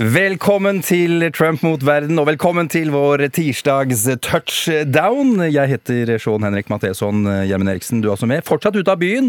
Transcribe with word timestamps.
Velkommen 0.00 0.78
til 0.80 1.26
Trump 1.36 1.60
mot 1.66 1.82
verden, 1.84 2.16
og 2.22 2.24
velkommen 2.30 2.70
til 2.72 2.88
vår 2.94 3.26
tirsdags 3.36 4.06
touchdown. 4.24 5.34
Jeg 5.52 5.68
heter 5.74 6.14
Sean 6.22 6.46
Henrik 6.46 6.70
Matheson 6.72 7.26
Gjermund 7.44 7.68
Eriksen, 7.68 8.00
du 8.00 8.08
er 8.08 8.14
også 8.14 8.28
med. 8.30 8.40
Fortsatt 8.48 8.78
ute 8.80 8.88
av 8.94 8.96
byen. 9.02 9.28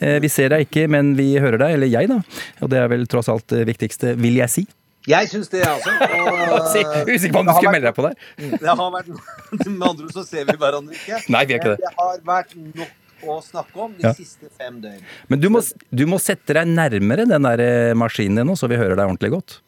Eh, 0.00 0.16
Vi 0.24 0.30
ser 0.32 0.54
deg 0.54 0.64
ikke, 0.70 0.86
men 0.88 1.10
vi 1.18 1.34
hører 1.36 1.60
deg. 1.60 1.74
Eller 1.76 1.90
jeg, 1.92 2.08
da. 2.08 2.22
Og 2.64 2.70
det 2.72 2.78
er 2.80 2.88
vel 2.88 3.04
tross 3.12 3.28
alt 3.28 3.44
det 3.52 3.66
viktigste, 3.68 4.14
vil 4.16 4.38
jeg 4.40 4.48
si. 4.54 4.64
Jeg 5.06 5.28
syns 5.28 5.52
det, 5.52 5.60
altså. 5.68 5.92
Og, 6.56 6.64
Si- 6.72 6.86
Usikker 7.12 7.36
på 7.36 7.42
om 7.44 7.50
du 7.50 7.52
skulle 7.58 7.74
melde 7.76 7.90
deg 7.90 7.98
på 8.00 8.06
der. 8.08 8.16
Det 8.56 8.72
har 8.72 8.90
vært 8.96 9.12
Med 9.68 9.84
andre 9.90 10.08
ord 10.08 10.16
så 10.16 10.24
ser 10.24 10.48
vi 10.48 10.56
hverandre 10.64 10.96
ikke. 10.96 11.20
Nei, 11.36 11.44
vi 11.44 11.58
er 11.58 11.60
ikke 11.60 11.74
det. 11.76 11.82
det 11.84 11.92
har 12.00 12.24
vært 12.32 12.56
nok 12.56 13.28
å 13.36 13.36
snakke 13.44 13.84
om 13.84 13.92
de 14.00 14.08
Ja. 14.08 14.14
siste 14.16 14.48
fem 14.56 14.80
døgn. 14.80 15.04
Men 15.28 15.44
du 15.44 15.50
må, 15.52 15.60
du 15.92 16.06
må 16.08 16.16
sette 16.24 16.56
deg 16.56 16.72
nærmere 16.72 17.28
den 17.28 17.44
der 17.50 17.66
eh, 17.68 17.92
maskinen 18.00 18.40
din 18.40 18.48
nå, 18.48 18.56
så 18.56 18.64
vi 18.72 18.80
hører 18.80 18.96
deg 18.96 19.04
ordentlig 19.12 19.34
godt. 19.36 19.60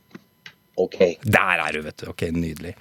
Ok. 0.78 0.98
Der 1.26 1.62
er 1.64 1.72
du, 1.74 1.80
vet 1.82 1.96
du. 2.04 2.06
Ok, 2.12 2.22
Nydelig. 2.34 2.74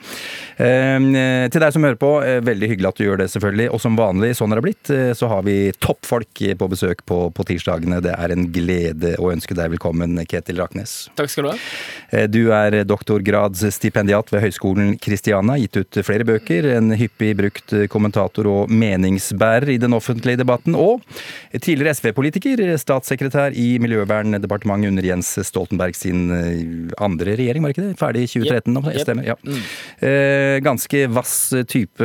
Eh, 0.57 1.47
til 1.49 1.63
deg 1.63 1.73
som 1.73 1.85
hører 1.85 1.97
på, 1.99 2.11
eh, 2.23 2.39
veldig 2.45 2.69
hyggelig 2.71 2.89
at 2.91 2.99
du 2.99 3.05
gjør 3.07 3.17
det, 3.23 3.29
selvfølgelig. 3.33 3.69
Og 3.73 3.81
som 3.81 3.97
vanlig, 3.97 4.31
sånn 4.37 4.53
er 4.53 4.59
det 4.61 4.65
blitt, 4.67 4.91
eh, 4.93 5.13
så 5.17 5.29
har 5.31 5.41
vi 5.47 5.71
toppfolk 5.81 6.43
på 6.59 6.69
besøk 6.69 7.01
på, 7.09 7.19
på 7.33 7.45
tirsdagene. 7.49 8.01
Det 8.05 8.13
er 8.13 8.33
en 8.35 8.45
glede 8.53 9.15
å 9.17 9.31
ønske 9.33 9.57
deg 9.57 9.71
velkommen, 9.73 10.17
Ketil 10.29 10.61
Raknes. 10.61 11.09
Takk 11.17 11.29
skal 11.33 11.47
du 11.47 11.49
ha. 11.53 11.57
Eh, 12.11 12.27
Du 12.27 12.51
er 12.53 12.83
doktorgradsstipendiat 12.85 14.29
ved 14.31 14.43
Høgskolen 14.45 14.97
Kristiana. 15.01 15.57
gitt 15.57 15.77
ut 15.77 15.99
flere 16.05 16.25
bøker, 16.27 16.65
en 16.77 16.91
hyppig 16.99 17.33
brukt 17.39 17.73
kommentator 17.89 18.45
og 18.51 18.69
meningsbærer 18.69 19.73
i 19.73 19.79
den 19.81 19.95
offentlige 19.97 20.37
debatten, 20.37 20.75
og 20.77 21.01
tidligere 21.57 21.95
SV-politiker, 21.95 22.61
statssekretær 22.77 23.55
i 23.57 23.77
Miljøverndepartementet 23.81 24.91
under 24.91 25.07
Jens 25.07 25.33
Stoltenberg 25.47 25.95
sin 25.97 26.27
eh, 26.31 26.93
andre 27.03 27.35
regjering, 27.39 27.63
var 27.63 27.73
det 27.73 27.77
ikke 27.77 27.86
det? 27.86 27.86
Ferdig 27.95 28.25
i 28.25 28.29
2013? 28.33 28.77
om 28.77 28.89
jeg 28.91 29.03
Stemmer. 29.05 29.27
Ja. 29.29 29.35
Eh, 30.03 30.59
Ganske 30.65 31.03
vass 31.13 31.53
type, 31.69 32.03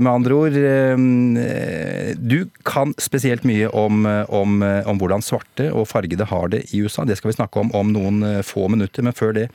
med 0.00 0.10
andre 0.12 0.34
ord. 0.38 0.56
Eh, 0.56 2.14
Du 2.20 2.46
kan 2.64 2.94
spesielt 2.98 3.44
mye 3.44 3.68
om, 3.74 4.04
om, 4.28 4.60
om 4.62 4.98
hvordan 5.00 5.22
svarte 5.24 5.70
og 5.72 5.88
fargede 5.90 6.26
har 6.30 6.48
det 6.52 6.64
i 6.74 6.82
USA. 6.84 7.04
Det 7.04 7.16
skal 7.18 7.30
vi 7.32 7.36
snakke 7.38 7.60
om 7.60 7.70
om 7.76 7.92
noen 7.94 8.22
eh, 8.26 8.40
få 8.46 8.68
minutter, 8.72 9.02
men 9.06 9.12
før 9.16 9.34
det. 9.36 9.48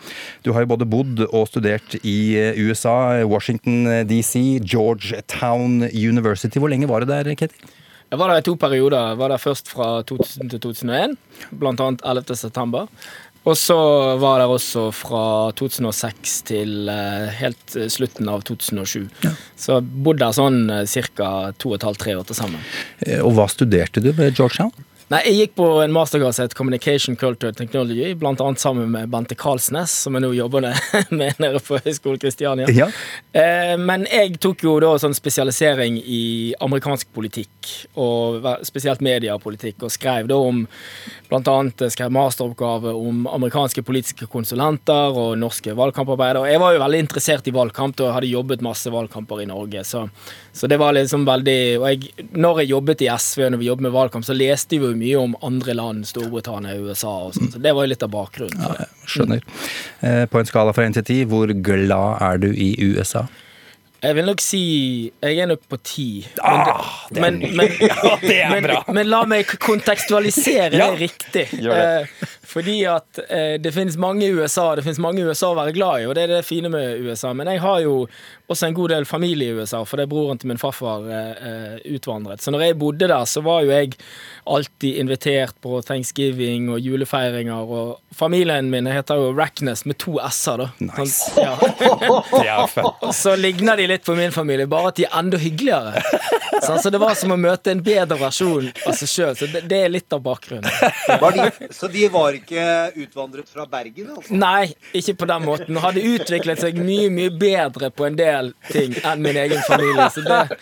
Du 0.45 0.51
har 0.53 0.65
jo 0.65 0.71
både 0.75 0.87
bodd 0.89 1.23
og 1.31 1.47
studert 1.49 1.97
i 2.03 2.35
eh, 2.39 2.59
USA, 2.67 3.23
Washington 3.25 3.85
DC, 4.09 4.59
Georgetown 4.65 5.81
University. 5.91 6.59
Hvor 6.59 6.69
lenge 6.71 6.87
var 6.89 7.01
du 7.05 7.11
der, 7.11 7.33
Ketil? 7.35 7.73
Jeg 8.11 8.19
var 8.21 8.29
der 8.29 8.37
i 8.43 8.45
to 8.45 8.53
perioder. 8.55 9.09
Jeg 9.11 9.17
var 9.17 9.31
der 9.33 9.41
først 9.41 9.69
fra 9.73 9.87
2000 10.05 10.51
til 10.53 10.59
2001, 10.61 11.15
blant 11.59 11.81
annet 11.81 12.03
11. 12.05 12.35
september. 12.37 12.85
Og 13.45 13.57
så 13.57 13.75
var 14.21 14.39
det 14.39 14.45
der 14.45 14.53
også 14.55 14.87
fra 14.95 15.23
2006 15.57 16.35
til 16.49 16.89
eh, 16.89 17.27
helt 17.39 17.75
eh, 17.77 17.89
slutten 17.93 18.29
av 18.31 18.41
2007. 18.47 19.05
Så 19.59 19.79
bodde 19.81 20.23
der 20.23 20.33
sånn 20.33 20.65
uh, 20.71 20.81
ca. 21.15 21.29
to 21.61 21.71
og 21.71 21.77
et 21.77 21.85
halvt, 21.85 22.01
tre 22.01 22.15
år 22.17 22.25
til 22.25 22.39
sammen. 22.39 22.65
Eh, 23.05 23.21
Og 23.21 23.35
hva 23.37 23.45
studerte 23.51 24.01
du 24.01 24.11
ved 24.17 24.33
Georgetown? 24.33 24.73
Nei, 25.05 25.19
Jeg 25.27 25.35
gikk 25.37 25.51
på 25.59 25.65
en 25.83 25.91
mastergrad 25.93 26.33
som 26.33 26.47
het 26.47 26.55
Communication 26.57 27.13
Culture 27.15 27.53
Technology, 27.53 28.15
annet 28.25 28.57
sammen 28.59 28.87
med 28.89 29.11
Bente 29.13 29.35
Karlsnes, 29.37 29.91
som 30.01 30.15
jeg 30.17 30.23
nå 30.23 30.31
jobber 30.33 30.65
med- 31.13 31.37
nede 31.37 31.59
på 31.61 31.77
Høgskolen 31.77 32.17
Kristiania. 32.23 32.65
Ja. 32.73 32.87
Eh, 33.31 33.75
men 33.77 34.07
jeg 34.09 34.39
tok 34.41 34.63
jo 34.65 34.79
da 34.81 34.95
sånn 34.97 35.13
spesialisering 35.13 35.99
i 36.01 36.55
amerikansk 36.59 37.11
politikk, 37.13 37.69
og 38.01 38.47
spesielt 38.65 39.03
mediepolitikk, 39.05 39.85
og 39.85 39.93
skrev 39.93 40.25
da 40.31 40.39
om 40.41 40.63
annet 41.35 41.85
eh, 41.85 41.93
skrev 41.93 42.09
masteroppgave 42.15 42.95
om 42.97 43.27
amerikanske 43.29 43.83
politiske 43.85 44.25
konsulenter 44.31 45.13
og 45.13 45.37
norske 45.37 45.77
valgkamparbeidere. 45.77 46.49
Jeg 46.49 46.63
var 46.65 46.73
jo 46.73 46.81
veldig 46.81 47.03
interessert 47.05 47.45
i 47.45 47.53
valgkamp, 47.53 48.01
og 48.01 48.13
hadde 48.17 48.33
jobbet 48.33 48.65
masse 48.65 48.89
valgkamper 48.89 49.45
i 49.45 49.47
Norge. 49.53 49.85
Så, 49.85 50.07
så 50.55 50.65
det 50.71 50.81
var 50.81 50.97
liksom 50.97 51.27
veldig 51.29 51.59
Og 51.77 51.87
jeg, 51.91 52.27
når 52.33 52.63
jeg 52.63 52.73
jobbet 52.73 53.05
i 53.05 53.11
SV, 53.13 53.45
når 53.53 53.61
vi 53.61 53.69
jobbet 53.69 53.85
med 53.89 53.95
valgkamp, 53.99 54.25
så 54.25 54.33
leste 54.33 54.79
vi 54.79 54.81
jo 54.87 54.94
mye 54.99 55.15
om 55.21 55.35
andre 55.45 55.73
land, 55.77 56.05
Storbritannia, 56.09 56.75
USA 56.81 57.13
og 57.27 57.33
sånn. 57.37 57.51
Så 57.53 57.61
det 57.63 57.73
var 57.75 57.85
jo 57.85 57.91
litt 57.93 58.03
av 58.05 58.11
bakgrunnen. 58.13 58.61
Ja. 58.61 58.85
Skjønner. 59.05 59.41
Eh, 60.01 60.25
På 60.31 60.39
en 60.41 60.45
skala 60.49 60.73
fra 60.75 60.85
1 60.87 60.93
til 60.99 61.03
10, 61.03 61.25
hvor 61.31 61.51
glad 61.63 62.21
er 62.21 62.37
du 62.45 62.49
i 62.53 62.73
USA? 62.93 63.25
Jeg 64.05 64.13
vil 64.19 64.25
nok 64.27 64.41
si 64.43 64.59
Jeg 65.23 65.37
er 65.41 65.47
nok 65.49 65.61
på 65.71 65.77
ti. 65.81 66.07
Men, 67.15 67.39
men, 67.57 67.71
Ja, 67.81 68.17
det 68.21 68.35
men, 68.51 68.63
bra. 68.67 68.83
men 68.93 69.07
la 69.09 69.23
meg 69.25 69.49
kontekstualisere 69.63 70.69
det 70.75 70.89
riktig. 70.99 71.45
gjør 71.57 71.79
det. 71.79 72.27
Fordi 72.45 72.77
at 72.89 73.19
eh, 73.27 73.55
det 73.61 73.73
finnes 73.75 73.97
mange 73.97 74.25
i 74.27 74.33
USA 74.33 74.75
Det 74.75 74.83
finnes 74.85 75.01
mange 75.01 75.23
USA 75.25 75.51
å 75.51 75.57
være 75.57 75.73
glad 75.75 76.03
i, 76.03 76.07
og 76.09 76.15
det 76.17 76.25
er 76.25 76.33
det 76.35 76.45
fine 76.47 76.71
med 76.71 77.01
USA. 77.05 77.33
Men 77.33 77.49
jeg 77.51 77.63
har 77.63 77.81
jo 77.83 77.95
også 78.51 78.67
en 78.67 78.77
god 78.77 78.93
del 78.93 79.07
familie 79.09 79.51
i 79.51 79.57
USA, 79.57 79.81
for 79.85 79.97
det 79.97 80.05
er 80.05 80.11
broren 80.11 80.39
til 80.41 80.51
min 80.51 80.61
farfar 80.61 81.07
eh, 81.09 81.45
eh, 81.49 81.77
utvandret. 81.97 82.43
Så 82.43 82.53
når 82.53 82.67
jeg 82.67 82.79
bodde 82.81 83.09
der, 83.09 83.25
så 83.29 83.41
var 83.45 83.65
jo 83.65 83.73
jeg 83.73 83.95
alltid 84.45 84.99
invitert 85.01 85.57
på 85.65 85.81
thanksgiving 85.85 86.69
og 86.73 86.79
julefeiringer. 86.79 87.65
Og 87.65 88.15
familien 88.15 88.69
min 88.71 88.89
heter 88.89 89.21
jo 89.21 89.33
Rackness 89.35 89.85
med 89.89 89.97
to 90.01 90.19
s-er, 90.29 90.61
da. 90.61 90.69
Nice. 90.91 91.31
Sånn, 91.33 92.45
ja. 92.45 92.59
Så 93.21 93.35
ligner 93.39 93.81
de 93.81 93.89
litt 93.89 94.05
på 94.05 94.15
min 94.17 94.33
familie, 94.35 94.69
bare 94.69 94.93
at 94.93 94.99
de 95.01 95.07
er 95.07 95.17
enda 95.17 95.41
hyggeligere. 95.41 96.03
Sånn, 96.63 96.79
så 96.81 96.91
det 96.93 97.01
var 97.01 97.15
som 97.17 97.33
å 97.33 97.37
møte 97.39 97.73
en 97.73 97.81
bedre 97.83 98.17
versjon 98.19 98.69
av 98.85 98.95
seg 98.97 99.09
sjøl. 99.11 99.33
Så 99.37 99.49
det, 99.51 99.65
det 99.69 99.81
er 99.85 99.91
litt 99.91 100.13
av 100.15 100.21
bakgrunnen. 100.25 100.69
Var 101.21 101.35
de, 101.35 101.69
så 101.75 101.89
de 101.91 102.05
var 102.13 102.34
ikke 102.39 102.65
utvandret 103.03 103.49
fra 103.51 103.65
Bergen, 103.69 104.11
altså? 104.15 104.35
Nei, 104.37 104.73
ikke 104.95 105.15
på 105.21 105.29
den 105.29 105.45
måten. 105.47 105.79
Hadde 105.83 106.03
utviklet 106.15 106.61
seg 106.63 106.79
mye, 106.79 107.09
mye 107.13 107.31
bedre 107.31 107.91
på 107.93 108.07
en 108.09 108.17
del 108.19 108.51
ting 108.71 108.95
enn 109.03 109.23
min 109.25 109.39
egen 109.45 109.63
familie. 109.67 110.09
Så 110.13 110.25
det, 110.25 110.59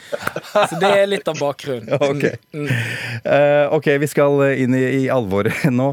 så 0.53 0.79
det 0.81 0.93
er 1.01 1.09
litt 1.11 1.27
av 1.29 1.39
bakgrunnen. 1.41 1.91
Ok. 2.13 2.23
Eh, 3.23 3.73
ok, 3.73 3.87
vi 4.01 4.07
skal 4.11 4.41
inn 4.59 4.75
i, 4.77 4.83
i 5.03 5.03
alvoret 5.11 5.65
nå. 5.71 5.91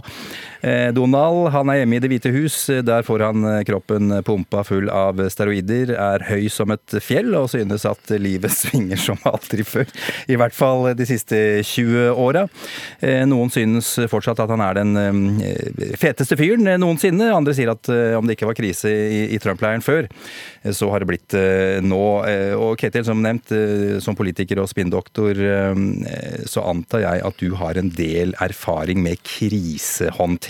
Eh, 0.60 0.91
Donald 0.93 1.48
han 1.54 1.71
er 1.72 1.81
hjemme 1.81 1.97
i 1.97 2.03
Det 2.03 2.10
hvite 2.12 2.32
hus. 2.34 2.56
Der 2.84 3.04
får 3.06 3.25
han 3.25 3.47
eh, 3.48 3.62
kroppen 3.69 4.12
pumpa 4.26 4.62
full 4.66 4.91
av 4.93 5.21
steroider, 5.32 5.94
er 5.97 6.26
høy 6.28 6.48
som 6.53 6.72
et 6.75 6.97
fjell 7.04 7.32
og 7.38 7.48
synes 7.53 7.87
at 7.88 8.12
livet 8.21 8.53
svinger 8.60 9.00
som 9.00 9.20
aldri 9.28 9.65
før. 9.66 9.88
I 10.28 10.38
hvert 10.41 10.56
fall 10.56 10.91
de 10.99 11.09
siste 11.09 11.38
20 11.65 12.12
åra. 12.12 12.47
Eh, 13.00 13.25
Noen 13.31 13.53
synes 13.53 13.94
fortsatt 14.10 14.43
at 14.44 14.53
han 14.53 14.65
er 14.65 14.81
den 14.81 15.41
feteste 16.00 16.37
fyren 16.38 16.69
noensinne. 16.81 17.31
Andre 17.32 17.54
sier 17.56 17.72
at 17.72 17.88
om 18.19 18.26
det 18.26 18.37
ikke 18.37 18.49
var 18.49 18.59
krise 18.59 18.91
i, 18.91 19.38
Trump-leiren 19.41 19.82
før, 19.84 20.09
så 20.75 20.91
har 20.93 21.00
det 21.00 21.09
blitt 21.09 21.34
nå. 21.87 22.00
Og 22.60 22.75
Ketil, 22.81 23.06
som 23.06 23.22
nevnt, 23.22 23.53
som 24.04 24.16
politiker 24.19 24.60
og 24.60 24.69
spinndoktor, 24.70 25.38
så 26.50 26.65
antar 26.69 27.04
jeg 27.04 27.25
at 27.31 27.41
du 27.41 27.54
har 27.60 27.81
en 27.81 27.93
del 27.97 28.34
erfaring 28.43 29.00
med 29.04 29.22
krisehåndtering. 29.25 30.50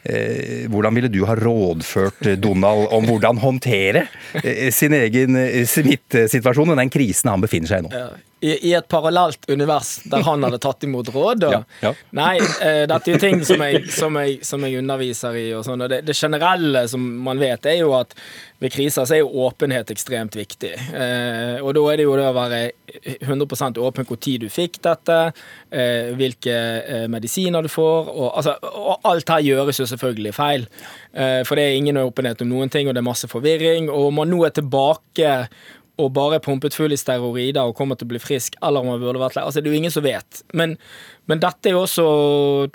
Eh, 0.00 0.64
Hvordan 0.72 0.96
ville 0.96 1.10
du 1.12 1.20
ha 1.28 1.34
rådført 1.36 2.24
Donald 2.40 2.88
om 2.96 3.04
hvordan 3.04 3.36
håndtere 3.42 4.06
eh, 4.40 4.70
sin 4.72 4.94
egen 4.96 5.36
eh, 5.36 5.66
smittesituasjon 5.68 6.72
og 6.72 6.80
den 6.80 6.92
krisen 6.92 7.28
han 7.28 7.44
befinner 7.44 7.68
seg 7.68 7.82
i 7.82 7.88
nå? 7.88 8.04
I, 8.40 8.54
I 8.70 8.74
et 8.78 8.88
parallelt 8.88 9.44
univers 9.50 9.98
der 10.10 10.24
han 10.26 10.44
hadde 10.46 10.60
tatt 10.62 10.84
imot 10.86 11.10
råd. 11.14 11.44
Og, 11.48 11.52
Ja, 11.52 11.62
ja. 11.84 11.94
Nei, 12.16 12.36
eh, 12.40 12.84
dette 12.90 13.10
er 13.10 13.16
jo 13.16 13.22
ting 13.22 13.42
som 13.44 13.60
jeg, 13.64 13.86
som 13.92 14.16
jeg, 14.20 14.38
som 14.46 14.64
jeg 14.64 14.80
underviser 14.80 15.36
i. 15.36 15.46
Og 15.56 15.64
sånn, 15.66 15.84
og 15.84 15.92
det, 15.92 16.02
det 16.08 16.16
generelle 16.16 16.86
som 16.88 17.04
man 17.24 17.40
vet, 17.40 17.68
er 17.68 17.82
jo 17.82 17.92
at 17.98 18.16
ved 18.60 18.72
kriser 18.74 19.06
så 19.08 19.16
er 19.16 19.22
jo 19.22 19.44
åpenhet 19.46 19.90
ekstremt 19.92 20.36
viktig. 20.36 20.72
Eh, 20.76 21.60
og 21.60 21.72
da 21.76 21.84
er 21.92 22.00
det 22.00 22.06
jo 22.08 22.16
det 22.18 22.26
å 22.28 22.36
være 22.36 22.60
100 23.24 23.80
åpen 23.80 24.08
hvor 24.08 24.20
tid 24.20 24.44
du 24.44 24.50
fikk 24.52 24.80
dette, 24.84 25.18
eh, 25.72 26.10
hvilke 26.18 26.56
eh, 26.80 27.06
medisiner 27.12 27.64
du 27.64 27.70
får. 27.72 28.10
Og, 28.12 28.28
altså, 28.36 28.56
og 28.60 29.08
alt 29.08 29.32
her 29.32 29.44
gjøres 29.46 29.80
jo 29.80 29.88
selvfølgelig 29.88 30.34
feil. 30.36 30.66
Eh, 31.12 31.40
for 31.48 31.56
det 31.56 31.66
er 31.66 31.78
ingen 31.78 32.00
åpenhet 32.02 32.44
om 32.44 32.52
noen 32.52 32.72
ting, 32.72 32.88
og 32.88 32.96
det 32.96 33.02
er 33.02 33.08
masse 33.08 33.30
forvirring. 33.30 33.88
Og 33.88 34.10
om 34.10 34.20
man 34.20 34.32
nå 34.32 34.44
er 34.46 34.56
tilbake 34.56 35.34
og 36.00 36.12
bare 36.16 36.38
er 36.38 36.44
pumpet 36.44 36.74
full 36.76 36.94
i 36.94 36.98
steroider 36.98 37.68
og 37.68 37.76
kommer 37.78 37.98
til 37.98 38.08
å 38.08 38.12
bli 38.14 38.20
frisk, 38.22 38.56
eller 38.64 38.82
om 38.82 38.94
han 38.94 39.02
burde 39.02 39.22
vært 39.22 39.36
lei. 39.36 39.44
Altså, 39.46 39.60
det 39.60 39.70
er 39.70 39.76
jo 39.76 39.82
ingen 39.82 39.94
som 39.94 40.04
vet. 40.06 40.40
Men, 40.56 40.74
men 41.30 41.42
dette 41.42 41.70
er 41.70 41.76
jo 41.76 41.84
også 41.84 42.06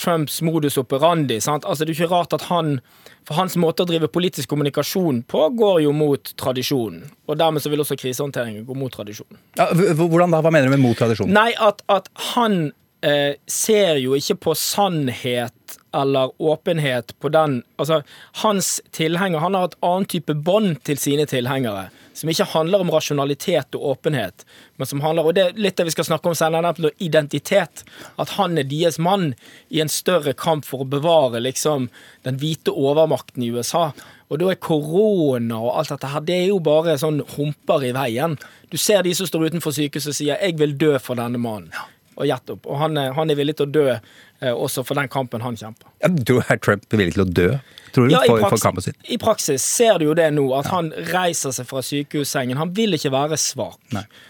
Trumps 0.01 0.41
modus 0.45 0.79
operandi. 0.81 1.39
Sant? 1.43 1.65
Altså, 1.65 1.83
det 1.83 1.93
er 1.93 1.97
jo 1.97 2.05
ikke 2.05 2.15
rart 2.15 2.37
at 2.37 2.47
han 2.51 2.79
For 3.25 3.39
hans 3.39 3.55
måte 3.57 3.81
å 3.81 3.89
drive 3.89 4.05
politisk 4.13 4.51
kommunikasjon 4.51 5.23
på 5.25 5.47
går 5.57 5.79
jo 5.87 5.91
mot 5.97 6.29
tradisjonen. 6.37 7.07
Og 7.25 7.39
dermed 7.39 7.63
så 7.63 7.71
vil 7.73 7.81
også 7.81 7.97
krisehåndteringen 7.97 8.67
gå 8.67 8.77
mot 8.77 8.93
tradisjonen. 8.93 9.39
Ja, 9.57 9.71
hvordan 9.73 10.35
da? 10.35 10.43
Hva 10.45 10.51
mener 10.53 10.69
du 10.69 10.75
med 10.75 10.83
mot 10.83 10.99
tradisjon? 10.99 11.33
Nei, 11.33 11.49
at, 11.57 11.81
at 11.89 12.11
han 12.35 12.67
eh, 13.01 13.33
ser 13.49 13.97
jo 14.03 14.13
ikke 14.13 14.37
på 14.45 14.53
sannhet 14.59 15.79
eller 15.95 16.31
åpenhet 16.37 17.15
på 17.19 17.31
den 17.33 17.63
Altså, 17.79 18.01
hans 18.43 18.81
tilhenger 18.91 19.39
Han 19.39 19.55
har 19.55 19.69
et 19.69 19.77
annet 19.81 20.11
type 20.11 20.35
bånd 20.45 20.81
til 20.83 20.99
sine 20.99 21.25
tilhengere. 21.29 21.89
Som 22.15 22.31
ikke 22.31 22.47
handler 22.53 22.83
om 22.83 22.91
rasjonalitet 22.93 23.75
og 23.75 23.89
åpenhet, 23.91 24.45
men 24.79 24.87
som 24.87 25.01
handler 25.03 25.27
Og 25.27 25.35
det 25.35 25.43
er 25.43 25.57
litt 25.59 25.75
det 25.75 25.89
vi 25.89 25.95
skal 25.95 26.07
snakke 26.07 26.31
om 26.31 26.37
senere, 26.37 26.63
nemlig 26.63 26.93
identitet. 27.03 27.83
At 28.17 28.35
han 28.39 28.57
er 28.57 28.63
deres 28.63 28.97
mann 28.97 29.33
i 29.69 29.81
en 29.83 29.91
større 29.91 30.33
kamp 30.33 30.65
for 30.65 30.83
å 30.83 30.89
bevare 30.89 31.43
liksom 31.43 31.89
den 32.23 32.39
hvite 32.39 32.71
overmakten 32.71 33.43
i 33.43 33.51
USA. 33.51 33.89
Og 34.31 34.39
da 34.41 34.49
er 34.49 34.61
korona 34.61 35.59
og 35.59 35.75
alt 35.75 35.91
dette 35.93 36.13
her, 36.13 36.23
det 36.25 36.37
er 36.37 36.47
jo 36.49 36.61
bare 36.63 36.97
sånn 36.97 37.19
humper 37.35 37.83
i 37.85 37.91
veien. 37.95 38.39
Du 38.71 38.77
ser 38.81 39.03
de 39.05 39.13
som 39.13 39.27
står 39.29 39.51
utenfor 39.51 39.75
sykehuset 39.75 40.13
og 40.13 40.17
sier 40.17 40.39
'jeg 40.39 40.57
vil 40.57 40.77
dø 40.77 40.97
for 40.97 41.15
denne 41.15 41.37
mannen'. 41.37 41.94
Og 42.15 42.27
gjett 42.29 42.49
opp. 42.53 42.65
Og 42.71 42.77
han 42.79 42.95
han 42.95 43.29
er 43.33 43.35
villig 43.35 43.57
til 43.59 43.67
å 43.67 43.71
dø 43.75 43.87
eh, 43.91 44.51
også 44.53 44.85
for 44.87 44.95
den 44.95 45.09
kampen 45.11 45.41
han 45.43 45.57
kjemper. 45.59 45.89
Ja, 46.03 46.07
du 46.11 46.37
er 46.39 46.57
Trump 46.63 46.85
villig 46.93 47.13
til 47.17 47.25
å 47.25 47.27
dø? 47.27 47.49
Tror 47.95 48.07
du, 48.07 48.13
Ja, 48.15 48.21
i, 48.23 48.31
for, 48.31 48.49
for 48.55 48.63
kampen 48.63 48.83
sin? 48.83 48.95
I 49.07 49.17
praksis 49.19 49.63
ser 49.63 49.99
du 49.99 50.05
jo 50.09 50.15
det 50.15 50.29
nå, 50.35 50.47
at 50.57 50.67
han 50.71 50.91
reiser 51.11 51.51
seg 51.55 51.67
fra 51.69 51.83
sykehussengen. 51.83 52.57
Han 52.59 52.73
vil 52.75 52.95
ikke 52.97 53.11
være 53.13 53.37
svak. 53.39 53.79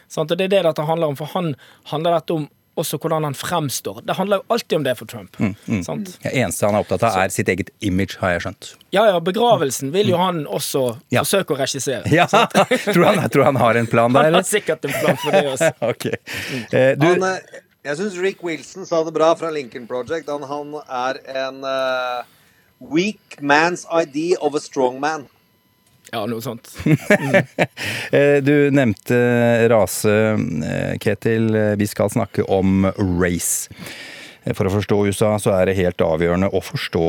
Sant? 0.08 0.32
Og 0.32 0.38
det 0.38 0.50
er 0.50 0.54
det 0.58 0.64
dette 0.68 0.86
handler 0.86 1.14
om. 1.14 1.18
For 1.18 1.30
han 1.34 1.54
handler 1.94 2.20
dette 2.20 2.38
om 2.38 2.50
også 2.76 2.98
hvordan 3.00 3.24
han 3.24 3.36
fremstår. 3.40 4.02
Det 4.04 4.18
handler 4.18 4.42
jo 4.42 4.44
alltid 4.52 4.76
om 4.78 4.84
det 4.84 4.94
for 5.00 5.08
Trump. 5.08 5.38
Mm, 5.40 5.54
Sant? 5.86 6.10
Det 6.26 6.34
eneste 6.36 6.66
han 6.68 6.76
er 6.76 6.84
opptatt 6.84 7.06
av, 7.08 7.16
er 7.24 7.32
sitt 7.32 7.48
eget 7.48 7.70
image, 7.88 8.18
har 8.20 8.34
jeg 8.36 8.44
skjønt. 8.44 8.72
Ja, 8.92 9.06
ja, 9.14 9.22
begravelsen 9.24 9.94
vil 9.96 10.12
jo 10.12 10.20
han 10.20 10.42
også 10.46 10.82
Ja. 11.16 11.24
forsøke 11.24 11.56
å 11.56 11.60
regissere. 11.62 12.04
Ja, 12.12 12.26
tror, 12.28 13.06
han, 13.08 13.30
tror 13.32 13.48
han 13.48 13.62
har 13.62 13.80
en 13.80 13.88
plan 13.88 14.12
der, 14.12 14.28
Han 14.28 14.42
har 14.42 14.44
sikkert 14.50 14.84
en 14.90 14.92
plan 14.92 15.22
for 15.24 15.32
det 15.38 15.46
også. 15.54 15.72
Ok. 15.94 16.06
Eh, 16.76 16.92
du, 17.00 17.08
Han, 17.08 17.24
eh, 17.24 17.64
jeg 17.86 18.00
syns 18.00 18.18
Rick 18.18 18.44
Wilson 18.44 18.88
sa 18.88 19.04
det 19.06 19.14
bra 19.14 19.30
fra 19.38 19.52
Lincoln 19.54 19.86
Project. 19.88 20.30
Han, 20.32 20.46
han 20.50 20.74
er 20.90 21.20
en 21.46 21.62
uh, 21.62 22.26
weak 22.82 23.38
man's 23.42 23.86
ID 23.86 24.36
of 24.42 24.58
a 24.58 24.62
strong 24.64 25.00
man. 25.00 25.28
Ja, 26.14 26.24
noe 26.30 26.42
sånt. 26.42 26.70
eh, 28.16 28.38
du 28.46 28.70
nevnte 28.74 29.18
rase, 29.72 30.14
eh, 30.38 30.94
Ketil. 31.02 31.50
Vi 31.82 31.88
skal 31.90 32.14
snakke 32.14 32.46
om 32.46 32.86
race. 33.20 33.74
For 34.54 34.68
å 34.70 34.72
forstå 34.76 34.96
USA 35.10 35.32
så 35.42 35.56
er 35.58 35.66
det 35.66 35.78
helt 35.80 36.02
avgjørende 36.06 36.52
å 36.54 36.60
forstå 36.62 37.06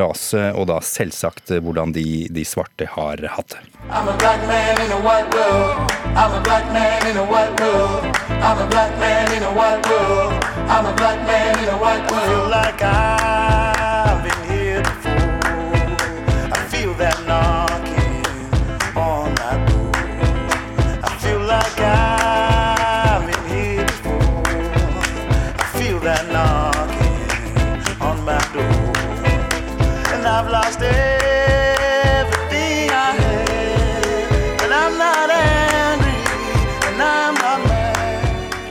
rase, 0.00 0.46
og 0.56 0.70
da 0.70 0.78
selvsagt 0.80 1.52
hvordan 1.60 1.92
de, 1.92 2.24
de 2.32 2.44
svarte 2.48 2.88
har 2.94 3.20
hatt 3.34 3.52
det. 3.52 3.60
I'm 3.92 4.08
a 4.08 4.16
black 4.16 4.40
man 4.48 4.80
in 4.80 4.92
a 4.92 5.00
white 5.04 5.28
world. 5.34 5.92
I'm 6.16 6.32
a 6.32 6.40
black 6.40 6.64
man 6.72 7.06
in 7.10 7.16
a 7.20 7.24
white 7.28 7.60
world. 7.60 8.04
I'm 8.40 8.58
a 8.58 8.66
black 8.70 8.96
man 8.98 9.32
in 9.36 9.42
a 9.42 9.52
white 9.52 9.84
world. 9.90 10.32
I'm 10.68 10.86
a 10.86 10.94
black 10.96 11.20
man 11.28 11.58
in 11.62 11.68
a 11.68 11.76
white 11.76 12.10
world. 12.10 12.24
I 12.24 12.32
feel 12.32 12.48
like 12.48 12.82
I've 12.82 14.22
been 14.24 14.42
here 14.48 14.82
before. 14.82 15.76
I 16.56 16.60
feel 16.72 16.94
that 16.94 17.16
knocking 17.28 18.24
on 18.96 19.34
my 19.36 19.54
door. 19.68 19.92
I 21.04 21.18
feel 21.20 21.40
like 21.40 21.80
I've 21.80 22.17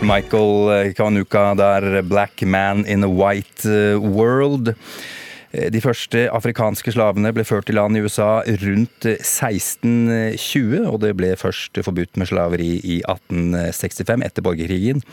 Michael 0.08 0.94
Kawanuka 0.96 1.54
der, 1.56 2.02
'Black 2.04 2.42
Man 2.42 2.86
in 2.86 3.04
a 3.04 3.08
White 3.08 3.66
eh, 3.66 3.98
World'. 4.00 4.74
Eh, 5.52 5.68
De 5.72 5.82
første 5.84 6.30
afrikanske 6.32 6.92
slavene 6.96 7.34
ble 7.36 7.44
ført 7.48 7.68
til 7.68 7.76
land 7.76 7.98
i 7.98 8.04
USA 8.06 8.40
rundt 8.62 9.08
eh, 9.08 9.20
1620, 9.20 10.86
og 10.88 11.02
det 11.04 11.12
ble 11.20 11.34
først 11.40 11.80
forbudt 11.84 12.16
med 12.16 12.30
slaveri 12.32 12.70
i 12.84 13.02
1865, 13.04 14.24
etter 14.30 14.46
borgerkrigen, 14.48 15.04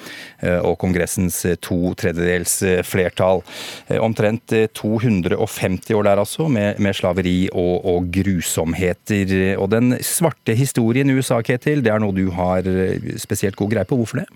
eh, 0.43 0.61
og 0.62 0.79
kongressens 0.79 1.41
to 1.64 1.94
tredjedels 1.99 2.61
eh, 2.62 2.82
flertall. 2.87 3.43
Eh, 3.88 3.99
Omtrent 3.99 4.55
eh, 4.55 4.69
250 4.79 5.91
år 5.99 6.06
der 6.06 6.23
altså, 6.23 6.46
med, 6.46 6.79
med 6.79 6.94
slaveri 6.94 7.49
og, 7.50 7.82
og 7.82 8.12
grusomheter. 8.14 9.58
Og 9.58 9.70
den 9.75 9.99
svarte 10.06 10.55
historien 10.55 11.11
i 11.11 11.19
USA, 11.19 11.43
Ketil, 11.43 11.82
det 11.82 11.91
er 11.94 11.99
noe 12.02 12.14
du 12.14 12.29
har 12.38 12.62
eh, 12.62 13.14
spesielt 13.19 13.58
god 13.58 13.75
greie 13.75 13.91
på. 13.91 13.99
Hvorfor 13.99 14.23
det? 14.23 14.31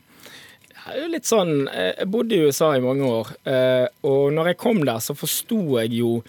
Er 0.88 1.02
jo 1.02 1.08
litt 1.12 1.28
sånn, 1.28 1.68
eh, 1.68 1.94
Jeg 1.98 2.10
bodde 2.10 2.36
i 2.36 2.44
USA 2.46 2.72
i 2.76 2.80
mange 2.84 3.04
år, 3.04 3.32
eh, 3.44 3.88
og 4.02 4.32
når 4.32 4.52
jeg 4.52 4.58
kom 4.58 4.84
der, 4.84 5.00
så 5.04 5.16
forsto 5.16 5.78
jeg 5.80 5.98
jo 6.00 6.22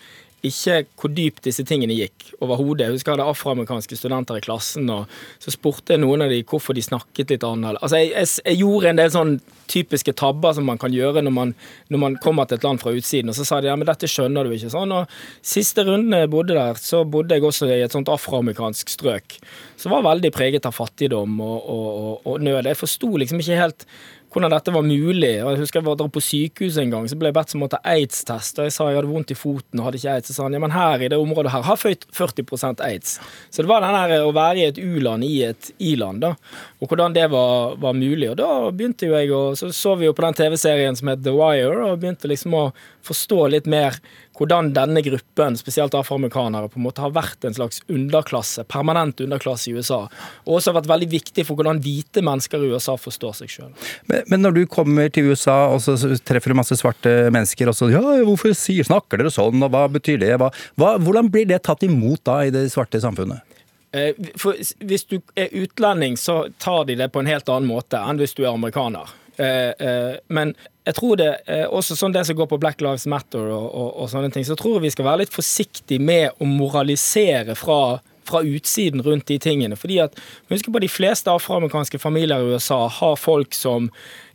ikke 0.45 0.85
hvor 0.95 1.11
dypt 1.11 1.43
disse 1.43 1.65
tingene 1.67 1.95
gikk 1.97 2.29
overhodet. 2.39 2.85
Jeg 2.85 2.95
husker 2.95 3.11
jeg 3.11 3.19
hadde 3.19 3.31
afroamerikanske 3.33 3.97
studenter 3.99 4.39
i 4.39 4.43
klassen, 4.43 4.87
og 4.93 5.09
så 5.41 5.51
spurte 5.51 5.95
jeg 5.95 6.03
noen 6.03 6.23
av 6.23 6.31
dem 6.31 6.45
hvorfor 6.47 6.77
de 6.77 6.83
snakket 6.85 7.33
litt 7.33 7.43
annerledes. 7.43 7.83
Altså, 7.83 7.99
jeg, 7.99 8.13
jeg, 8.15 8.43
jeg 8.45 8.59
gjorde 8.61 8.91
en 8.93 9.01
del 9.01 9.11
sånn 9.15 9.33
typiske 9.69 10.13
tabber 10.17 10.55
som 10.55 10.65
man 10.65 10.79
kan 10.81 10.93
gjøre 10.95 11.21
når 11.25 11.33
man, 11.35 11.51
når 11.91 12.01
man 12.01 12.15
kommer 12.23 12.47
til 12.47 12.57
et 12.57 12.65
land 12.65 12.81
fra 12.81 12.93
utsiden, 12.95 13.31
og 13.31 13.37
så 13.37 13.45
sa 13.45 13.59
de 13.59 13.69
ja, 13.69 13.75
men 13.77 13.89
dette 13.89 14.09
skjønner 14.09 14.47
du 14.47 14.55
ikke. 14.55 14.71
sånn, 14.73 14.95
og 14.95 15.19
Siste 15.45 15.83
runden 15.87 16.15
jeg 16.15 16.31
bodde 16.31 16.55
der, 16.57 16.79
så 16.79 17.03
bodde 17.03 17.35
jeg 17.35 17.45
også 17.45 17.67
i 17.69 17.81
et 17.83 17.95
sånt 17.95 18.11
afroamerikansk 18.11 18.95
strøk, 18.95 19.37
som 19.79 19.93
var 19.95 20.07
veldig 20.07 20.31
preget 20.35 20.69
av 20.69 20.77
fattigdom 20.77 21.35
og, 21.43 21.59
og, 21.59 21.89
og, 21.89 22.15
og 22.31 22.47
nød. 22.47 22.71
Jeg 22.71 22.79
forsto 22.79 23.11
liksom 23.19 23.43
ikke 23.43 23.59
helt 23.59 23.85
hvordan 24.29 24.53
dette 24.53 24.73
var 24.73 24.85
mulig. 24.85 25.31
og 25.43 25.51
Jeg 25.53 25.61
husker 25.63 25.79
jeg 25.79 25.87
var 25.87 26.09
på 26.13 26.21
sykehuset 26.21 26.83
en 26.83 26.93
gang, 26.93 27.07
så 27.09 27.17
ble 27.17 27.31
jeg 27.31 27.37
bedt 27.37 27.55
om 27.57 27.65
å 27.65 27.69
ta 27.71 27.79
aids-test. 27.83 28.59
og 28.59 28.67
Jeg 28.67 28.75
sa 28.75 28.89
jeg 28.89 28.99
hadde 28.99 29.11
vondt 29.11 29.33
i 29.33 29.37
foten 29.37 29.81
og 29.81 29.87
hadde 29.87 29.99
ikke 30.01 30.15
aids. 30.15 30.29
Så 30.29 30.37
sa 30.37 30.45
han 30.45 30.57
ja, 30.57 30.61
men 30.61 30.75
her 30.75 31.01
i 31.01 31.09
det 31.09 31.17
området 31.17 31.53
her 31.53 31.65
har 31.65 31.79
40% 31.79 32.83
aids. 32.85 33.17
Så 33.49 33.65
det 33.65 33.71
var 33.71 33.85
den 33.85 33.97
der 33.97 34.27
å 34.27 34.35
være 34.35 34.61
i 34.61 34.67
et 34.69 34.77
u-land 34.77 35.25
i 35.25 35.33
et 35.49 35.71
i-land, 35.79 36.21
da. 36.21 36.35
Og 36.79 36.91
hvordan 36.91 37.17
det 37.17 37.25
var, 37.33 37.75
var 37.81 37.97
mulig. 37.97 38.29
Og 38.31 38.37
da 38.39 38.49
begynte 38.69 39.09
jo 39.09 39.17
jeg 39.17 39.33
å 39.33 39.41
Så 39.59 39.71
så 39.73 39.95
vi 39.97 40.05
jo 40.05 40.13
på 40.13 40.23
den 40.23 40.37
TV-serien 40.37 40.95
som 40.95 41.09
het 41.09 41.23
The 41.23 41.33
Wire, 41.33 41.89
og 41.89 41.99
begynte 42.01 42.29
liksom 42.29 42.53
å 42.53 42.63
forstå 43.05 43.47
litt 43.55 43.67
mer 43.69 43.97
hvordan 44.39 44.71
denne 44.75 45.03
gruppen, 45.03 45.57
spesielt 45.59 45.95
afroamerikanere, 45.97 46.69
på 46.71 46.79
en 46.79 46.85
måte 46.85 47.03
har 47.03 47.13
vært 47.15 47.43
en 47.47 47.55
slags 47.57 47.81
underklasse, 47.91 48.63
permanent 48.71 49.19
underklasse 49.23 49.69
i 49.69 49.75
USA. 49.75 50.05
Og 50.45 50.59
også 50.59 50.73
vært 50.77 50.89
veldig 50.89 51.09
viktig 51.11 51.45
for 51.47 51.59
hvordan 51.59 51.81
hvite 51.83 52.23
mennesker 52.25 52.63
i 52.63 52.71
USA 52.73 52.95
forstår 52.99 53.35
seg 53.41 53.51
sjøl. 53.51 53.73
Men, 54.07 54.23
men 54.31 54.45
når 54.45 54.57
du 54.57 54.63
kommer 54.71 55.11
til 55.13 55.31
USA 55.33 55.59
og 55.73 55.83
så 55.83 55.97
så 55.99 56.13
treffer 56.23 56.53
du 56.53 56.59
masse 56.59 56.77
svarte 56.79 57.11
mennesker 57.33 57.69
og 57.69 57.75
så 57.75 57.89
Ja, 57.91 58.01
hvorfor 58.23 58.53
sier, 58.55 58.85
snakker 58.87 59.19
dere 59.19 59.31
sånn, 59.33 59.59
og 59.65 59.71
hva 59.73 59.87
betyr 59.91 60.19
det? 60.21 60.33
Hva, 60.39 60.51
hva, 60.79 60.95
hvordan 61.01 61.31
blir 61.33 61.47
det 61.49 61.63
tatt 61.67 61.83
imot 61.87 62.23
da 62.27 62.41
i 62.45 62.53
det 62.53 62.67
svarte 62.71 63.01
samfunnet? 63.03 63.43
Eh, 63.91 64.13
For 64.37 64.57
hvis 64.85 65.07
du 65.09 65.17
er 65.35 65.49
utlending, 65.57 66.17
så 66.17 66.43
tar 66.61 66.85
de 66.85 66.95
det 66.99 67.09
på 67.11 67.23
en 67.23 67.29
helt 67.29 67.49
annen 67.49 67.69
måte 67.69 67.99
enn 67.99 68.21
hvis 68.21 68.37
du 68.37 68.43
er 68.45 68.53
amerikaner. 68.53 69.09
Eh, 69.39 69.71
eh, 69.87 70.15
Men 70.27 70.53
jeg 70.85 70.95
tror 70.97 71.15
det, 71.19 71.29
eh, 71.47 71.65
også 71.65 71.95
sånn 71.95 72.13
det 72.15 72.25
som 72.27 72.35
går 72.35 72.49
på 72.51 72.59
Black 72.59 72.81
Lives 72.81 73.07
Matter 73.07 73.47
og, 73.47 73.67
og, 73.71 73.89
og 74.03 74.09
sånne 74.11 74.31
ting, 74.33 74.45
så 74.47 74.57
tror 74.59 74.77
jeg 74.77 74.89
vi 74.89 74.95
skal 74.97 75.07
være 75.07 75.23
litt 75.23 75.35
forsiktige 75.35 76.03
med 76.03 76.35
å 76.39 76.47
moralisere 76.49 77.55
fra 77.59 77.99
fra 78.29 78.43
utsiden 78.45 79.01
rundt 79.01 79.25
de 79.25 79.39
tingene. 79.41 79.77
Fordi 79.79 79.99
at, 80.03 80.17
Husk 80.51 80.71
på 80.71 80.81
de 80.83 80.89
fleste 80.91 81.31
afroamerikanske 81.33 81.99
familier 82.01 82.41
i 82.41 82.53
USA 82.53 82.83
har 82.99 83.15
folk 83.17 83.55
som 83.57 83.89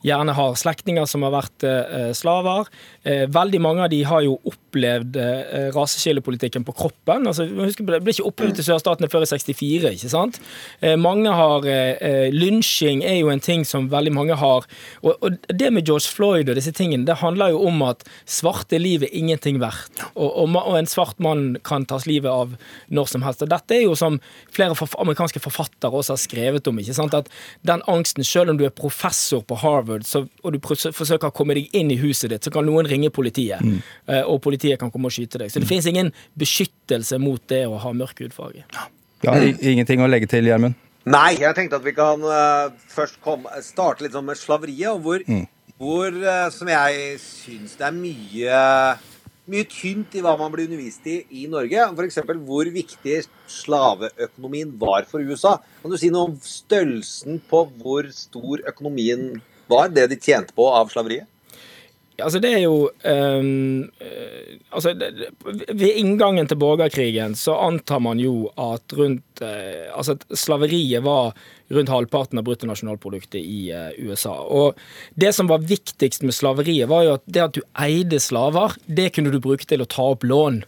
gjerne 0.04 0.34
har 0.36 0.56
slektninger 0.58 1.06
som 1.08 1.24
har 1.24 1.32
vært 1.34 1.64
eh, 1.66 2.10
slaver. 2.16 2.68
Eh, 3.02 3.24
veldig 3.32 3.60
mange 3.64 3.84
av 3.86 3.90
de 3.92 4.02
har 4.06 4.24
jo 4.24 4.36
opplevd 4.50 5.16
eh, 5.20 5.68
raseskillepolitikken 5.74 6.66
på 6.66 6.74
kroppen. 6.76 7.26
altså 7.30 7.46
husk 7.48 7.80
Det 7.84 8.02
ble 8.04 8.14
ikke 8.14 8.26
opphevet 8.28 8.60
i 8.60 8.66
sørstatene 8.66 9.08
før 9.12 9.24
i 9.24 9.30
64. 9.30 9.94
ikke 9.94 10.12
sant? 10.12 10.40
Mange 11.00 11.32
har 11.32 11.64
Lynsjing 12.34 13.02
er 13.06 13.18
jo 13.20 13.30
en 13.32 13.42
ting 13.42 13.64
som 13.68 13.86
veldig 13.92 14.12
mange 14.14 14.36
har. 14.38 14.66
Og, 15.06 15.38
det 15.48 15.70
med 15.72 15.86
George 15.86 16.10
Floyd 16.12 16.50
og 16.50 16.58
disse 16.58 16.72
tingene, 16.76 17.06
det 17.08 17.18
handler 17.22 17.54
jo 17.54 17.62
om 17.68 17.82
at 17.86 18.04
svarte 18.28 18.78
liv 18.80 19.06
er 19.06 19.14
ingenting 19.16 19.60
verdt. 19.62 20.04
Og, 20.14 20.56
en 20.74 20.90
svart 20.90 21.20
mann 21.22 21.56
kan 21.64 21.86
tas 21.88 22.06
livet 22.10 22.30
av 22.30 22.56
når 22.92 23.12
som 23.14 23.24
helst. 23.26 23.44
Og 23.44 23.52
dette 23.52 23.76
er 23.76 23.86
jo 23.86 23.96
som 23.98 24.20
flere 24.52 24.76
amerikanske 25.00 25.42
forfattere 25.42 25.94
også 25.94 26.16
har 26.16 26.22
skrevet 26.22 26.68
om. 26.70 26.80
ikke 26.80 26.96
sant? 26.96 27.16
At 27.16 27.30
den 27.66 27.84
angsten, 27.90 28.26
selv 28.26 28.52
om 28.52 28.60
du 28.60 28.66
er 28.66 28.74
professor 28.74 29.44
på 29.44 29.58
Harvard 29.62 29.93
så, 30.02 30.24
og 30.42 30.54
du 30.54 30.58
forsøker 30.64 31.28
å 31.28 31.34
komme 31.34 31.54
deg 31.54 31.70
inn 31.76 31.92
i 31.94 32.00
huset 32.00 32.32
ditt, 32.32 32.44
så 32.44 32.50
kan 32.50 32.66
noen 32.66 32.88
ringe 32.90 33.12
politiet. 33.14 33.62
Mm. 33.62 33.78
Og 34.32 34.40
politiet 34.42 34.80
kan 34.80 34.90
komme 34.90 35.06
og 35.10 35.14
skyte 35.14 35.38
deg. 35.40 35.52
Så 35.52 35.62
det 35.62 35.70
finnes 35.70 35.86
ingen 35.86 36.10
beskyttelse 36.40 37.20
mot 37.22 37.42
det 37.52 37.62
å 37.70 37.78
ha 37.82 37.92
mørk 37.94 38.24
hudfarge. 38.24 38.64
Ja, 38.74 38.88
Ingenting 39.24 40.02
å 40.04 40.10
legge 40.10 40.28
til, 40.28 40.50
Gjermund? 40.50 40.76
Nei, 41.04 41.34
jeg 41.36 41.52
tenkte 41.56 41.78
at 41.80 41.84
vi 41.84 41.92
kan 41.96 42.22
uh, 42.24 42.72
først 42.88 43.18
komme, 43.24 43.52
starte 43.64 44.04
litt 44.04 44.14
sånn 44.16 44.24
med 44.24 44.40
slaveriet, 44.40 44.94
og 44.94 45.02
hvor, 45.04 45.24
hvor 45.80 46.16
uh, 46.16 46.46
som 46.52 46.70
jeg 46.72 47.18
syns 47.20 47.76
det 47.80 47.90
er 47.90 47.98
mye 47.98 48.60
mye 49.52 49.66
tynt 49.68 50.14
i 50.16 50.22
hva 50.24 50.32
man 50.40 50.52
blir 50.52 50.64
undervist 50.64 51.04
i 51.10 51.18
i 51.42 51.46
Norge. 51.52 51.88
F.eks. 51.92 52.20
hvor 52.46 52.70
viktig 52.72 53.18
slaveøkonomien 53.52 54.72
var 54.80 55.04
for 55.10 55.20
USA. 55.20 55.58
Kan 55.82 55.92
du 55.92 55.98
si 56.00 56.08
noe 56.12 56.30
om 56.30 56.38
størrelsen 56.40 57.42
på 57.50 57.66
hvor 57.82 58.08
stor 58.16 58.64
økonomien 58.72 59.34
var, 59.70 59.88
det 59.94 60.08
de 60.12 60.20
tjente 60.20 60.56
på 60.56 60.68
av 60.70 60.92
slaveriet? 60.92 61.28
Altså, 62.22 62.38
det 62.38 62.50
er 62.54 62.60
jo 62.62 62.74
eh, 63.02 63.46
altså, 64.70 64.92
Ved 65.74 65.96
inngangen 65.98 66.46
til 66.46 66.60
borgerkrigen 66.62 67.34
så 67.38 67.56
antar 67.58 67.98
man 68.06 68.20
jo 68.22 68.52
at 68.54 68.94
rundt 68.94 69.42
uh, 69.42 69.90
Altså 69.96 70.14
at 70.14 70.22
slaveriet 70.38 71.02
var 71.02 71.32
rundt 71.74 71.90
halvparten 71.90 72.38
av 72.38 72.44
bruttonasjonalproduktet 72.46 73.40
i 73.40 73.72
uh, 73.74 73.90
USA. 73.98 74.34
Og 74.46 74.78
det 75.18 75.32
som 75.34 75.48
var 75.50 75.64
viktigst 75.64 76.22
med 76.22 76.36
slaveriet, 76.36 76.86
var 76.92 77.06
jo 77.06 77.14
at 77.16 77.24
det 77.24 77.42
at 77.42 77.56
du 77.56 77.62
eide 77.82 78.20
slaver, 78.22 78.76
det 78.84 79.08
kunne 79.16 79.32
du 79.32 79.40
bruke 79.42 79.66
til 79.66 79.82
å 79.82 79.88
ta 79.88 80.04
opp 80.12 80.26
lån. 80.28 80.60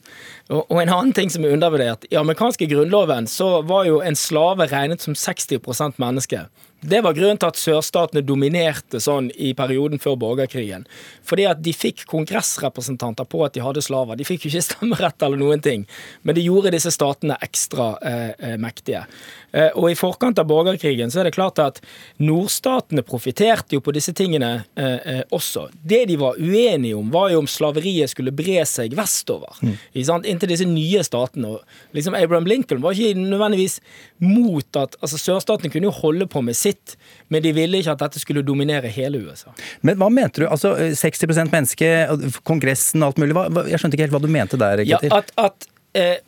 Og, 0.48 0.62
og 0.64 0.80
en 0.80 0.94
annen 0.96 1.12
ting 1.14 1.30
som 1.30 1.44
er 1.44 1.52
undervurdert, 1.54 2.08
i 2.10 2.18
amerikanske 2.18 2.66
grunnloven 2.72 3.28
så 3.30 3.60
var 3.68 3.84
jo 3.86 4.00
en 4.00 4.18
slave 4.18 4.66
regnet 4.72 5.04
som 5.04 5.14
60% 5.14 6.00
menneske. 6.02 6.46
Det 6.80 7.00
var 7.00 7.14
grunnen 7.16 7.38
til 7.40 7.48
at 7.48 7.58
sørstatene 7.58 8.20
dominerte 8.26 9.00
sånn 9.00 9.30
i 9.40 9.52
perioden 9.56 10.00
før 10.02 10.18
borgerkrigen. 10.20 10.84
Fordi 11.26 11.46
at 11.48 11.62
de 11.64 11.72
fikk 11.72 12.04
kongressrepresentanter 12.10 13.26
på 13.32 13.40
at 13.46 13.56
de 13.56 13.64
hadde 13.64 13.82
slaver. 13.82 14.18
De 14.18 14.26
fikk 14.28 14.44
jo 14.44 14.52
ikke 14.52 14.66
stemmerett 14.68 15.24
eller 15.24 15.40
noen 15.40 15.64
ting, 15.64 15.86
men 16.22 16.36
det 16.36 16.44
gjorde 16.44 16.74
disse 16.76 16.92
statene 16.94 17.38
ekstra 17.46 17.94
eh, 18.04 18.30
eh, 18.36 18.56
mektige. 18.60 19.06
Eh, 19.56 19.70
og 19.72 19.88
i 19.90 19.96
forkant 19.96 20.38
av 20.38 20.48
borgerkrigen 20.50 21.12
så 21.12 21.22
er 21.22 21.30
det 21.30 21.36
klart 21.36 21.60
at 21.62 21.80
nordstatene 22.20 23.04
profitterte 23.06 23.78
jo 23.78 23.82
på 23.84 23.94
disse 23.96 24.12
tingene 24.16 24.50
eh, 24.76 24.98
eh, 25.00 25.22
også. 25.34 25.68
Det 25.80 26.04
de 26.10 26.18
var 26.20 26.36
uenige 26.36 26.98
om, 26.98 27.08
var 27.14 27.32
jo 27.32 27.40
om 27.40 27.48
slaveriet 27.50 28.12
skulle 28.12 28.34
bre 28.36 28.60
seg 28.68 28.94
vestover. 28.98 29.56
Sant? 30.04 30.28
Inntil 30.28 30.52
disse 30.52 30.68
nye 30.68 31.02
statene. 31.06 31.56
Og 31.56 31.96
liksom 31.96 32.16
Abraham 32.18 32.48
Lincoln 32.50 32.84
var 32.84 32.96
ikke 32.96 33.16
nødvendigvis 33.16 33.80
mot 34.22 34.80
at 34.80 34.98
altså 35.00 35.20
Sørstatene 35.20 35.72
kunne 35.72 35.88
jo 35.88 35.96
holde 36.02 36.28
på 36.30 36.42
med 36.44 36.56
sitt, 36.66 36.96
men 37.32 37.44
de 37.44 37.54
ville 37.56 37.80
ikke 37.80 37.96
at 37.96 38.04
dette 38.04 38.22
skulle 38.22 38.44
dominere 38.46 38.90
hele 38.92 39.22
USA. 39.26 39.54
Men 39.86 39.98
hva 40.00 40.10
mente 40.12 40.42
du? 40.42 40.48
Altså 40.50 40.74
60% 40.76 41.52
menneske, 41.54 41.90
Kongressen 42.46 43.02
og 43.02 43.12
alt 43.14 43.22
mulig. 43.22 43.36
Hva, 43.36 43.66
jeg 43.70 43.82
skjønte 43.82 43.98
ikke 43.98 44.08
helt 44.08 44.16
hva 44.18 44.24
du 44.24 44.32
mente 44.32 44.60
der, 44.60 44.84
Ja, 44.86 45.00
at, 45.14 45.32
at 45.40 45.68
eh, 45.96 46.18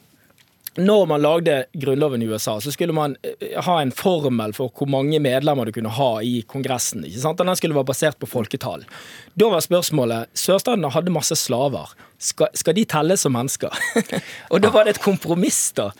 når 0.79 1.07
man 1.07 1.23
lagde 1.23 1.65
grunnloven 1.73 2.23
i 2.23 2.29
USA, 2.31 2.61
så 2.61 2.73
skulle 2.73 2.95
man 2.95 3.17
eh, 3.23 3.57
ha 3.65 3.79
en 3.83 3.91
formel 3.95 4.53
for 4.55 4.71
hvor 4.75 4.91
mange 4.91 5.19
medlemmer 5.23 5.67
du 5.67 5.75
kunne 5.75 5.93
ha 5.95 6.11
i 6.23 6.43
Kongressen. 6.47 7.05
ikke 7.07 7.23
sant? 7.23 7.43
Den 7.43 7.59
skulle 7.59 7.75
være 7.75 7.89
basert 7.91 8.19
på 8.21 8.29
folketall. 8.31 8.85
Da 9.39 9.51
var 9.51 9.65
spørsmålet 9.65 10.31
Sørstatene 10.39 10.93
hadde 10.95 11.15
masse 11.15 11.37
slaver. 11.39 11.91
Skal, 12.23 12.51
skal 12.55 12.75
de 12.79 12.85
telles 12.91 13.23
som 13.27 13.35
mennesker? 13.35 13.75
og 14.53 14.63
da 14.63 14.71
var 14.75 14.87
det 14.87 14.97
et 14.97 15.03
kompromiss, 15.03 15.61
da. 15.79 15.91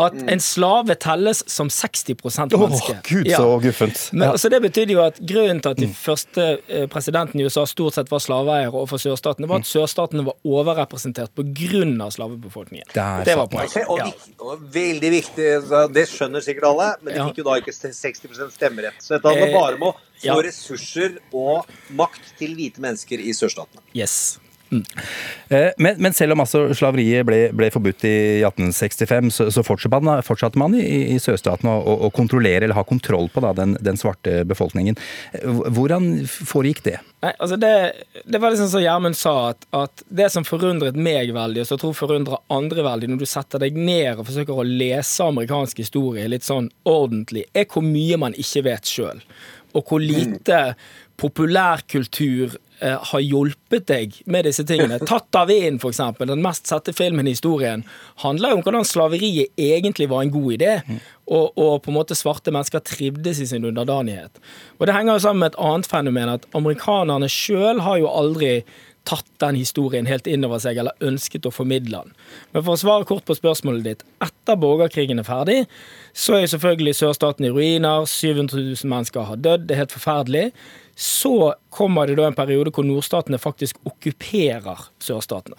At 0.00 0.14
en 0.32 0.40
slave 0.40 0.94
telles 0.96 1.42
som 1.50 1.68
60 1.68 2.14
menneske. 2.56 2.94
Åh, 2.96 3.02
Gud, 3.04 3.26
Ja. 3.26 3.38
så 3.38 3.60
guffent. 3.62 4.12
Men, 4.12 4.28
Ja. 4.28 4.32
altså 4.32 4.48
det 4.50 4.62
betydde 4.62 4.92
jo 4.96 5.02
at 5.04 5.18
Grunnen 5.20 5.60
til 5.62 5.70
at 5.70 5.76
de 5.76 5.86
første 5.88 6.58
eh, 6.68 6.86
presidentene 6.86 7.42
i 7.42 7.44
USA 7.44 7.64
stort 7.66 7.94
sett 7.94 8.10
var 8.10 8.18
slaveeiere 8.18 8.72
overfor 8.72 8.98
sørstatene, 8.98 9.46
var 9.48 9.60
at 9.60 9.68
sørstatene 9.68 10.24
var 10.24 10.34
overrepresentert 10.44 11.30
pga. 11.36 12.10
slavebefolkningen. 12.10 12.86
Der 12.94 13.24
det 13.24 13.36
var 13.36 13.46
poenget. 13.46 13.86
Og, 13.88 14.00
og 14.40 14.58
veldig 14.72 15.10
viktig, 15.10 15.92
det 15.94 16.08
skjønner 16.08 16.40
sikkert 16.42 16.64
alle, 16.72 16.94
men 17.02 17.14
de 17.14 17.18
Ja. 17.20 17.28
fikk 17.28 17.38
jo 17.38 17.44
da 17.44 17.60
ikke 17.60 17.72
60% 17.72 18.52
stemmerett. 18.56 18.98
Så 19.00 19.14
dette 19.14 19.28
handler 19.28 19.46
Eh, 19.48 19.52
bare 19.60 19.74
om 19.74 19.82
å 19.82 19.94
få 19.94 20.24
ja. 20.24 20.34
ressurser 20.34 21.18
og 21.32 21.66
makt 21.92 22.36
til 22.38 22.54
hvite 22.56 22.80
mennesker 22.80 23.18
i 23.20 23.30
sørstatene. 23.32 23.80
Yes. 23.94 24.38
Eh, 24.70 25.70
Men, 25.78 25.96
men 25.98 26.12
selv 26.14 26.32
om 26.36 26.42
altså 26.44 26.68
slaveriet 26.76 27.26
ble, 27.26 27.38
ble 27.56 27.70
forbudt 27.74 28.04
i 28.06 28.14
1865, 28.46 29.30
så, 29.34 29.48
så 29.50 29.64
fortsatte 29.66 30.00
man, 30.04 30.22
fortsatte 30.26 30.60
man 30.60 30.76
i, 30.78 31.14
i 31.14 31.18
sørstatene 31.22 31.72
å, 31.72 31.80
å, 31.82 31.96
å 32.06 32.10
kontrollere 32.14 32.66
eller 32.66 32.78
ha 32.78 32.84
kontroll 32.86 33.28
på 33.32 33.42
da, 33.44 33.52
den, 33.56 33.76
den 33.82 33.98
svarte 34.00 34.42
befolkningen. 34.48 34.98
Eh, 35.34 35.62
Hvordan 35.74 36.12
foregikk 36.28 36.84
det? 36.86 36.98
Nei, 37.20 37.34
altså 37.36 37.58
det, 37.60 37.72
det 38.24 38.40
var 38.40 38.54
liksom 38.54 38.70
som 38.72 38.80
Gjermund 38.84 39.18
sa, 39.18 39.34
at, 39.52 39.66
at 39.76 40.04
det 40.08 40.30
som 40.32 40.46
forundret 40.46 40.96
meg 40.96 41.34
veldig, 41.36 41.64
og 41.64 41.68
som 41.68 41.76
jeg 41.76 41.82
tror 41.84 41.98
forundrer 41.98 42.40
andre 42.52 42.84
veldig, 42.86 43.10
når 43.12 43.20
du 43.24 43.28
setter 43.28 43.60
deg 43.60 43.76
ned 43.76 44.22
og 44.22 44.26
forsøker 44.30 44.62
å 44.62 44.64
lese 44.66 45.26
amerikansk 45.26 45.82
historie 45.82 46.28
litt 46.30 46.46
sånn 46.46 46.70
ordentlig, 46.88 47.44
er 47.52 47.68
hvor 47.68 47.84
mye 47.84 48.16
man 48.20 48.36
ikke 48.38 48.64
vet 48.70 48.88
sjøl. 48.88 49.20
Og 49.74 49.86
hvor 49.86 50.02
lite 50.02 50.74
populærkultur 51.20 52.56
eh, 52.80 52.96
har 53.10 53.22
hjulpet 53.22 53.86
deg 53.90 54.16
med 54.30 54.46
disse 54.48 54.64
tingene. 54.66 55.00
Tatt 55.10 55.36
av 55.36 55.52
for 55.82 55.92
eksempel, 55.92 56.30
den 56.30 56.42
mest 56.44 56.70
sette 56.70 56.94
filmen 56.96 57.28
i 57.28 57.34
historien, 57.36 57.84
handler 58.24 58.56
om 58.56 58.64
hvordan 58.64 58.86
slaveriet 58.88 59.52
egentlig 59.60 60.08
var 60.10 60.24
en 60.24 60.32
god 60.34 60.52
idé. 60.56 60.74
Og, 61.30 61.52
og 61.54 61.82
på 61.84 61.92
en 61.92 61.98
måte 62.00 62.16
svarte 62.18 62.50
mennesker 62.50 62.82
trivdes 62.82 63.42
i 63.42 63.46
sin 63.46 63.66
underdanighet. 63.68 64.40
Og 64.78 64.88
det 64.88 64.96
henger 64.96 65.18
jo 65.18 65.26
sammen 65.26 65.44
med 65.44 65.52
et 65.52 65.60
annet 65.62 65.90
fenomen, 65.90 66.32
at 66.38 66.48
amerikanerne 66.56 67.28
sjøl 67.30 67.84
har 67.84 68.00
jo 68.00 68.10
aldri 68.10 68.54
tatt 69.10 69.30
den 69.42 69.58
historien 69.58 70.06
helt 70.06 70.28
inn 70.30 70.46
over 70.46 70.60
seg, 70.62 70.78
eller 70.80 71.06
ønsket 71.06 71.48
å 71.48 71.54
formidle 71.54 72.04
den. 72.04 72.12
Men 72.54 72.64
for 72.66 72.76
å 72.76 72.80
svare 72.80 73.08
kort 73.08 73.26
på 73.26 73.36
spørsmålet 73.38 73.86
ditt. 73.86 74.04
Etter 74.22 74.58
borgerkrigen 74.60 75.22
er 75.22 75.26
ferdig, 75.26 75.58
så 76.14 76.38
er 76.38 76.50
selvfølgelig 76.52 76.96
sørstaten 77.00 77.48
i 77.48 77.54
ruiner, 77.54 78.06
700 78.06 78.60
000 78.60 78.92
mennesker 78.92 79.26
har 79.30 79.42
dødd, 79.42 79.66
det 79.66 79.76
er 79.76 79.82
helt 79.84 79.96
forferdelig. 79.96 80.46
Så 81.00 81.34
kommer 81.72 82.06
det 82.06 82.18
da 82.20 82.28
en 82.28 82.36
periode 82.36 82.72
hvor 82.76 82.86
nordstatene 82.86 83.40
faktisk 83.40 83.80
okkuperer 83.88 84.88
sørstatene. 85.02 85.58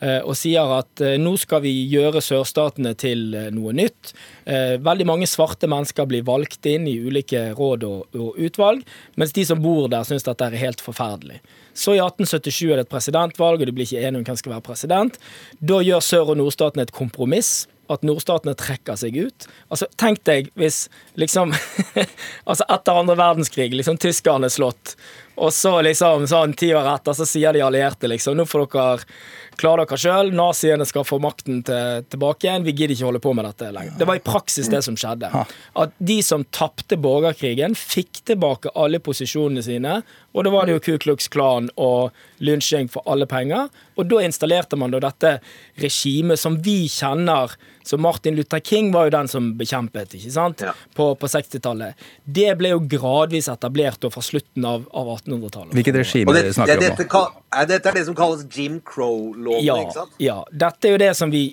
Eh, 0.00 0.20
Og 0.24 0.36
sier 0.38 0.70
at 0.78 1.02
eh, 1.04 1.16
nå 1.20 1.34
skal 1.40 1.62
vi 1.64 1.72
gjøre 1.90 2.22
sørstatene 2.24 2.94
til 2.98 3.34
eh, 3.34 3.50
noe 3.54 3.74
nytt. 3.76 4.14
Veldig 4.44 5.06
mange 5.08 5.26
svarte 5.30 5.64
mennesker 5.70 6.04
blir 6.04 6.24
valgt 6.26 6.66
inn 6.68 6.84
i 6.90 6.98
ulike 7.00 7.46
råd 7.56 7.86
og, 7.88 8.16
utvalg, 8.36 8.82
mens 9.16 9.32
de 9.32 9.44
som 9.48 9.62
bor 9.64 9.86
der, 9.88 10.04
syns 10.04 10.26
dette 10.26 10.44
er 10.44 10.58
helt 10.60 10.82
forferdelig. 10.84 11.38
Så 11.72 11.96
i 11.96 12.02
1877 12.02 12.68
er 12.68 12.76
det 12.76 12.84
et 12.84 12.92
presidentvalg, 12.92 13.62
og 13.62 13.66
de 13.66 13.72
blir 13.74 13.88
ikke 13.88 14.02
enige 14.04 14.20
om 14.20 14.26
hvem 14.28 14.40
skal 14.42 14.54
være 14.54 14.66
president. 14.68 15.16
Da 15.64 15.80
gjør 15.80 16.04
sør- 16.04 16.34
og 16.34 16.42
nordstatene 16.42 16.84
et 16.84 16.92
kompromiss. 16.94 17.64
At 17.92 18.04
nordstatene 18.06 18.54
trekker 18.56 18.96
seg 18.96 19.16
ut. 19.26 19.46
Altså, 19.68 19.88
Tenk 20.00 20.22
deg 20.24 20.46
hvis 20.56 20.86
liksom 21.20 21.52
Altså 22.48 22.64
etter 22.72 22.96
andre 22.96 23.16
verdenskrig, 23.20 23.74
liksom 23.76 23.98
tyskerne 24.00 24.48
er 24.48 24.54
slått, 24.54 24.94
og 25.36 25.52
så 25.54 25.72
liksom 25.82 26.26
sånn 26.30 26.54
ti 26.58 26.70
år 26.74 26.86
etter, 26.94 27.16
så 27.16 27.26
sier 27.26 27.54
de 27.54 27.62
allierte 27.64 28.10
liksom 28.10 28.36
Nå 28.38 28.46
får 28.48 28.66
dere 28.74 29.06
klare 29.58 29.84
dere 29.84 29.98
sjøl, 30.00 30.32
naziene 30.34 30.86
skal 30.86 31.06
få 31.06 31.20
makten 31.22 31.60
til, 31.66 32.04
tilbake 32.10 32.48
igjen, 32.48 32.64
vi 32.66 32.74
gidder 32.74 32.94
ikke 32.96 33.08
holde 33.08 33.22
på 33.22 33.34
med 33.38 33.46
dette 33.46 33.70
lenger. 33.74 33.94
Det 33.98 34.08
var 34.08 34.18
i 34.18 34.24
praksis 34.24 34.70
det 34.72 34.80
som 34.86 34.96
skjedde. 34.98 35.30
At 35.78 35.94
de 35.98 36.16
som 36.26 36.46
tapte 36.54 36.98
borgerkrigen, 37.00 37.76
fikk 37.78 38.24
tilbake 38.30 38.72
alle 38.74 38.98
posisjonene 39.02 39.62
sine, 39.62 40.00
og 40.34 40.46
da 40.46 40.54
var 40.54 40.66
det 40.66 40.74
jo 40.74 40.82
Ku 40.88 40.96
Klux 41.04 41.30
Klan 41.30 41.70
og 41.78 42.14
lynsjing 42.42 42.90
for 42.90 43.06
alle 43.10 43.28
penger. 43.30 43.70
Og 43.94 44.10
da 44.10 44.24
installerte 44.26 44.78
man 44.80 44.94
da 44.94 45.02
dette 45.04 45.36
regimet 45.78 46.40
som 46.42 46.58
vi 46.62 46.84
kjenner 46.90 47.54
så 47.84 47.98
Martin 48.00 48.34
Luther 48.38 48.60
King 48.64 48.90
var 48.94 49.06
jo 49.06 49.14
den 49.14 49.28
som 49.28 49.52
bekjempet, 49.60 50.14
ikke 50.18 50.32
sant, 50.32 50.62
Ja. 50.64 50.72
på, 50.96 51.10
på 51.20 51.28
60-tallet. 51.28 51.94
Det 52.24 52.54
ble 52.58 52.70
jo 52.72 52.80
gradvis 52.80 53.48
etablert 53.52 54.00
da 54.00 54.10
fra 54.10 54.22
slutten 54.24 54.64
av, 54.64 54.86
av 54.96 55.10
1800-tallet. 55.18 55.74
Hvilket 55.76 55.98
regime 56.00 56.32
det, 56.32 56.54
snakker 56.56 56.80
vi 56.80 56.88
om 56.88 56.96
dette, 56.96 57.06
kal- 57.12 57.32
er, 57.54 57.66
dette 57.70 57.92
er 57.92 57.98
det 58.00 58.06
som 58.08 58.16
kalles 58.18 58.46
Jim 58.56 58.80
Crow-loven, 58.88 59.62
Ja, 59.66 59.76
ikke 59.84 59.98
sant? 60.00 60.16
ja. 60.18 60.38
Dette 60.50 60.88
er 60.88 60.96
jo 60.96 61.02
det 61.04 61.12
som 61.20 61.30
vi 61.30 61.44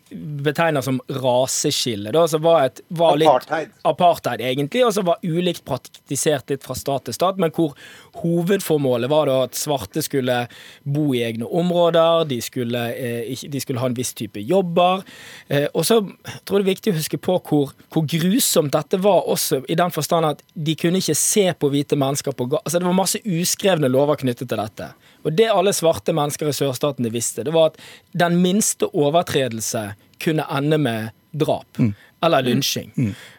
betegner 0.42 0.82
som 0.88 1.02
raseskille. 1.12 2.12
Da, 2.16 2.24
som 2.32 2.42
var, 2.46 2.70
et, 2.72 2.82
var 2.90 3.20
litt 3.20 3.28
Apartheid. 3.30 3.70
apartheid, 3.86 4.42
egentlig, 4.48 4.86
og 4.88 4.94
som 4.96 5.06
var 5.12 5.20
ulikt 5.28 5.66
praktisert 5.68 6.50
litt 6.50 6.64
fra 6.66 6.76
stat 6.80 7.06
til 7.10 7.14
stat, 7.20 7.38
men 7.42 7.52
hvor 7.54 7.76
hovedformålet 8.24 9.10
var 9.12 9.30
da 9.30 9.38
at 9.46 9.58
svarte 9.60 10.02
skulle 10.06 10.46
bo 10.84 11.10
i 11.16 11.22
egne 11.26 11.48
områder, 11.48 12.26
de 12.30 12.40
skulle, 12.44 12.82
eh, 12.96 13.36
de 13.52 13.62
skulle 13.62 13.80
ha 13.82 13.90
en 13.92 13.98
viss 13.98 14.14
type 14.18 14.42
jobber. 14.42 15.04
Eh, 15.50 15.68
og 15.74 15.86
så 15.88 16.02
tror 16.46 16.60
det 16.60 16.66
er 16.66 16.72
viktig 16.72 16.94
å 16.94 16.98
huske 16.98 17.20
på 17.22 17.38
hvor, 17.48 17.72
hvor 17.94 18.06
grusomt 18.10 18.74
dette 18.74 19.00
var 19.02 19.30
også, 19.32 19.62
i 19.72 19.78
den 19.80 19.94
forstand 19.94 20.30
at 20.30 20.44
de 20.54 20.76
kunne 20.80 21.02
ikke 21.02 21.18
se 21.18 21.48
på 21.54 21.72
hvite 21.74 21.98
mennesker 22.00 22.36
på 22.38 22.50
Altså 22.60 22.80
Det 22.80 22.88
var 22.88 22.98
masse 22.98 23.22
uskrevne 23.26 23.90
lover 23.92 24.20
knyttet 24.22 24.50
til 24.50 24.60
dette. 24.60 24.92
Og 25.26 25.34
det 25.38 25.50
alle 25.54 25.74
svarte 25.74 26.14
mennesker 26.18 26.50
i 26.50 26.56
sørstatene 26.56 27.12
visste, 27.14 27.46
det 27.46 27.54
var 27.56 27.72
at 27.72 27.82
den 28.18 28.40
minste 28.42 28.90
overtredelse 28.92 29.92
kunne 30.22 30.46
ende 30.52 30.78
med 30.82 31.12
drap. 31.32 31.80
Eller 32.22 32.46
lynsjing. 32.46 32.92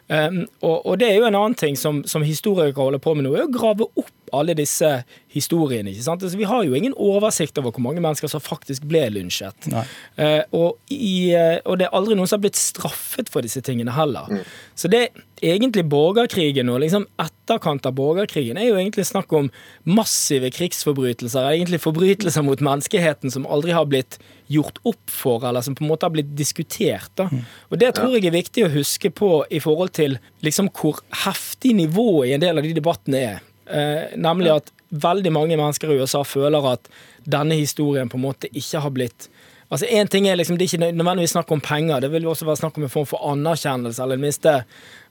Um, 0.07 0.41
og, 0.61 0.85
og 0.85 0.97
det 0.99 1.07
er 1.07 1.21
jo 1.21 1.27
en 1.29 1.37
annen 1.39 1.55
ting 1.55 1.77
som, 1.79 2.01
som 2.03 2.25
historikere 2.25 2.75
holder 2.75 2.99
på 3.03 3.13
med 3.15 3.27
nå, 3.27 3.35
er 3.37 3.47
å 3.47 3.53
grave 3.53 3.87
opp 3.87 4.11
alle 4.33 4.55
disse 4.57 4.89
historiene. 5.33 5.91
ikke 5.91 6.05
sant? 6.05 6.23
Altså, 6.23 6.39
vi 6.39 6.49
har 6.49 6.63
jo 6.65 6.77
ingen 6.77 6.95
oversikt 6.97 7.57
over 7.61 7.73
hvor 7.73 7.85
mange 7.85 8.03
mennesker 8.03 8.31
som 8.31 8.43
faktisk 8.43 8.85
ble 8.89 9.05
lynsjet. 9.13 9.69
Eh, 10.17 10.41
og, 10.51 10.79
i, 10.93 11.33
eh, 11.37 11.59
og 11.65 11.79
det 11.79 11.87
er 11.87 11.97
aldri 11.97 12.17
noen 12.17 12.29
som 12.29 12.39
har 12.39 12.47
blitt 12.47 12.59
straffet 12.59 13.31
for 13.33 13.45
disse 13.45 13.61
tingene 13.65 13.95
heller. 13.95 14.43
Så 14.75 14.91
det 14.91 15.09
egentlig 15.43 15.83
borgerkrigen 15.91 16.69
og 16.71 16.79
liksom 16.83 17.05
etterkant 17.21 17.85
av 17.89 17.95
borgerkrigen 17.97 18.57
er 18.59 18.69
jo 18.69 18.77
egentlig 18.79 19.05
snakk 19.09 19.33
om 19.35 19.49
massive 19.83 20.51
krigsforbrytelser, 20.55 21.49
egentlig 21.51 21.81
forbrytelser 21.83 22.45
mot 22.45 22.63
menneskeheten 22.63 23.33
som 23.33 23.47
aldri 23.51 23.75
har 23.75 23.89
blitt 23.89 24.19
gjort 24.51 24.79
opp 24.87 25.11
for, 25.11 25.43
eller 25.47 25.65
som 25.65 25.75
på 25.75 25.85
en 25.85 25.91
måte 25.91 26.07
har 26.07 26.13
blitt 26.15 26.33
diskutert. 26.37 27.11
Da. 27.19 27.29
Og 27.71 27.79
det 27.81 27.93
tror 27.97 28.15
jeg 28.15 28.27
er 28.29 28.35
viktig 28.35 28.67
å 28.67 28.73
huske 28.73 29.11
på 29.13 29.31
i 29.51 29.61
forhold 29.63 29.95
til 29.97 30.19
liksom 30.45 30.71
hvor 30.77 31.01
heftig 31.25 31.75
nivået 31.77 32.31
i 32.31 32.37
en 32.37 32.45
del 32.45 32.61
av 32.61 32.67
de 32.67 32.75
debattene 32.77 33.25
er. 33.33 33.41
Eh, 33.73 34.13
nemlig 34.21 34.51
at 34.53 34.71
veldig 34.93 35.31
mange 35.33 35.57
mennesker 35.57 35.89
i 35.89 35.97
USA 36.01 36.21
føler 36.27 36.73
at 36.73 36.89
denne 37.25 37.57
historien 37.57 38.11
på 38.11 38.19
en 38.19 38.27
måte 38.27 38.51
ikke 38.53 38.83
har 38.83 38.93
blitt 38.93 39.29
Altså 39.73 39.87
en 39.89 40.09
ting 40.11 40.27
er 40.29 40.35
liksom, 40.37 40.57
Det 40.59 40.67
er 40.67 40.75
ikke 40.75 40.91
nødvendigvis 40.93 41.31
snakk 41.33 41.51
om 41.51 41.61
penger, 41.63 42.03
det 42.03 42.11
vil 42.13 42.27
jo 42.27 42.33
også 42.35 42.45
være 42.45 42.59
snakk 42.59 42.75
om 42.77 42.83
en 42.85 42.91
form 42.93 43.07
for 43.09 43.23
anerkjennelse. 43.31 44.03
eller 44.03 44.19
minste. 44.21 44.51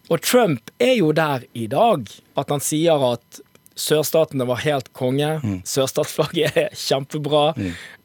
Og 0.09 0.23
Trump 0.23 0.71
er 0.79 0.93
jo 1.01 1.11
der 1.13 1.43
i 1.59 1.67
dag 1.67 2.07
at 2.39 2.53
han 2.53 2.63
sier 2.63 3.03
at 3.13 3.41
sørstatene 3.75 4.47
var 4.47 4.63
helt 4.63 4.93
konge. 4.93 5.33
Sørstatsflagget 5.67 6.57
er 6.63 6.71
kjempebra. 6.79 7.55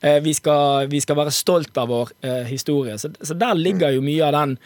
Eh, 0.02 0.20
vi, 0.24 0.34
skal, 0.34 0.88
vi 0.90 1.02
skal 1.04 1.20
være 1.20 1.36
stolt 1.36 1.78
av 1.78 1.92
vår 1.94 2.14
eh, 2.22 2.44
historie. 2.50 2.98
Så, 2.98 3.12
så 3.22 3.38
der 3.38 3.54
ligger 3.54 3.94
jo 3.94 4.02
mye 4.02 4.26
av 4.26 4.34
den 4.40 4.58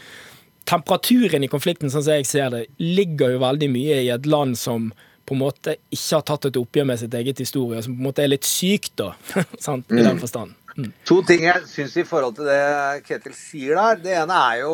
temperaturen 0.69 1.43
i 1.43 1.51
konflikten, 1.51 1.91
sånn 1.91 2.05
som 2.05 2.19
jeg 2.19 2.29
ser 2.29 2.51
det, 2.53 2.65
ligger 2.77 3.33
jo 3.33 3.41
veldig 3.41 3.71
mye 3.73 4.03
i 4.05 4.11
et 4.13 4.29
land 4.29 4.55
som 4.59 4.91
på 5.31 5.37
en 5.37 5.41
måte 5.45 5.77
ikke 5.95 6.17
har 6.17 6.23
tatt 6.27 6.45
et 6.49 6.57
oppgjør 6.59 6.87
med 6.91 6.99
sitt 6.99 7.13
eget 7.15 7.39
historie, 7.39 7.81
som 7.85 7.95
på 7.95 8.01
en 8.03 8.07
måte 8.09 8.23
er 8.25 8.31
litt 8.33 8.47
sykt, 8.47 8.93
da. 8.99 9.13
sant? 9.65 9.87
I 9.91 10.03
den 10.03 10.19
forstand. 10.21 10.57
Mm. 10.75 10.89
To 11.07 11.17
ting 11.27 11.43
jeg 11.47 11.65
syns 11.67 11.95
i 11.99 12.03
forhold 12.07 12.37
til 12.37 12.47
det 12.47 13.03
Ketil 13.07 13.33
sier 13.35 13.79
der. 13.79 13.99
Det 14.03 14.13
ene 14.21 14.37
er 14.51 14.61
jo 14.65 14.73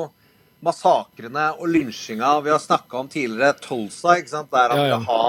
massakrene 0.65 1.51
og 1.61 1.69
lynsjinga 1.69 2.31
vi 2.45 2.51
har 2.53 2.61
snakka 2.63 3.01
om 3.03 3.09
tidligere. 3.11 3.53
Tulsa, 3.61 4.17
ikke 4.19 4.33
sant? 4.33 4.49
der 4.53 4.73
han 4.73 4.81
Ja, 4.81 4.87
ja. 4.91 4.97
vil 4.97 5.07
ha 5.11 5.27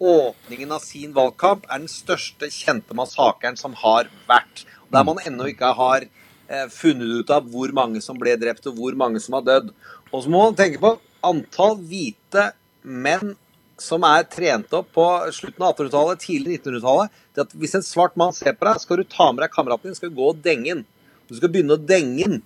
åpningen 0.00 0.72
av 0.72 0.80
sin 0.80 1.12
valgkamp, 1.12 1.66
er 1.68 1.82
den 1.82 1.90
største 1.92 2.48
kjente 2.48 2.96
massakren 2.96 3.58
som 3.60 3.74
har 3.82 4.08
vært. 4.28 4.64
Der 4.90 5.04
man 5.04 5.20
ennå 5.28 5.50
ikke 5.52 5.74
har 5.76 6.06
eh, 6.06 6.66
funnet 6.72 7.20
ut 7.20 7.32
av 7.36 7.44
hvor 7.52 7.72
mange 7.76 8.00
som 8.00 8.16
ble 8.18 8.32
drept, 8.40 8.64
og 8.70 8.78
hvor 8.80 8.96
mange 8.96 9.20
som 9.20 9.36
har 9.36 9.44
dødd. 9.44 9.74
Og 10.10 10.24
så 10.24 10.32
må 10.32 10.40
man 10.46 10.56
tenke 10.56 10.80
på 10.80 10.94
antall 11.28 11.76
hvite 11.84 12.48
menn 12.82 13.36
som 13.80 14.04
er 14.06 14.26
trent 14.30 14.72
opp 14.76 14.90
på 14.96 15.06
slutten 15.34 15.64
av 15.64 15.74
1800-tallet, 15.74 16.22
tidlig 16.22 16.60
1900-tallet. 16.60 17.18
til 17.34 17.44
at 17.46 17.56
Hvis 17.62 17.76
en 17.78 17.86
svart 17.86 18.16
mann 18.20 18.34
ser 18.36 18.56
på 18.58 18.68
deg, 18.68 18.80
skal 18.82 19.00
du 19.00 19.04
ta 19.04 19.30
med 19.32 19.44
deg 19.44 19.54
kameraten 19.54 19.90
din, 19.90 19.98
skal 19.98 20.12
du 20.12 20.18
gå 20.20 20.30
og 20.32 20.42
denge 20.44 20.68
den. 20.74 20.84
Du 21.30 21.36
skal 21.38 21.52
begynne 21.52 21.76
å 21.78 21.80
denge 21.80 22.28
den. 22.34 22.42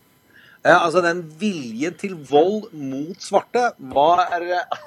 Eh, 0.64 0.76
altså 0.76 1.03
Den 1.05 1.25
viljen 1.41 1.97
til 2.00 2.17
vold 2.29 2.71
mot 2.73 3.21
svarte 3.21 3.73
var 3.95 4.25
eh, 4.41 4.79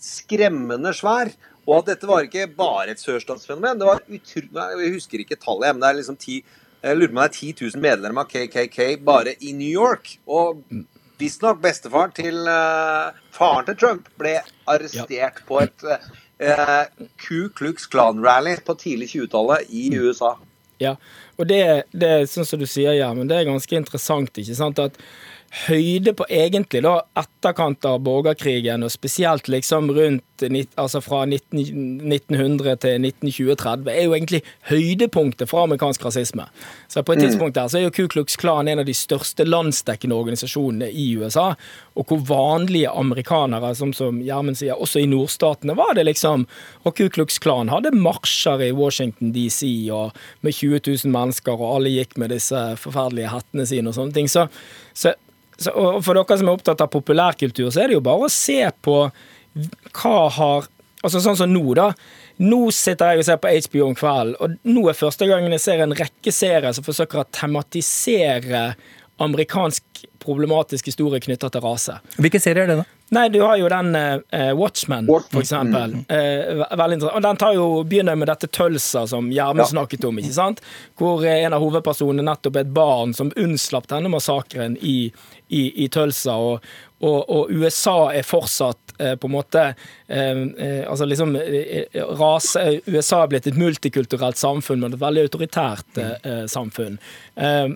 skremmende 0.00 0.94
svær. 0.96 1.32
Og 1.68 1.82
at 1.82 1.92
dette 1.92 2.08
var 2.08 2.24
ikke 2.24 2.48
bare 2.56 2.94
et 2.94 3.02
sørstatsfenomen. 3.02 3.78
Det 3.78 3.86
var 3.86 4.00
utrolig, 4.08 4.50
Jeg 4.80 4.96
husker 4.96 5.22
ikke 5.22 5.38
tallet, 5.38 5.74
men 5.74 5.84
det 5.84 5.90
er 5.90 6.00
liksom 6.00 6.18
ti 6.18 6.42
jeg 6.80 6.96
lurer 6.96 7.10
på 7.10 7.12
om 7.12 7.18
det 7.20 7.24
er 7.26 7.34
10 7.36 7.48
000 7.76 7.82
medlemmer 7.84 8.24
av 8.24 8.30
KKK 8.30 8.78
bare 9.04 9.34
i 9.44 9.50
New 9.52 9.68
York. 9.68 10.14
Og 10.24 10.62
visstnok 11.20 11.60
bestefaren 11.62 12.12
til 12.16 12.42
uh, 12.48 13.12
faren 13.34 13.68
til 13.68 13.78
Trump 13.80 14.08
ble 14.20 14.38
arrestert 14.70 15.42
på 15.48 15.60
et 15.62 15.86
uh, 15.86 16.86
Ku 17.20 17.48
Klux 17.56 17.88
Klan-rally 17.92 18.56
på 18.64 18.76
tidlig 18.80 19.12
20-tallet 19.14 19.68
i 19.68 19.90
USA. 20.00 20.34
Ja, 20.80 20.94
og 21.36 21.48
det, 21.50 21.60
det 21.92 22.08
er 22.08 22.30
sånn 22.30 22.48
som 22.48 22.60
du 22.60 22.64
sier, 22.64 22.94
Gjermund, 22.96 23.28
det 23.28 23.42
er 23.42 23.50
ganske 23.50 23.76
interessant, 23.76 24.32
ikke 24.40 24.56
sant, 24.56 24.80
at 24.80 24.96
høyde 25.50 26.12
på 26.14 26.26
egentlig 26.30 26.84
da 26.84 27.00
etterkant 27.18 27.84
av 27.88 27.98
borgerkrigen, 28.06 28.84
og 28.86 28.92
spesielt 28.92 29.48
liksom 29.50 29.90
rundt 29.96 30.24
altså 30.80 31.02
fra 31.04 31.24
19, 31.26 32.06
1900 32.06 32.76
til 32.80 33.02
1920-30, 33.02 33.88
er 33.92 34.04
jo 34.06 34.14
egentlig 34.14 34.40
høydepunktet 34.70 35.50
for 35.50 35.66
amerikansk 35.66 36.04
rasisme. 36.06 36.46
Så 36.88 37.02
på 37.04 37.12
et 37.12 37.24
tidspunkt 37.24 37.58
der 37.58 37.68
så 37.68 37.80
er 37.80 37.88
jo 37.88 37.92
Ku 37.92 38.06
Klux 38.08 38.38
Klan 38.40 38.70
en 38.70 38.80
av 38.80 38.88
de 38.88 38.94
største 38.96 39.44
landsdekkende 39.44 40.16
organisasjonene 40.16 40.88
i 40.88 41.10
USA, 41.18 41.50
og 41.98 42.08
hvor 42.08 42.22
vanlige 42.30 42.88
amerikanere, 42.88 43.74
som, 43.76 43.92
som 43.96 44.22
Gjermund 44.24 44.60
sier, 44.60 44.78
også 44.78 45.02
i 45.02 45.08
nordstatene 45.10 45.76
var 45.76 45.96
det 45.98 46.06
liksom, 46.08 46.46
og 46.86 46.96
Ku 46.96 47.08
Klux 47.12 47.40
Klan 47.42 47.72
hadde 47.74 47.92
marsjer 47.96 48.68
i 48.70 48.74
Washington 48.76 49.34
DC 49.34 49.66
og 49.92 50.14
med 50.46 50.54
20 50.54 50.80
000 50.86 51.16
mennesker, 51.16 51.58
og 51.58 51.80
alle 51.80 51.92
gikk 51.98 52.16
med 52.22 52.32
disse 52.32 52.62
forferdelige 52.80 53.34
hettene 53.34 53.66
sine 53.66 53.90
og 53.90 53.98
sånne 53.98 54.16
ting. 54.16 54.30
Så, 54.30 54.46
så, 54.94 55.12
og 55.68 56.00
for 56.06 56.16
dere 56.16 56.38
som 56.40 56.48
er 56.48 56.56
opptatt 56.56 56.80
av 56.84 56.90
populærkultur, 56.92 57.68
så 57.68 57.82
er 57.82 57.90
det 57.90 57.98
jo 57.98 58.04
bare 58.04 58.28
å 58.28 58.32
se 58.32 58.62
på 58.84 58.98
hva 60.00 60.18
har 60.36 60.70
Altså 61.00 61.16
sånn 61.24 61.36
som 61.38 61.48
nå, 61.48 61.62
da. 61.72 61.86
Nå 62.44 62.66
sitter 62.76 63.14
jeg 63.14 63.22
og 63.22 63.24
ser 63.24 63.38
på 63.40 63.48
HBO 63.64 63.86
om 63.86 63.94
kvelden, 63.96 64.34
og 64.36 64.68
nå 64.68 64.82
er 64.90 64.98
første 64.98 65.24
gangen 65.30 65.54
jeg 65.56 65.62
ser 65.64 65.80
en 65.80 65.94
rekke 65.96 66.28
serier 66.28 66.74
som 66.76 66.84
forsøker 66.84 67.22
å 67.22 67.24
tematisere 67.32 68.74
amerikansk 69.24 70.02
problematisk 70.20 70.90
historie 70.90 71.22
knytta 71.24 71.48
til 71.52 71.64
rase. 71.64 71.96
Hvilke 72.20 72.40
serier 72.44 72.66
er 72.66 72.72
det, 72.74 72.82
da? 72.82 72.99
Nei, 73.10 73.28
du 73.28 73.40
har 73.42 73.56
jo 73.58 73.68
den 73.68 73.94
eh, 73.94 74.52
Watchmen, 74.54 75.06
for 75.06 75.40
eksempel. 75.40 75.96
Mm. 75.98 76.04
Uh, 76.06 76.76
veldig 76.78 76.94
interessant. 76.94 77.16
Og 77.16 77.22
den 77.24 77.40
tar 77.42 77.56
jo, 77.56 77.64
begynner 77.82 78.18
med 78.18 78.30
dette 78.30 78.46
Tulsa 78.46 79.02
som 79.10 79.32
Gjermund 79.34 79.66
snakket 79.66 80.06
om, 80.06 80.20
ikke 80.22 80.36
sant? 80.36 80.62
Hvor 80.98 81.24
eh, 81.26 81.42
en 81.42 81.56
av 81.56 81.64
hovedpersonene 81.64 82.22
nettopp 82.28 82.60
er 82.60 82.68
et 82.68 82.76
barn 82.76 83.16
som 83.16 83.32
unnslapp 83.34 83.90
denne 83.90 84.12
massakren 84.14 84.78
i, 84.78 85.10
i, 85.48 85.64
i 85.84 85.88
Tulsa. 85.90 86.38
Og, 86.38 86.70
og, 87.02 87.18
og 87.34 87.50
USA 87.50 87.98
er 88.14 88.30
fortsatt 88.30 88.94
eh, 89.00 89.16
på 89.18 89.26
en 89.26 89.34
måte 89.34 89.66
eh, 89.66 90.40
eh, 90.46 90.80
Altså 90.86 91.10
liksom 91.10 91.34
eh, 91.40 92.00
rase 92.14 92.80
USA 92.86 93.24
er 93.24 93.34
blitt 93.34 93.50
et 93.50 93.58
multikulturelt 93.58 94.38
samfunn, 94.38 94.84
men 94.84 94.94
et 94.94 95.02
veldig 95.02 95.26
autoritært 95.26 95.98
eh, 95.98 96.16
eh, 96.22 96.42
samfunn. 96.52 97.00
Eh, 97.34 97.50
Eh, 97.50 97.68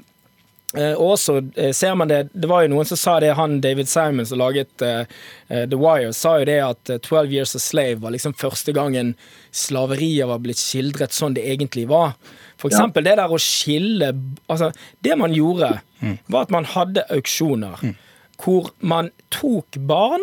og 0.99 1.19
så 1.23 1.37
eh, 1.57 1.73
ser 1.73 1.95
man 1.95 2.11
det 2.11 2.29
Det 2.35 2.49
var 2.51 2.65
jo 2.65 2.73
noen 2.73 2.89
som 2.89 2.99
sa 2.99 3.17
det, 3.23 3.33
han 3.39 3.61
David 3.63 3.89
Simon 3.89 4.27
som 4.27 4.41
laget 4.41 4.83
eh, 4.83 5.05
eh, 5.49 5.65
The 5.71 5.79
Wire, 5.79 6.13
sa 6.13 6.39
jo 6.41 6.49
det 6.49 6.59
at 6.65 6.83
'Twelve 6.85 7.29
12 7.31 7.33
Years 7.33 7.55
a 7.55 7.63
Slave 7.63 8.03
var 8.03 8.15
liksom 8.15 8.35
første 8.35 8.73
gangen 8.75 9.15
slaveriet 9.53 10.29
var 10.29 10.43
blitt 10.43 10.59
skildret 10.59 11.15
sånn 11.15 11.35
det 11.37 11.45
egentlig 11.47 11.87
var. 11.89 12.17
For 12.59 12.71
eksempel 12.71 13.05
det 13.07 13.17
der 13.21 13.31
å 13.31 13.39
skille 13.39 14.13
Altså, 14.49 14.73
det 15.05 15.19
man 15.19 15.35
gjorde, 15.35 15.81
var 16.29 16.43
at 16.43 16.51
man 16.51 16.65
hadde 16.65 17.07
auksjoner 17.11 17.95
hvor 18.43 18.73
man 18.81 19.11
tok 19.31 19.79
barn 19.79 20.23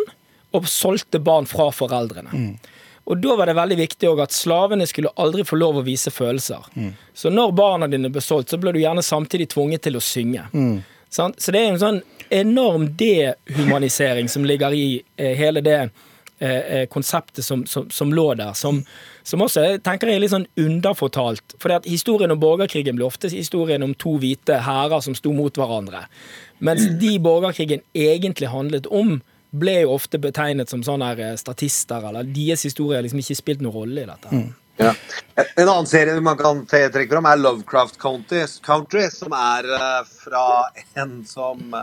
og 0.52 0.68
solgte 0.68 1.20
barn 1.24 1.48
fra 1.48 1.70
foreldrene. 1.72 2.58
Og 3.12 3.20
da 3.20 3.36
var 3.36 3.50
det 3.50 3.58
veldig 3.58 3.78
viktig 3.82 4.08
òg 4.08 4.22
at 4.24 4.32
slavene 4.32 4.88
skulle 4.88 5.12
aldri 5.20 5.44
få 5.48 5.60
lov 5.60 5.82
å 5.82 5.84
vise 5.84 6.14
følelser. 6.16 6.70
Så 7.14 7.30
når 7.34 7.52
barna 7.58 7.90
dine 7.92 8.10
ble 8.14 8.24
solgt, 8.24 8.54
så 8.54 8.60
ble 8.62 8.72
du 8.72 8.80
gjerne 8.80 9.04
samtidig 9.04 9.50
tvunget 9.52 9.84
til 9.84 10.00
å 10.00 10.04
synge. 10.06 10.46
Sant? 11.12 11.42
Så 11.44 11.52
det 11.52 11.60
er 11.60 11.74
en 11.74 11.82
sånn 11.82 12.00
enorm 12.32 12.88
dehumanisering 12.96 14.30
som 14.32 14.46
ligger 14.48 14.72
i 14.72 15.02
eh, 15.20 15.34
hele 15.36 15.60
det 15.66 15.80
eh, 15.82 16.48
eh, 16.48 16.86
konseptet 16.88 17.44
som, 17.44 17.66
som, 17.68 17.90
som 17.92 18.14
lå 18.16 18.30
der, 18.40 18.54
som, 18.56 18.80
som 19.28 19.44
også 19.44 19.66
jeg 19.66 19.82
tenker 19.84 20.08
er 20.08 20.22
litt 20.24 20.32
sånn 20.32 20.48
underfortalt. 20.56 21.58
For 21.60 21.76
historien 21.84 22.32
om 22.32 22.40
borgerkrigen 22.40 22.96
ble 22.96 23.10
ofte 23.10 23.32
historien 23.34 23.84
om 23.84 23.92
to 24.00 24.16
hvite 24.24 24.62
hærer 24.64 25.04
som 25.04 25.18
sto 25.18 25.36
mot 25.36 25.60
hverandre. 25.60 26.06
Mens 26.64 26.88
de 27.04 27.18
borgerkrigen 27.20 27.84
egentlig 27.92 28.54
handlet 28.56 28.88
om, 28.88 29.18
ble 29.52 29.82
jo 29.82 29.96
ofte 29.96 30.20
betegnet 30.22 30.72
som 30.72 30.84
sånne 30.86 31.12
her 31.12 31.24
eh, 31.26 31.38
statister, 31.40 32.04
eller 32.10 32.28
deres 32.28 32.66
historie 32.68 33.00
har 33.00 33.06
liksom 33.06 33.22
ikke 33.24 33.40
spilt 33.40 33.64
noen 33.64 33.76
rolle 33.76 34.04
i 34.04 34.10
dette. 34.10 34.44
Ja. 34.82 34.94
En 35.60 35.68
annen 35.68 35.90
serie 35.90 36.22
man 36.24 36.40
kan 36.40 36.64
trekke 36.66 37.10
fram, 37.12 37.28
er 37.30 37.42
Lovecraft 37.42 38.00
County, 38.02 38.46
Country, 38.66 39.10
som 39.14 39.36
er 39.38 39.68
eh, 39.78 40.00
fra 40.24 40.46
en 41.04 41.20
som 41.28 41.76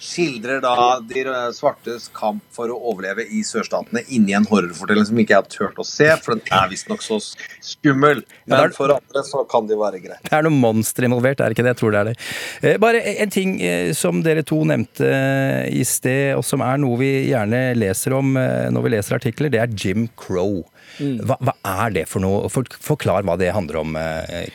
skildrer 0.00 0.62
da 0.64 0.74
de 1.04 1.22
svartes 1.52 2.06
kamp 2.16 2.40
for 2.56 2.72
å 2.72 2.76
overleve 2.92 3.26
i 3.36 3.42
sørstatene 3.44 4.00
inni 4.16 4.32
en 4.36 4.46
horrorfortelling 4.48 5.04
som 5.10 5.18
ikke 5.20 5.34
jeg 5.34 5.42
har 5.42 5.50
turt 5.52 5.80
å 5.82 5.84
se, 5.86 6.08
for 6.24 6.38
den 6.38 6.42
er 6.56 6.70
visstnok 6.72 7.04
så 7.04 7.18
skummel. 7.60 8.22
Ja, 8.48 8.56
er- 8.62 8.68
Men 8.70 8.72
for 8.78 8.94
andre 8.94 9.22
så 9.28 9.44
kan 9.48 9.66
det 9.68 9.76
jo 9.76 9.82
være 9.82 10.00
greit. 10.02 10.22
Det 10.24 10.32
er 10.32 10.42
noe 10.48 10.56
monster 10.56 11.04
involvert, 11.04 11.40
er 11.44 11.50
det 11.52 11.58
ikke 11.58 11.66
det? 11.68 11.74
Jeg 11.76 11.80
tror 11.82 11.92
det 11.92 12.00
er 12.00 12.04
det. 12.10 12.16
Eh, 12.62 12.76
Bare 12.80 13.02
en 13.20 13.30
ting 13.30 13.60
eh, 13.60 13.92
som 13.92 14.22
dere 14.24 14.42
to 14.42 14.62
nevnte 14.64 15.04
eh, 15.04 15.68
i 15.68 15.84
sted, 15.84 16.34
og 16.38 16.44
som 16.48 16.60
er 16.64 16.78
noe 16.80 16.96
vi 17.00 17.12
gjerne 17.30 17.62
leser 17.76 18.16
om 18.16 18.32
når 18.34 18.82
vi 18.86 18.90
leser 18.96 19.16
artikler, 19.20 19.50
det 19.52 19.60
er 19.60 19.68
Jim 19.76 20.08
Crow. 20.16 20.62
Hva, 21.00 21.36
hva 21.40 21.52
er 21.84 21.90
det 21.94 22.08
for 22.08 22.20
noe? 22.20 22.48
For, 22.52 22.64
forklar 22.80 23.22
hva 23.28 23.36
det 23.40 23.52
handler 23.54 23.78
om, 23.84 23.94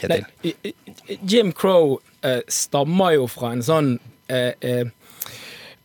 Ketil. 0.02 0.26
Jim 1.26 1.52
Crow 1.52 2.00
eh, 2.26 2.42
stammer 2.48 3.14
jo 3.16 3.28
fra 3.32 3.52
en 3.56 3.64
sånn 3.66 3.94
eh, 4.30 4.54
eh, 4.62 4.86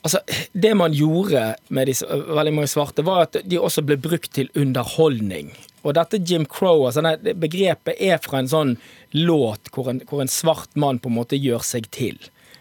Altså, 0.02 0.20
Det 0.52 0.74
man 0.76 0.94
gjorde 0.96 1.54
med 1.68 1.90
disse 1.90 2.06
veldig 2.06 2.54
mange 2.56 2.70
svarte, 2.72 3.04
var 3.04 3.26
at 3.26 3.36
de 3.44 3.58
også 3.60 3.84
ble 3.84 3.98
brukt 4.00 4.32
til 4.32 4.48
underholdning. 4.56 5.52
Og 5.84 5.94
dette 5.96 6.20
Jim 6.24 6.46
Crow, 6.46 6.86
altså 6.86 7.04
det 7.22 7.36
begrepet 7.40 8.00
er 8.00 8.20
fra 8.20 8.40
en 8.40 8.48
sånn 8.48 8.74
låt 9.16 9.70
hvor 9.72 9.88
en, 9.92 10.02
hvor 10.08 10.20
en 10.20 10.28
svart 10.32 10.72
mann 10.76 11.00
på 11.00 11.08
en 11.08 11.18
måte 11.20 11.40
gjør 11.40 11.64
seg 11.64 11.88
til. 11.92 12.18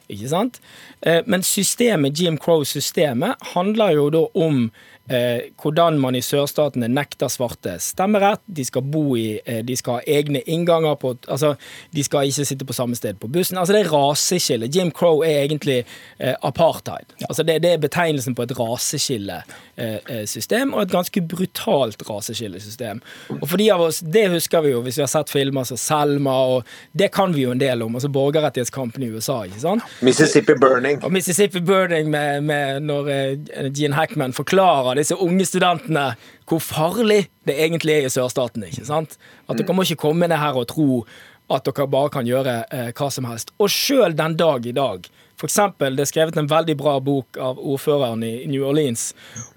Ikke 0.09 0.29
sant? 0.31 0.59
Eh, 1.01 1.21
Men 1.27 1.43
systemet, 1.45 2.17
Jim 2.19 2.37
Crow-systemet 2.41 3.51
handler 3.53 3.93
jo 3.93 4.09
da 4.09 4.23
om 4.33 4.71
eh, 5.09 5.39
hvordan 5.61 5.99
man 6.01 6.15
i 6.15 6.21
sørstatene 6.23 6.87
nekter 6.91 7.27
svarte 7.31 7.77
stemmerett. 7.83 8.41
De 8.45 8.65
skal 8.65 8.81
bo 8.85 9.17
i 9.17 9.39
eh, 9.45 9.63
De 9.65 9.75
skal 9.77 9.93
ha 9.99 10.03
egne 10.07 10.41
innganger 10.45 10.95
på 11.01 11.15
Altså, 11.27 11.55
de 11.95 12.03
skal 12.05 12.27
ikke 12.29 12.45
sitte 12.45 12.65
på 12.65 12.73
samme 12.73 12.95
sted 12.95 13.19
på 13.19 13.27
bussen. 13.31 13.57
Altså, 13.57 13.73
det 13.75 13.81
er 13.83 13.93
raseskille. 13.93 14.69
Jim 14.73 14.91
Crow 14.95 15.23
er 15.25 15.43
egentlig 15.43 15.83
eh, 16.17 16.35
apartheid. 16.45 17.05
Altså, 17.27 17.43
det, 17.43 17.61
det 17.63 17.71
er 17.73 17.77
betegnelsen 17.81 18.35
på 18.37 18.43
et 18.45 18.59
raseskillesystem, 18.59 20.73
og 20.73 20.81
et 20.81 20.91
ganske 20.93 21.21
brutalt 21.21 22.03
raseskillesystem. 22.09 23.01
Og 23.39 23.49
for 23.49 23.57
de 23.61 23.71
av 23.73 23.81
oss, 23.89 23.99
det 23.99 24.29
husker 24.33 24.61
vi 24.65 24.69
jo 24.73 24.81
hvis 24.85 24.99
vi 24.99 25.05
har 25.05 25.11
sett 25.11 25.33
filmer 25.33 25.63
som 25.67 25.77
Selma, 25.79 26.35
og 26.53 26.59
det 26.97 27.11
kan 27.15 27.33
vi 27.35 27.41
jo 27.47 27.51
en 27.55 27.61
del 27.61 27.77
om. 27.85 27.95
Altså 27.97 28.09
borgerrettighetskampen 28.13 29.01
i 29.05 29.11
USA, 29.13 29.41
ikke 29.47 29.63
sant? 29.63 29.81
Mississippi 30.05 30.53
Burning. 30.59 31.03
Og 31.03 31.13
Mississippi 31.13 31.61
Burning 31.65 32.05
med, 32.13 32.41
med 32.47 32.65
når 32.85 33.03
eh, 33.13 33.69
Gene 33.75 33.97
Hackman 33.97 34.35
forklarer 34.35 34.98
disse 34.99 35.17
unge 35.17 35.47
studentene 35.47 36.11
hvor 36.49 36.61
farlig 36.63 37.23
det 37.47 37.57
egentlig 37.59 37.95
er 37.95 38.07
i 38.07 38.13
sørstaten. 38.13 38.65
ikke 38.67 38.87
sant? 38.87 39.17
At 39.47 39.59
dere 39.59 39.75
må 39.75 39.85
ikke 39.85 40.03
komme 40.07 40.29
ned 40.29 40.41
her 40.41 40.57
og 40.59 40.69
tro 40.71 41.03
at 41.49 41.65
dere 41.65 41.87
bare 41.89 42.11
kan 42.13 42.27
gjøre 42.29 42.59
eh, 42.73 42.91
hva 42.93 43.09
som 43.13 43.25
helst. 43.29 43.53
Og 43.57 43.71
sjøl 43.73 44.13
den 44.17 44.37
dag 44.37 44.67
i 44.69 44.75
dag. 44.75 45.09
For 45.39 45.47
eksempel, 45.47 45.95
det 45.95 46.03
er 46.03 46.09
skrevet 46.11 46.37
en 46.37 46.49
veldig 46.51 46.75
bra 46.77 46.97
bok 46.99 47.37
av 47.39 47.61
ordføreren 47.63 48.25
i 48.27 48.43
New 48.51 48.65
Orleans 48.67 49.13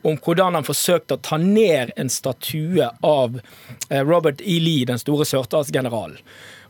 om 0.07 0.15
hvordan 0.15 0.55
han 0.55 0.67
forsøkte 0.67 1.19
å 1.19 1.23
ta 1.27 1.41
ned 1.43 1.91
en 1.99 2.13
statue 2.13 2.87
av 3.03 3.41
eh, 3.91 4.03
Robert 4.07 4.45
E. 4.45 4.61
Lee, 4.63 4.87
den 4.89 5.03
store 5.03 5.27
sørstatsgeneralen. 5.29 6.21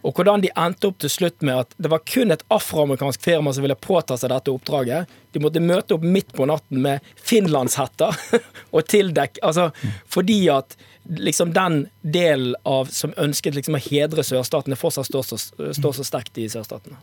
Og 0.02 0.16
hvordan 0.16 0.42
de 0.42 0.50
endte 0.58 0.88
opp 0.90 0.98
til 1.02 1.12
slutt 1.12 1.44
med 1.46 1.64
at 1.64 1.74
det 1.78 1.90
var 1.92 2.02
kun 2.08 2.34
et 2.34 2.42
afroamerikansk 2.52 3.22
firma 3.22 3.52
som 3.54 3.64
ville 3.64 3.78
påta 3.78 4.16
seg 4.18 4.32
dette 4.32 4.50
oppdraget. 4.50 5.10
De 5.32 5.42
måtte 5.42 5.62
møte 5.62 5.96
opp 5.96 6.06
midt 6.06 6.32
på 6.36 6.46
natten 6.50 6.82
med 6.84 7.12
finlandshetter 7.22 8.18
og 8.74 8.88
tildekk. 8.90 9.38
Altså, 9.46 9.70
fordi 10.10 10.40
at 10.52 10.76
liksom 11.06 11.52
den 11.54 11.86
delen 12.02 12.56
av 12.68 12.90
som 12.94 13.14
ønsket 13.18 13.56
liksom 13.56 13.78
å 13.78 13.82
hedre 13.82 14.24
sørstatene, 14.26 14.78
fortsatt 14.78 15.10
står 15.10 15.26
så, 15.26 15.38
står 15.78 15.96
så 15.98 16.06
sterkt 16.06 16.38
i 16.38 16.48
sørstatene. 16.50 16.98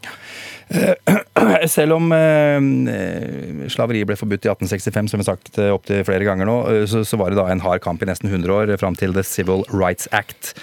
Selv 1.72 1.96
om 1.96 2.12
slaveriet 2.12 3.74
slaveri 3.74 4.04
ble 4.06 4.18
forbudt 4.20 4.46
i 4.46 4.52
1865, 4.52 5.08
som 5.10 5.18
vi 5.18 5.24
har 5.24 5.30
sagt 5.32 5.58
opp 5.66 5.90
opptil 5.90 6.06
flere 6.06 6.28
ganger 6.28 6.48
nå, 6.48 6.58
eh, 6.70 6.86
så, 6.86 7.18
var 7.18 7.32
det 7.32 7.40
da 7.40 7.48
en 7.50 7.64
hard 7.64 7.82
kamp 7.82 8.02
i 8.04 8.08
nesten 8.10 8.30
100 8.30 8.54
år 8.54 8.78
fram 8.78 8.96
til 8.96 9.14
The 9.14 9.24
Civil 9.24 9.64
Rights 9.74 10.08
Act 10.12 10.54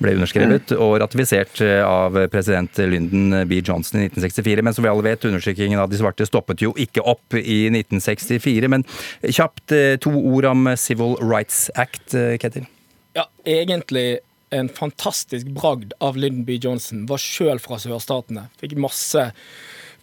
ble 0.00 0.16
underskrevet 0.16 0.72
og 0.76 0.98
ratifisert 1.02 1.60
eh, 1.64 1.82
av 1.84 2.16
president 2.32 2.78
Lyndon 2.78 3.46
B. 3.48 3.60
Johnson 3.60 4.00
i 4.00 4.08
1964. 4.08 4.62
Men 4.62 4.74
som 4.74 4.84
vi 4.84 4.90
alle 4.90 5.06
vet, 5.06 5.24
undertrykkingen 5.24 5.80
av 5.80 5.90
de 5.90 6.00
svarte 6.00 6.26
stoppet 6.26 6.62
jo 6.62 6.72
ikke 6.76 7.04
opp 7.04 7.36
i 7.38 7.66
1964. 7.70 8.70
Men 8.72 8.86
kjapt 9.22 9.74
eh, 9.76 9.96
to 10.02 10.12
ord 10.12 10.48
om 10.48 10.72
Civil 10.76 11.16
Rights 11.20 11.68
Act, 11.76 12.14
eh, 12.14 12.36
Ketil. 12.40 12.68
Ja, 13.16 13.26
egentlig 13.44 14.22
en 14.52 14.68
fantastisk 14.68 15.46
bragd 15.56 15.92
av 15.98 16.16
Lyndon 16.16 16.44
B. 16.44 16.58
Johnson. 16.60 17.06
Var 17.08 17.20
sjøl 17.20 17.60
fra 17.62 17.78
sørstatene. 17.80 18.48
Fikk 18.60 18.76
masse 18.80 19.30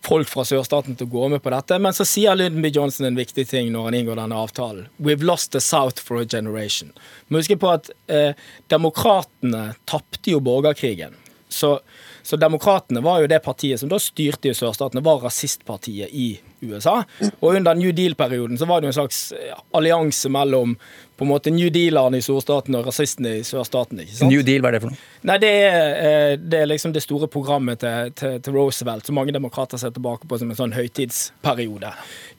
folk 0.05 0.29
fra 0.31 0.45
sørstaten 0.47 0.95
til 0.97 1.09
å 1.09 1.13
gå 1.13 1.29
med 1.35 1.43
på 1.43 1.53
dette. 1.53 1.77
Men 1.81 1.95
så 1.95 2.07
sier 2.07 2.37
Lyndon 2.37 2.63
B. 2.65 2.71
Johnson 2.73 3.09
en 3.09 3.19
viktig 3.19 3.45
ting 3.49 3.71
når 3.73 3.89
han 3.89 3.99
inngår 3.99 4.21
denne 4.21 4.41
avtalen. 4.41 4.89
We've 4.97 5.25
lost 5.25 5.51
the 5.53 5.61
South 5.61 6.01
for 6.01 6.21
a 6.21 6.25
generation. 6.25 6.93
Men 7.27 7.41
husk 7.41 7.55
på 7.61 7.73
at 7.73 7.91
eh, 8.07 8.31
demokratene 8.73 9.73
tapte 9.89 10.33
jo 10.33 10.41
borgerkrigen. 10.43 11.17
Så, 11.49 11.79
så 12.21 12.37
demokratene 12.37 13.01
var 13.01 13.21
jo 13.21 13.29
det 13.29 13.39
partiet 13.41 13.81
som 13.81 13.89
da 13.89 13.97
styrte 14.01 14.51
i 14.51 14.57
sørstatene, 14.57 15.01
var 15.05 15.23
rasistpartiet 15.23 16.13
i 16.13 16.31
USA. 16.61 17.01
Og 17.39 17.55
under 17.55 17.77
New 17.77 17.93
Deal-perioden 17.95 18.59
så 18.59 18.67
var 18.69 18.81
det 18.81 18.89
jo 18.89 18.93
en 18.93 18.99
slags 19.01 19.21
eh, 19.33 19.55
allianse 19.77 20.29
mellom 20.29 20.77
på 21.19 21.25
en 21.25 21.31
måte 21.33 21.51
New 21.51 21.67
Dealerne 21.73 22.21
i 22.21 22.23
storstaten 22.23 22.77
og 22.79 22.87
rasistene 22.87 23.35
i 23.41 23.43
sørstaten. 23.43 23.99
ikke 23.99 24.15
sant? 24.15 24.31
New 24.31 24.43
Deal, 24.45 24.63
hva 24.63 24.71
er 24.71 24.77
det 24.77 24.83
for 24.85 24.93
noe? 24.93 25.01
Nei, 25.27 25.37
det 25.43 25.51
er, 25.67 25.89
eh, 26.07 26.33
det 26.39 26.61
er 26.61 26.71
liksom 26.71 26.95
det 26.95 27.03
store 27.03 27.27
programmet 27.27 27.81
til, 27.83 28.13
til, 28.15 28.39
til 28.45 28.55
Roosevelt, 28.55 29.05
som 29.05 29.19
mange 29.19 29.35
demokrater 29.35 29.81
ser 29.81 29.91
tilbake 29.95 30.29
på 30.29 30.39
som 30.39 30.53
en 30.53 30.59
sånn 30.61 30.77
høytidsperiode. 30.77 31.91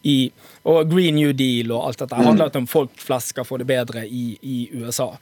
I, 0.08 0.18
og 0.64 0.88
Green 0.88 1.20
New 1.20 1.34
Deal 1.36 1.74
og 1.76 1.90
alt 1.90 2.00
dette 2.00 2.16
det 2.16 2.26
handler 2.30 2.56
om 2.56 2.68
folk 2.70 2.96
flest 3.00 3.34
skal 3.34 3.44
få 3.44 3.60
det 3.60 3.68
bedre 3.68 4.06
i, 4.08 4.32
i 4.40 4.58
USA. 4.80 5.12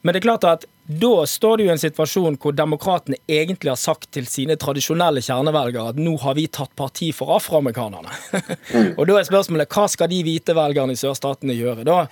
Men 0.00 0.14
det 0.14 0.20
er 0.20 0.28
klart 0.28 0.44
at 0.46 0.66
da 0.88 1.26
står 1.26 1.58
det 1.58 1.64
jo 1.64 1.68
i 1.68 1.74
en 1.74 1.80
situasjon 1.80 2.36
hvor 2.40 2.54
demokratene 2.56 3.18
egentlig 3.28 3.72
har 3.72 3.80
sagt 3.80 4.12
til 4.14 4.28
sine 4.30 4.56
tradisjonelle 4.60 5.20
kjernevelgere 5.24 5.92
at 5.92 5.98
nå 6.00 6.14
har 6.22 6.36
vi 6.38 6.46
tatt 6.48 6.70
parti 6.78 7.10
for 7.16 7.34
afroamerikanerne. 7.34 8.14
og 8.98 9.02
da 9.08 9.18
er 9.18 9.28
spørsmålet 9.28 9.74
hva 9.74 9.88
skal 9.90 10.08
de 10.12 10.22
hvite 10.24 10.56
velgerne 10.56 10.94
i 10.94 11.00
sørstatene 11.00 11.56
gjøre 11.58 11.84
da? 11.88 12.04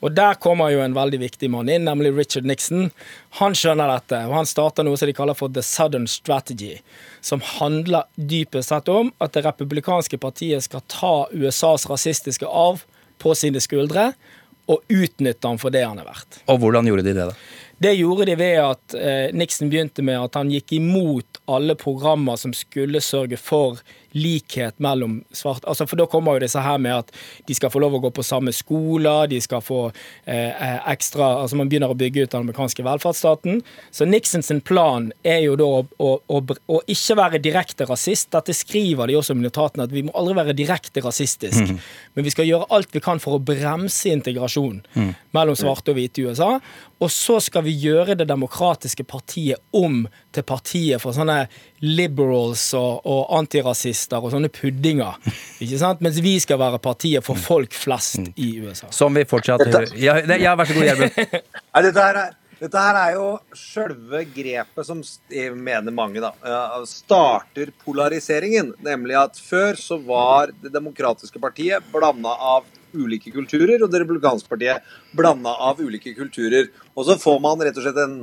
Og 0.00 0.14
Der 0.14 0.34
kommer 0.38 0.70
jo 0.70 0.80
en 0.80 0.94
veldig 0.94 1.18
viktig 1.24 1.50
mann 1.50 1.68
inn, 1.68 1.86
nemlig 1.88 2.12
Richard 2.14 2.46
Nixon. 2.46 2.90
Han 3.40 3.56
skjønner 3.58 3.90
dette, 3.90 4.20
og 4.28 4.36
han 4.36 4.46
starter 4.46 4.86
noe 4.86 4.98
som 4.98 5.10
de 5.10 5.16
kaller 5.16 5.34
for 5.38 5.50
The 5.50 5.64
Southern 5.66 6.06
Strategy. 6.06 6.78
Som 7.20 7.42
handler 7.58 8.06
dypest 8.14 8.70
sett 8.70 8.88
om 8.92 9.10
at 9.18 9.34
det 9.34 9.42
republikanske 9.46 10.20
partiet 10.22 10.68
skal 10.68 10.84
ta 10.86 11.14
USAs 11.34 11.88
rasistiske 11.90 12.46
arv 12.46 12.84
på 13.18 13.34
sine 13.34 13.62
skuldre 13.62 14.12
og 14.68 14.84
utnytte 14.92 15.48
han 15.48 15.58
for 15.58 15.74
det 15.74 15.82
han 15.86 15.98
er 15.98 16.06
verdt. 16.06 16.42
Og 16.52 16.60
hvordan 16.62 16.86
gjorde 16.86 17.06
de 17.06 17.14
det, 17.16 17.26
da? 17.30 17.36
Det 17.78 17.94
gjorde 17.94 18.26
de 18.26 18.34
ved 18.38 18.56
at 18.58 18.94
eh, 18.98 19.34
Nixon 19.38 19.70
begynte 19.70 20.02
med 20.04 20.18
at 20.18 20.34
han 20.34 20.50
gikk 20.50 20.74
imot 20.80 21.38
alle 21.48 21.76
programmer 21.78 22.38
som 22.40 22.52
skulle 22.56 23.00
sørge 23.04 23.38
for 23.40 23.78
likhet 24.18 24.78
mellom 24.82 25.20
svarte 25.34 25.68
altså 25.68 25.86
For 25.88 26.00
da 26.00 26.06
kommer 26.10 26.36
jo 26.36 26.44
disse 26.44 26.60
her 26.62 26.78
med 26.82 26.94
at 27.04 27.12
de 27.48 27.56
skal 27.56 27.72
få 27.72 27.80
lov 27.82 27.96
å 27.96 28.02
gå 28.02 28.10
på 28.14 28.24
samme 28.26 28.52
skoler, 28.54 29.28
de 29.30 29.40
skal 29.42 29.62
få 29.64 29.88
eh, 30.24 30.78
ekstra 30.92 31.30
Altså 31.42 31.58
man 31.58 31.70
begynner 31.70 31.92
å 31.92 31.98
bygge 31.98 32.24
ut 32.24 32.32
den 32.32 32.46
amerikanske 32.46 32.84
velferdsstaten. 32.84 33.62
Så 33.94 34.06
Nixon 34.08 34.44
sin 34.44 34.60
plan 34.64 35.10
er 35.26 35.42
jo 35.44 35.56
da 35.58 35.68
å, 35.78 35.82
å, 35.98 36.10
å, 36.26 36.40
å 36.74 36.80
ikke 36.90 37.16
være 37.18 37.40
direkte 37.42 37.86
rasist. 37.88 38.30
Dette 38.34 38.54
skriver 38.56 39.10
de 39.10 39.16
også 39.18 39.36
i 39.36 39.42
notatene, 39.42 39.86
at 39.88 39.94
vi 39.94 40.04
må 40.06 40.14
aldri 40.18 40.36
være 40.38 40.56
direkte 40.58 41.02
rasistisk. 41.04 41.74
Men 42.14 42.26
vi 42.26 42.34
skal 42.34 42.48
gjøre 42.48 42.68
alt 42.74 42.94
vi 42.94 43.02
kan 43.04 43.20
for 43.22 43.38
å 43.38 43.42
bremse 43.42 44.10
integrasjon 44.12 44.82
mellom 45.36 45.58
svarte 45.58 45.92
og 45.92 45.98
hvite 45.98 46.22
i 46.22 46.28
USA. 46.28 46.56
Og 46.98 47.12
så 47.14 47.38
skal 47.42 47.62
vi 47.66 47.76
gjøre 47.78 48.16
det 48.18 48.26
demokratiske 48.28 49.04
partiet 49.06 49.62
om 49.76 50.06
til 50.34 50.46
partiet 50.46 51.02
for 51.02 51.14
sånne 51.14 51.44
liberals 51.84 52.72
og, 52.78 53.04
og 53.06 53.28
antirasister 53.38 54.07
og 54.16 54.30
sånne 54.32 54.48
puddinger. 54.48 55.18
Ikke 55.64 55.78
sant? 55.80 56.00
Mens 56.04 56.18
vi 56.24 56.38
skal 56.40 56.58
være 56.58 56.80
partiet 56.80 57.24
for 57.26 57.36
folk 57.36 57.76
flest 57.76 58.32
i 58.40 58.54
USA. 58.64 58.88
Som 58.94 59.14
vi 59.18 59.26
fortsatt 59.28 59.66
Ja, 59.98 60.20
det- 60.24 60.40
ja 60.40 60.54
vær 60.56 60.64
så 60.70 60.74
god, 60.74 60.88
Gjermund. 60.88 61.12
ja, 61.74 61.82
dette, 61.84 62.00
her 62.08 62.16
er, 62.22 62.32
dette 62.62 62.78
her 62.86 62.98
er 63.02 63.12
jo 63.18 63.26
sjølve 63.54 64.24
grepet 64.34 64.86
som 64.88 65.02
mener 65.54 65.94
mange 65.94 66.22
da, 66.24 66.32
eh, 66.42 66.80
starter 66.88 67.70
polariseringen. 67.84 68.72
Nemlig 68.82 69.18
at 69.20 69.36
før 69.38 69.76
så 69.78 70.00
var 70.04 70.52
Det 70.62 70.72
demokratiske 70.72 71.38
partiet 71.42 71.84
blanda 71.92 72.32
av 72.32 72.64
ulike 72.96 73.30
kulturer, 73.34 73.82
og 73.84 73.90
Det 73.92 74.00
republikanske 74.00 74.48
partiet 74.48 74.82
blanda 75.14 75.52
av 75.68 75.78
ulike 75.84 76.14
kulturer. 76.16 76.70
Og 76.96 77.04
så 77.06 77.18
får 77.20 77.40
man 77.44 77.60
rett 77.60 77.76
og 77.76 77.84
slett 77.84 78.00
en 78.02 78.22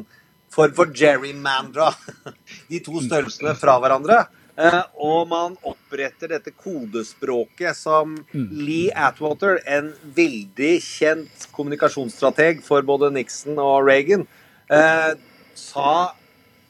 form 0.55 0.73
for 0.77 0.85
gerrymandra 0.95 1.89
de 2.69 2.79
to 2.79 3.01
størrelsene 3.03 3.55
fra 3.59 3.75
hverandre. 3.83 4.21
Eh, 4.55 4.81
og 5.03 5.27
man 5.27 5.57
oppretter 5.67 6.31
dette 6.31 6.53
kodespråket 6.55 7.75
som 7.75 8.13
Lee 8.31 8.93
Atwater, 8.95 9.59
en 9.67 9.89
veldig 10.15 10.77
kjent 10.83 11.47
kommunikasjonsstrateg 11.55 12.61
for 12.63 12.85
både 12.87 13.11
Nixon 13.11 13.59
og 13.59 13.83
Reagan, 13.89 14.23
eh, 14.71 15.11
sa 15.59 16.13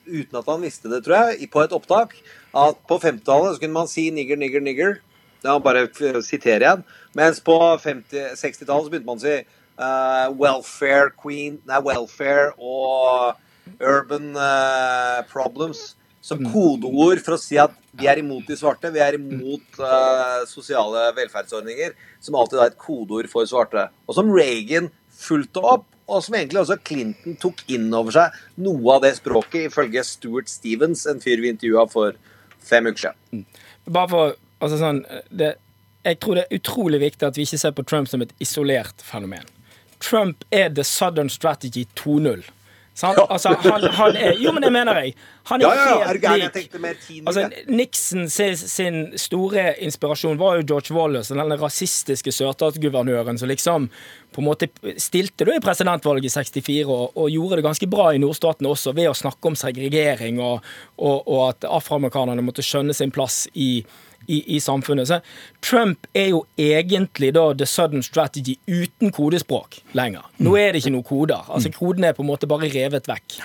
uten 0.05 0.39
at 0.39 0.49
han 0.49 0.65
visste 0.65 0.89
det, 0.89 1.03
tror 1.05 1.29
jeg, 1.29 1.49
på 1.53 1.61
et 1.61 1.75
opptak, 1.77 2.15
at 2.55 2.81
på 2.89 2.97
50-tallet 3.01 3.61
kunne 3.61 3.77
man 3.77 3.89
si 3.89 4.09
nigger, 4.13 4.37
nigger, 4.37 4.65
nigger. 4.65 4.97
Ja, 5.45 5.59
bare 5.61 5.85
siterer 5.85 6.23
sitere 6.25 6.65
igjen. 6.65 6.83
Mens 7.13 7.39
på 7.39 7.53
60-tallet 7.81 8.89
begynte 8.89 9.05
man 9.05 9.21
å 9.21 9.25
si 9.25 9.35
uh, 9.77 10.29
welfare 10.33 11.11
queen, 11.21 11.59
nei, 11.69 11.81
welfare 11.85 12.53
og 12.57 13.37
urban 13.77 14.33
uh, 14.37 15.21
problems 15.29 15.93
som 16.25 16.41
kodeord 16.49 17.21
for 17.21 17.35
å 17.35 17.41
si 17.41 17.57
at 17.61 17.73
vi 17.95 18.07
er 18.09 18.19
imot 18.19 18.47
de 18.49 18.57
svarte, 18.57 18.89
vi 18.91 19.01
er 19.03 19.17
imot 19.19 19.77
uh, 19.79 20.41
sosiale 20.49 21.11
velferdsordninger, 21.15 21.93
som 22.23 22.37
alltid 22.39 22.61
er 22.61 22.71
et 22.71 22.79
kodeord 22.81 23.29
for 23.31 23.47
svarte. 23.49 23.87
Og 24.09 24.17
som 24.17 24.31
Reagan 24.33 24.89
fulgte 25.15 25.61
opp, 25.61 25.85
og 26.05 26.23
som 26.25 26.37
egentlig 26.37 26.61
også 26.61 26.79
Clinton 26.85 27.37
tok 27.41 27.61
inn 27.71 27.87
over 27.97 28.13
seg 28.13 28.39
noe 28.61 28.97
av 28.97 29.05
det 29.05 29.15
språket, 29.19 29.69
ifølge 29.69 30.03
Stuart 30.05 30.49
Stevens, 30.51 31.05
en 31.09 31.21
fyr 31.21 31.41
vi 31.41 31.53
intervjua 31.53 31.85
for 31.93 32.17
fem 32.65 32.89
uker 32.89 33.07
siden. 33.07 33.45
Bare 33.85 34.11
for 34.11 34.35
altså 34.65 34.81
sånn, 34.81 35.05
det, 35.29 35.55
Jeg 36.05 36.19
tror 36.21 36.37
det 36.37 36.45
er 36.45 36.59
utrolig 36.59 36.99
viktig 37.01 37.25
at 37.25 37.37
vi 37.37 37.45
ikke 37.45 37.61
ser 37.61 37.73
på 37.73 37.85
Trump 37.85 38.09
som 38.09 38.21
et 38.21 38.33
isolert 38.41 39.01
fenomen. 39.01 39.45
Trump 40.01 40.43
er 40.53 40.69
the 40.69 40.83
Southern 40.85 41.29
Strategy 41.29 41.87
2.0. 41.97 42.45
Sant? 42.95 43.19
Altså, 43.29 43.51
han, 43.59 43.83
han 43.91 44.15
er 44.15 44.37
Jo, 44.39 44.53
men 44.55 44.63
det 44.63 44.69
mener 44.71 45.01
jeg. 45.03 45.15
Han 45.49 45.61
er 45.61 45.65
Ja, 45.67 45.87
ja, 45.99 46.29
helt? 46.31 46.55
Lik. 46.55 46.77
Altså, 47.27 47.49
Nixon 47.67 48.29
sin, 48.31 48.55
sin 48.55 48.99
store 49.19 49.73
inspirasjon 49.83 50.39
var 50.39 50.61
jo 50.61 50.67
George 50.69 50.95
Wallace, 50.95 51.35
den 51.35 51.57
rasistiske 51.59 52.31
sørstatsguvernøren 52.31 53.37
som 53.41 53.51
liksom 53.51 53.89
på 54.35 54.41
en 54.41 54.47
måte 54.47 54.69
stilte 54.99 55.47
du 55.47 55.51
i 55.53 55.61
presidentvalget 55.63 56.27
i 56.27 56.33
64 56.33 56.87
og, 56.87 57.11
og 57.19 57.29
gjorde 57.31 57.59
det 57.59 57.67
ganske 57.67 57.87
bra 57.91 58.09
i 58.15 58.19
nordstatene 58.23 58.71
også 58.71 58.95
ved 58.95 59.11
å 59.11 59.15
snakke 59.15 59.51
om 59.51 59.59
segregering 59.59 60.41
og, 60.43 60.65
og, 60.95 61.21
og 61.23 61.41
at 61.49 61.67
afroamerikanerne 61.67 62.43
måtte 62.43 62.63
skjønne 62.65 62.95
sin 62.95 63.13
plass 63.15 63.45
i, 63.53 63.83
i, 64.27 64.41
i 64.55 64.59
samfunnet. 64.59 65.09
Så 65.09 65.19
Trump 65.65 66.07
er 66.13 66.31
jo 66.33 66.43
egentlig 66.57 67.33
da 67.35 67.51
the 67.53 67.67
sudden 67.69 68.03
strategy 68.03 68.57
uten 68.67 69.13
kodespråk 69.15 69.81
lenger. 69.97 70.25
Nå 70.37 70.57
er 70.59 70.73
det 70.73 70.83
ikke 70.83 70.95
noen 70.95 71.07
koder. 71.07 71.47
Altså 71.49 71.71
Kodene 71.75 72.11
er 72.11 72.17
på 72.17 72.25
en 72.25 72.31
måte 72.31 72.49
bare 72.49 72.71
revet 72.71 73.09
vekk. 73.09 73.39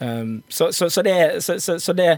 Um, 0.00 0.38
så, 0.48 0.70
så, 0.72 0.88
så, 0.88 1.02
det, 1.04 1.42
så, 1.44 1.58
så, 1.60 1.76
så 1.78 1.92
det 1.92 2.14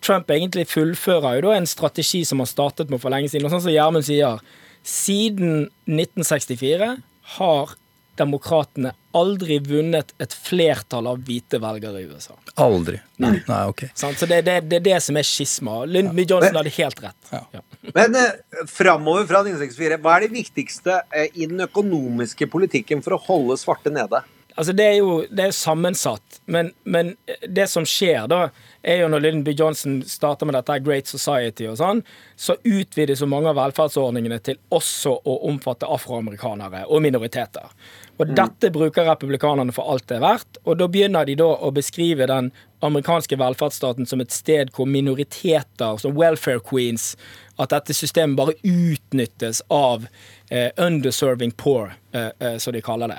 Trump 0.00 0.30
egentlig 0.32 0.64
fullfører 0.70 1.36
jo 1.36 1.48
da 1.48 1.58
en 1.58 1.68
strategi 1.68 2.22
som 2.24 2.40
han 2.40 2.48
startet 2.48 2.90
med 2.90 3.02
for 3.02 3.12
lenge 3.12 3.28
siden. 3.28 3.44
Og 3.46 3.52
sånn 3.52 3.66
som 3.66 3.74
Gjermund 3.74 4.06
sier, 4.06 4.40
siden 4.86 5.68
1964 5.84 6.94
har 7.36 7.76
demokratene 8.18 8.92
aldri 9.16 9.58
vunnet 9.64 10.12
et 10.22 10.34
flertall 10.34 11.08
av 11.10 11.20
hvite 11.26 11.60
velgere 11.62 12.02
i 12.02 12.06
USA. 12.10 12.36
Aldri. 12.60 12.98
Nei, 13.22 13.40
ok. 13.48 13.86
Så 13.94 14.12
det, 14.26 14.42
det, 14.46 14.60
det 14.70 14.80
er 14.80 14.86
det 14.86 14.98
som 15.04 15.18
er 15.18 15.26
skisma. 15.26 15.80
Lyndby 15.88 16.26
Johnson 16.28 16.60
hadde 16.60 16.74
helt 16.78 17.02
rett. 17.02 17.32
Ja. 17.32 17.62
Men 17.94 18.18
eh, 18.18 18.64
framover 18.70 19.26
fra 19.30 19.42
1964, 19.46 20.00
hva 20.04 20.16
er 20.16 20.26
det 20.26 20.34
viktigste 20.36 21.00
eh, 21.10 21.30
i 21.34 21.48
den 21.50 21.64
økonomiske 21.66 22.50
politikken 22.52 23.04
for 23.04 23.16
å 23.16 23.22
holde 23.28 23.58
svarte 23.60 23.92
nede? 23.94 24.22
Altså 24.58 24.72
det 24.74 24.86
er 24.90 24.96
jo 24.98 25.10
det 25.30 25.44
er 25.44 25.52
sammensatt, 25.54 26.40
men, 26.50 26.72
men 26.82 27.12
det 27.46 27.68
som 27.70 27.84
skjer 27.86 28.26
da, 28.30 28.48
er 28.82 29.04
jo 29.04 29.10
når 29.12 29.22
Lyndby 29.22 29.52
Johnson 29.54 30.00
starter 30.02 30.48
med 30.48 30.56
dette 30.58 30.80
Great 30.82 31.06
Society 31.06 31.68
og 31.70 31.76
sånn, 31.78 32.02
så 32.34 32.56
utvides 32.66 33.22
jo 33.22 33.28
mange 33.30 33.52
av 33.52 33.58
velferdsordningene 33.60 34.40
til 34.42 34.58
også 34.74 35.14
å 35.22 35.36
omfatte 35.46 35.86
afroamerikanere 35.86 36.88
og 36.90 37.04
minoriteter. 37.06 37.70
Og 38.18 38.32
dette 38.34 38.72
bruker 38.74 39.06
republikanerne 39.06 39.74
for 39.74 39.92
alt 39.92 40.08
det 40.10 40.16
er 40.18 40.24
verdt, 40.24 40.58
og 40.66 40.80
da 40.80 40.88
begynner 40.90 41.26
de 41.28 41.36
da 41.38 41.46
å 41.46 41.70
beskrive 41.74 42.26
den 42.26 42.50
amerikanske 42.82 43.38
velferdsstaten 43.38 44.08
som 44.10 44.22
et 44.22 44.34
sted 44.34 44.72
hvor 44.74 44.90
minoriteter, 44.90 46.00
som 46.02 46.18
welfare 46.18 46.62
queens, 46.66 47.12
at 47.58 47.70
dette 47.74 47.94
systemet 47.94 48.38
bare 48.38 48.56
utnyttes 48.66 49.62
av 49.70 50.06
underserving 50.76 51.50
poor, 51.50 51.92
eh, 52.12 52.28
eh, 52.40 52.56
som 52.58 52.72
de 52.72 52.80
kaller 52.80 53.08
det. 53.08 53.18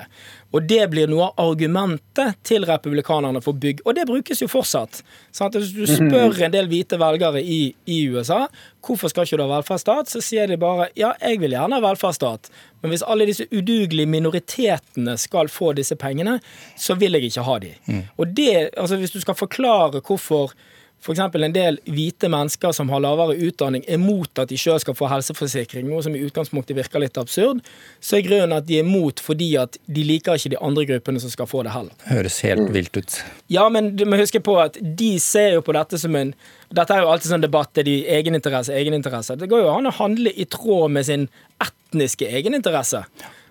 Og 0.50 0.64
det 0.66 0.88
blir 0.90 1.06
noe 1.06 1.28
av 1.28 1.52
argumentet 1.52 2.40
til 2.42 2.64
republikanerne 2.66 3.38
for 3.44 3.54
bygg, 3.54 3.84
og 3.84 3.94
det 3.94 4.08
brukes 4.08 4.42
jo 4.42 4.48
fortsatt. 4.50 5.02
Sant? 5.30 5.54
Hvis 5.54 5.70
du 5.76 5.84
spør 5.86 6.34
en 6.42 6.54
del 6.54 6.66
hvite 6.70 6.98
velgere 6.98 7.42
i, 7.42 7.60
i 7.86 8.00
USA 8.10 8.48
hvorfor 8.82 9.12
skal 9.12 9.28
ikke 9.28 9.38
du 9.38 9.44
ha 9.44 9.50
velferdsstat, 9.52 10.10
så 10.10 10.22
sier 10.24 10.50
de 10.50 10.58
bare 10.58 10.88
ja, 10.98 11.12
jeg 11.22 11.38
vil 11.42 11.54
gjerne 11.54 11.78
ha 11.78 11.84
velferdsstat, 11.84 12.50
men 12.82 12.94
hvis 12.94 13.06
alle 13.06 13.28
disse 13.28 13.46
udugelige 13.52 14.10
minoritetene 14.10 15.14
skal 15.20 15.52
få 15.52 15.70
disse 15.78 15.94
pengene, 16.00 16.40
så 16.74 16.96
vil 16.98 17.14
jeg 17.14 17.30
ikke 17.30 17.46
ha 17.46 17.58
de. 17.62 17.72
Og 18.18 18.34
det, 18.34 18.70
altså 18.74 18.98
hvis 18.98 19.14
du 19.14 19.20
skal 19.22 19.38
forklare 19.38 20.00
hvorfor 20.00 20.56
f.eks. 21.00 21.20
en 21.20 21.54
del 21.54 21.78
hvite 21.88 22.28
mennesker 22.28 22.74
som 22.76 22.90
har 22.92 23.00
lavere 23.00 23.38
utdanning, 23.48 23.84
er 23.88 24.00
mot 24.00 24.42
at 24.42 24.50
de 24.50 24.58
sjøl 24.60 24.80
skal 24.82 24.96
få 24.98 25.08
helseforsikring, 25.08 25.88
noe 25.88 26.02
som 26.04 26.16
i 26.16 26.22
utgangspunktet 26.26 26.76
virker 26.76 27.00
litt 27.00 27.16
absurd, 27.20 27.62
så 28.04 28.18
er 28.18 28.26
grunnen 28.26 28.56
at 28.56 28.68
de 28.68 28.80
er 28.82 28.86
mot 28.88 29.22
fordi 29.24 29.54
at 29.60 29.80
de 29.88 30.04
liker 30.06 30.36
ikke 30.36 30.52
de 30.52 30.60
andre 30.60 30.86
gruppene 30.92 31.22
som 31.22 31.32
skal 31.32 31.48
få 31.48 31.64
det 31.64 31.74
heller. 31.74 31.96
Høres 32.10 32.40
helt 32.44 32.68
vilt 32.74 33.00
ut. 33.00 33.18
Ja, 33.52 33.66
men 33.72 33.94
du 33.96 34.04
må 34.08 34.20
huske 34.20 34.42
på 34.44 34.58
at 34.60 34.76
de 34.80 35.14
ser 35.22 35.56
jo 35.56 35.64
på 35.64 35.76
dette 35.76 36.00
som 36.00 36.16
en 36.18 36.34
Dette 36.70 36.94
er 36.94 37.02
jo 37.02 37.08
alltid 37.10 37.32
sånn 37.32 37.42
debatt, 37.42 37.72
det 37.74 37.82
er 37.82 37.86
de 37.88 37.94
egeninteresse, 38.14 38.70
egeninteresse. 38.78 39.34
Det 39.34 39.48
går 39.50 39.64
jo 39.64 39.72
an 39.72 39.90
å 39.90 39.94
handle 39.96 40.30
i 40.30 40.44
tråd 40.46 40.92
med 40.94 41.08
sin 41.08 41.24
etniske 41.58 42.28
egeninteresse. 42.30 43.00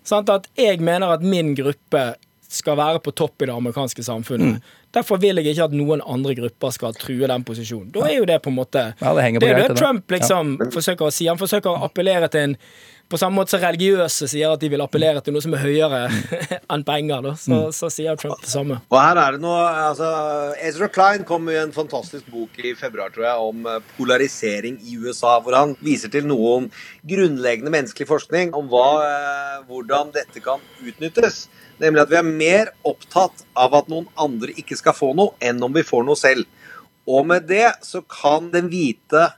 Sånn 0.07 0.29
At 0.31 0.47
jeg 0.55 0.79
mener 0.79 1.17
at 1.17 1.25
min 1.25 1.51
gruppe 1.57 2.13
skal 2.49 2.77
være 2.79 2.99
på 3.05 3.13
topp 3.13 3.43
i 3.43 3.47
det 3.49 3.53
amerikanske 3.53 4.03
samfunnet. 4.03 4.63
Derfor 4.95 5.19
vil 5.21 5.37
jeg 5.37 5.53
ikke 5.53 5.67
at 5.69 5.75
noen 5.77 6.01
andre 6.01 6.33
grupper 6.39 6.73
skal 6.73 6.95
true 6.97 7.27
den 7.29 7.43
posisjonen. 7.45 7.91
Da 7.93 8.07
er 8.09 8.15
jo 8.17 8.25
det 8.29 8.39
på 8.41 8.49
en 8.49 8.57
måte 8.57 8.85
Ja, 8.97 9.13
det 9.13 9.21
på 9.21 9.27
er 9.27 9.35
jo 9.35 9.41
det 9.43 9.67
det. 9.69 9.77
Trump 9.77 10.15
liksom 10.15 10.55
forsøker 10.73 11.09
å 11.09 11.13
si. 11.13 11.27
Han 11.29 11.37
forsøker 11.37 11.69
å 11.69 11.83
appellere 11.85 12.29
til 12.33 12.47
en 12.49 12.55
På 13.09 13.17
samme 13.17 13.39
måte 13.39 13.55
som 13.55 13.61
religiøse 13.63 14.27
sier 14.29 14.51
at 14.53 14.61
de 14.61 14.67
vil 14.69 14.83
appellere 14.83 15.23
til 15.25 15.33
noe 15.33 15.41
som 15.41 15.55
er 15.57 15.63
høyere 15.63 16.01
enn 16.75 16.83
penger, 16.85 17.23
da. 17.25 17.31
Så, 17.41 17.57
så 17.73 17.89
sier 17.89 18.19
Trump 18.21 18.43
det 18.43 18.51
samme. 18.51 18.77
Og 18.85 18.97
her 19.01 19.17
er 19.17 19.33
det 19.33 19.41
noe, 19.41 19.63
altså 19.87 20.09
Ezra 20.67 20.91
Klein 20.93 21.25
kom 21.25 21.47
med 21.47 21.57
en 21.57 21.73
fantastisk 21.73 22.27
bok 22.29 22.59
i 22.61 22.75
februar 22.77 23.09
tror 23.15 23.25
jeg, 23.25 23.47
om 23.49 23.65
eh, 23.65 23.79
polarisering 23.97 24.77
i 24.85 24.99
USA, 25.01 25.39
hvor 25.41 25.57
han 25.57 25.73
viser 25.81 26.13
til 26.13 26.29
noen 26.29 26.69
grunnleggende 27.09 27.73
menneskelig 27.73 28.11
forskning 28.11 28.53
om 28.57 28.69
hva, 28.69 28.85
eh, 29.07 29.57
hvordan 29.65 30.13
dette 30.13 30.45
kan 30.45 30.61
utnyttes. 30.85 31.47
Nemlig 31.81 32.05
at 32.05 32.13
vi 32.13 32.21
er 32.21 32.29
mer 32.29 32.73
opptatt 32.85 33.41
av 33.57 33.73
at 33.79 33.89
noen 33.89 34.05
andre 34.21 34.53
ikke 34.53 34.77
skal 34.77 34.93
få 34.93 35.15
noe, 35.17 35.33
enn 35.41 35.65
om 35.65 35.73
vi 35.73 35.87
får 35.87 36.05
noe 36.05 36.19
selv. 36.19 36.45
Og 37.09 37.25
med 37.25 37.49
det 37.49 37.71
så 37.81 38.03
kan 38.05 38.51
den 38.53 38.69
hvite 38.69 39.31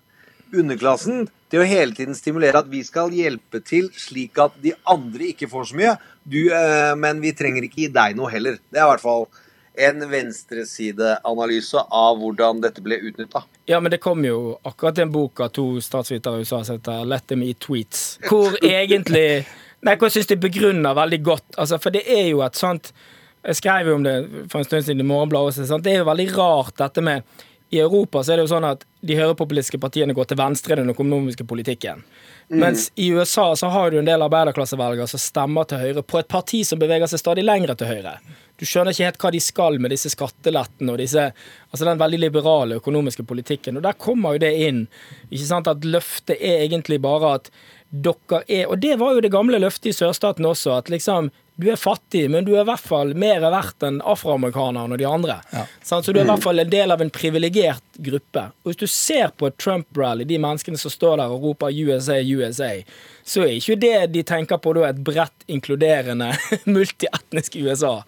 underklassen 0.53 1.27
til 1.51 1.61
å 1.61 1.67
hele 1.67 1.95
tiden 1.95 2.15
stimulere 2.15 2.61
at 2.61 2.69
vi 2.71 2.81
skal 2.87 3.13
hjelpe 3.13 3.61
til 3.65 3.89
slik 3.97 4.39
at 4.39 4.55
de 4.63 4.73
andre 4.89 5.31
ikke 5.33 5.49
får 5.51 5.71
så 5.71 5.79
mye, 5.79 5.95
du, 6.23 6.41
eh, 6.53 6.91
men 6.95 7.21
vi 7.23 7.33
trenger 7.35 7.67
ikke 7.67 7.85
gi 7.85 7.93
deg 7.93 8.19
noe 8.19 8.31
heller. 8.31 8.59
Det 8.71 8.79
er 8.79 8.85
i 8.87 8.91
hvert 8.93 9.03
fall 9.03 9.27
en 9.81 10.03
venstresideanalyse 10.11 11.83
av 11.95 12.19
hvordan 12.19 12.61
dette 12.63 12.83
ble 12.83 12.99
utnytta. 13.07 13.43
Ja, 13.71 13.79
men 13.79 13.91
det 13.93 14.01
kom 14.03 14.23
jo 14.25 14.57
akkurat 14.67 14.99
en 14.99 15.11
bok 15.11 15.39
av 15.43 15.53
to 15.55 15.65
statsvitere 15.83 16.41
i 16.41 16.45
USA 16.45 16.61
som 16.67 16.77
heter 16.77 17.05
Let 17.07 17.27
them 17.31 17.43
eat 17.47 17.61
tweets. 17.63 18.19
Hvor 18.27 18.57
egentlig 18.61 19.45
Nei, 19.81 19.95
hvor 19.97 20.11
jeg 20.11 20.19
syns 20.19 20.27
de 20.29 20.35
begrunner 20.37 20.93
veldig 20.93 21.17
godt. 21.25 21.55
Altså, 21.57 21.79
for 21.81 21.89
det 21.93 22.03
er 22.05 22.27
jo 22.27 22.43
et 22.45 22.57
sånt 22.59 22.91
Jeg 23.41 23.57
skrev 23.57 23.87
jo 23.89 23.95
om 23.97 24.03
det 24.05 24.13
for 24.51 24.61
en 24.61 24.67
stund 24.67 24.83
siden 24.85 25.01
i 25.01 25.07
Morgenbladet 25.09 25.63
også. 25.63 25.79
Det 25.81 25.95
er 25.95 26.03
jo 26.03 26.09
veldig 26.11 26.27
rart 26.35 26.75
dette 26.77 27.01
med 27.01 27.23
I 27.71 27.79
Europa 27.79 28.23
så 28.23 28.33
er 28.33 28.39
det 28.39 28.43
jo 28.45 28.51
sånn 28.51 28.67
at 28.67 28.81
de 29.07 29.15
høyrepopulistiske 29.15 29.79
partiene 29.79 30.13
går 30.15 30.27
til 30.27 30.39
venstre 30.41 30.75
i 30.75 30.81
den 30.81 30.91
økonomiske 30.91 31.45
politikken. 31.47 32.03
Mens 32.51 32.89
i 32.99 33.07
USA 33.15 33.53
så 33.55 33.69
har 33.71 33.91
du 33.91 34.01
en 34.01 34.09
del 34.09 34.25
arbeiderklassevelgere 34.25 35.07
som 35.07 35.21
stemmer 35.23 35.69
til 35.69 35.79
høyre 35.79 36.03
på 36.03 36.19
et 36.19 36.27
parti 36.31 36.65
som 36.67 36.81
beveger 36.81 37.07
seg 37.07 37.21
stadig 37.21 37.45
lengre 37.47 37.77
til 37.79 37.87
høyre. 37.87 38.17
Du 38.59 38.67
skjønner 38.67 38.91
ikke 38.91 39.07
helt 39.07 39.23
hva 39.23 39.31
de 39.33 39.39
skal 39.41 39.79
med 39.81 39.95
disse 39.95 40.11
skattelettene 40.11 40.91
og 40.91 40.99
disse, 40.99 41.29
altså 41.71 41.87
den 41.87 42.01
veldig 42.03 42.19
liberale 42.19 42.81
økonomiske 42.81 43.23
politikken. 43.25 43.79
Og 43.79 43.87
der 43.87 43.95
kommer 43.97 44.35
jo 44.35 44.43
det 44.43 44.51
inn. 44.67 44.83
ikke 45.31 45.47
sant, 45.47 45.71
At 45.71 45.87
løftet 45.87 46.35
er 46.37 46.67
egentlig 46.67 46.99
bare 47.01 47.35
at 47.39 47.49
dere 47.91 48.43
er 48.47 48.69
Og 48.71 48.79
det 48.79 48.95
var 48.99 49.13
jo 49.13 49.21
det 49.21 49.31
gamle 49.33 49.59
løftet 49.59 49.91
i 49.91 49.95
sørstaten 49.95 50.47
også, 50.47 50.77
at 50.79 50.89
liksom 50.89 51.29
du 51.61 51.67
er 51.69 51.77
fattig, 51.77 52.23
men 52.31 52.45
du 52.45 52.53
er 52.55 52.63
i 52.63 52.67
hvert 52.69 52.81
fall 52.81 53.11
mer 53.19 53.43
verdt 53.43 53.83
enn 53.85 53.99
afroamerikanerne 54.07 54.95
og 54.95 54.97
de 54.97 55.05
andre. 55.05 55.35
Ja. 55.53 55.65
Så 55.83 55.99
du 56.07 56.17
er 56.17 56.23
i 56.23 56.29
hvert 56.31 56.41
fall 56.41 56.63
en 56.63 56.71
del 56.71 56.93
av 56.95 57.03
en 57.03 57.11
privilegert 57.13 57.99
gruppe. 58.01 58.47
Og 58.63 58.71
hvis 58.71 58.79
du 58.81 58.87
ser 58.89 59.33
på 59.37 59.51
et 59.51 59.57
Trump-rally, 59.61 60.25
de 60.25 60.39
menneskene 60.41 60.79
som 60.81 60.93
står 60.93 61.19
der 61.21 61.33
og 61.35 61.45
roper 61.45 61.75
USA, 61.75 62.17
USA, 62.17 62.71
så 63.27 63.45
er 63.45 63.57
ikke 63.59 63.77
det 63.83 63.95
de 64.15 64.25
tenker 64.25 64.61
på 64.63 64.73
da 64.79 64.87
et 64.89 65.03
bredt, 65.05 65.45
inkluderende, 65.51 66.31
multietnisk 66.77 67.59
USA. 67.61 67.99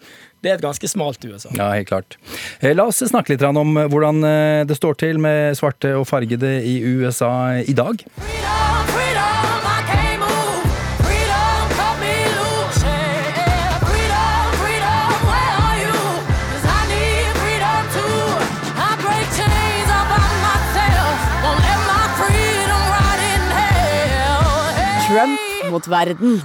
Det 0.42 0.50
er 0.50 0.58
et 0.58 0.64
ganske 0.64 0.90
smalt 0.90 1.22
USA. 1.24 1.52
Ja, 1.54 1.70
helt 1.76 1.92
klart. 1.92 2.18
Eh, 2.58 2.74
La 2.74 2.88
oss 2.90 3.04
snakke 3.04 3.36
litt 3.36 3.44
om 3.46 3.76
hvordan 3.78 4.24
eh, 4.28 4.64
det 4.66 4.80
står 4.80 4.98
til 5.04 5.22
med 5.22 5.54
svarte 5.60 5.94
og 5.94 6.08
fargede 6.10 6.56
i 6.64 6.80
USA 6.82 7.60
i 7.62 7.76
dag. 7.76 8.02
Freedom, 8.18 8.73
on 25.74 25.90
verden. 25.90 26.42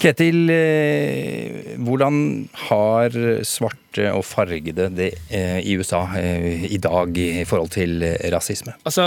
Ketil, 0.00 0.50
eh, 0.50 1.76
hvordan 1.82 2.48
har 2.68 3.10
svarte 3.48 4.12
og 4.12 4.24
fargede 4.26 4.90
det 4.94 5.14
eh, 5.30 5.60
i 5.64 5.76
USA 5.78 6.06
eh, 6.20 6.64
i 6.68 6.78
dag 6.78 7.18
i 7.18 7.44
forhold 7.48 7.70
til 7.74 8.04
rasisme? 8.32 8.72
Altså, 8.84 9.02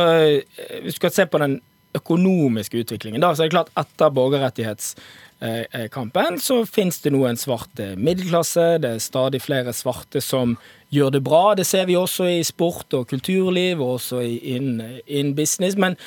Hvis 0.82 0.94
du 0.94 0.98
skal 0.98 1.12
se 1.12 1.26
på 1.26 1.38
den 1.38 1.62
økonomiske 1.96 2.78
utviklingen, 2.84 3.22
da, 3.22 3.34
så 3.34 3.44
er 3.44 3.48
det 3.50 3.56
klart 3.56 3.72
etter 3.78 4.10
borgerrettighetskampen 4.14 6.40
så 6.42 6.66
finnes 6.70 7.02
det 7.02 7.12
nå 7.16 7.26
en 7.26 7.38
svart 7.38 7.80
middelklasse. 7.98 8.78
Det 8.84 8.90
er 8.96 9.00
stadig 9.02 9.42
flere 9.42 9.74
svarte 9.74 10.22
som 10.22 10.58
gjør 10.94 11.14
det 11.14 11.22
bra. 11.26 11.44
Det 11.58 11.66
ser 11.68 11.86
vi 11.90 11.98
også 12.00 12.28
i 12.32 12.40
sport 12.48 12.94
og 12.98 13.08
kulturliv, 13.10 13.82
og 13.82 14.00
også 14.00 14.24
innen 14.26 15.00
innen 15.06 15.36
business. 15.38 15.78
Men 15.78 15.98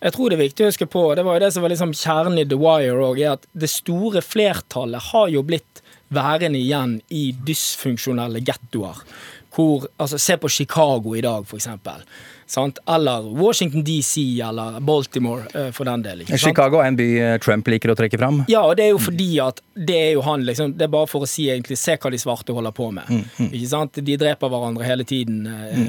jeg 0.00 0.14
tror 0.16 0.30
det 0.30 0.38
er 0.38 0.46
viktig 0.46 0.66
å 0.66 0.70
huske 0.70 0.88
på, 0.90 1.04
det 1.14 1.26
var 1.26 1.38
jo 1.38 1.44
det 1.44 1.52
som 1.54 1.66
var 1.66 1.74
liksom 1.74 1.94
kjernen 1.96 2.40
i 2.40 2.48
The 2.48 2.58
Wire 2.60 2.96
òg, 3.04 3.20
er 3.20 3.36
at 3.36 3.46
det 3.52 3.70
store 3.72 4.24
flertallet 4.24 5.10
har 5.10 5.28
jo 5.32 5.44
blitt 5.46 5.84
værende 6.10 6.58
igjen 6.58 6.98
i 7.14 7.30
dysfunksjonelle 7.46 8.42
gettoer. 8.42 9.04
Hvor, 9.54 9.86
altså, 9.98 10.18
se 10.18 10.36
på 10.38 10.50
Chicago 10.50 11.14
i 11.18 11.24
dag, 11.24 11.46
for 11.46 11.58
eksempel. 11.58 12.04
Sant? 12.50 12.80
Eller 12.90 13.26
Washington 13.42 13.84
DC, 13.86 14.42
eller 14.42 14.80
Baltimore, 14.80 15.44
eh, 15.54 15.70
for 15.72 15.86
den 15.86 16.02
del. 16.02 16.24
Chicago 16.26 16.80
er 16.82 16.90
en 16.90 16.98
by 16.98 17.08
eh, 17.18 17.36
Trump 17.42 17.68
liker 17.70 17.92
å 17.92 17.96
trekke 17.98 18.18
fram. 18.18 18.42
Ja, 18.50 18.64
og 18.66 18.74
det 18.80 18.88
er 18.88 18.94
jo 18.94 19.02
fordi 19.02 19.28
at 19.44 19.62
det 19.80 19.96
er 19.96 20.10
jo 20.16 20.24
han 20.26 20.42
liksom 20.44 20.74
Det 20.76 20.84
er 20.84 20.90
bare 20.92 21.08
for 21.08 21.24
å 21.24 21.28
si 21.30 21.46
egentlig 21.48 21.78
Se 21.80 21.94
hva 21.96 22.10
de 22.12 22.18
svarte 22.20 22.52
holder 22.52 22.74
på 22.76 22.90
med. 22.92 23.08
Ikke 23.46 23.68
sant? 23.70 24.00
De 24.04 24.16
dreper 24.20 24.50
hverandre 24.52 24.84
hele 24.84 25.06
tiden. 25.08 25.44
Mm. 25.46 25.86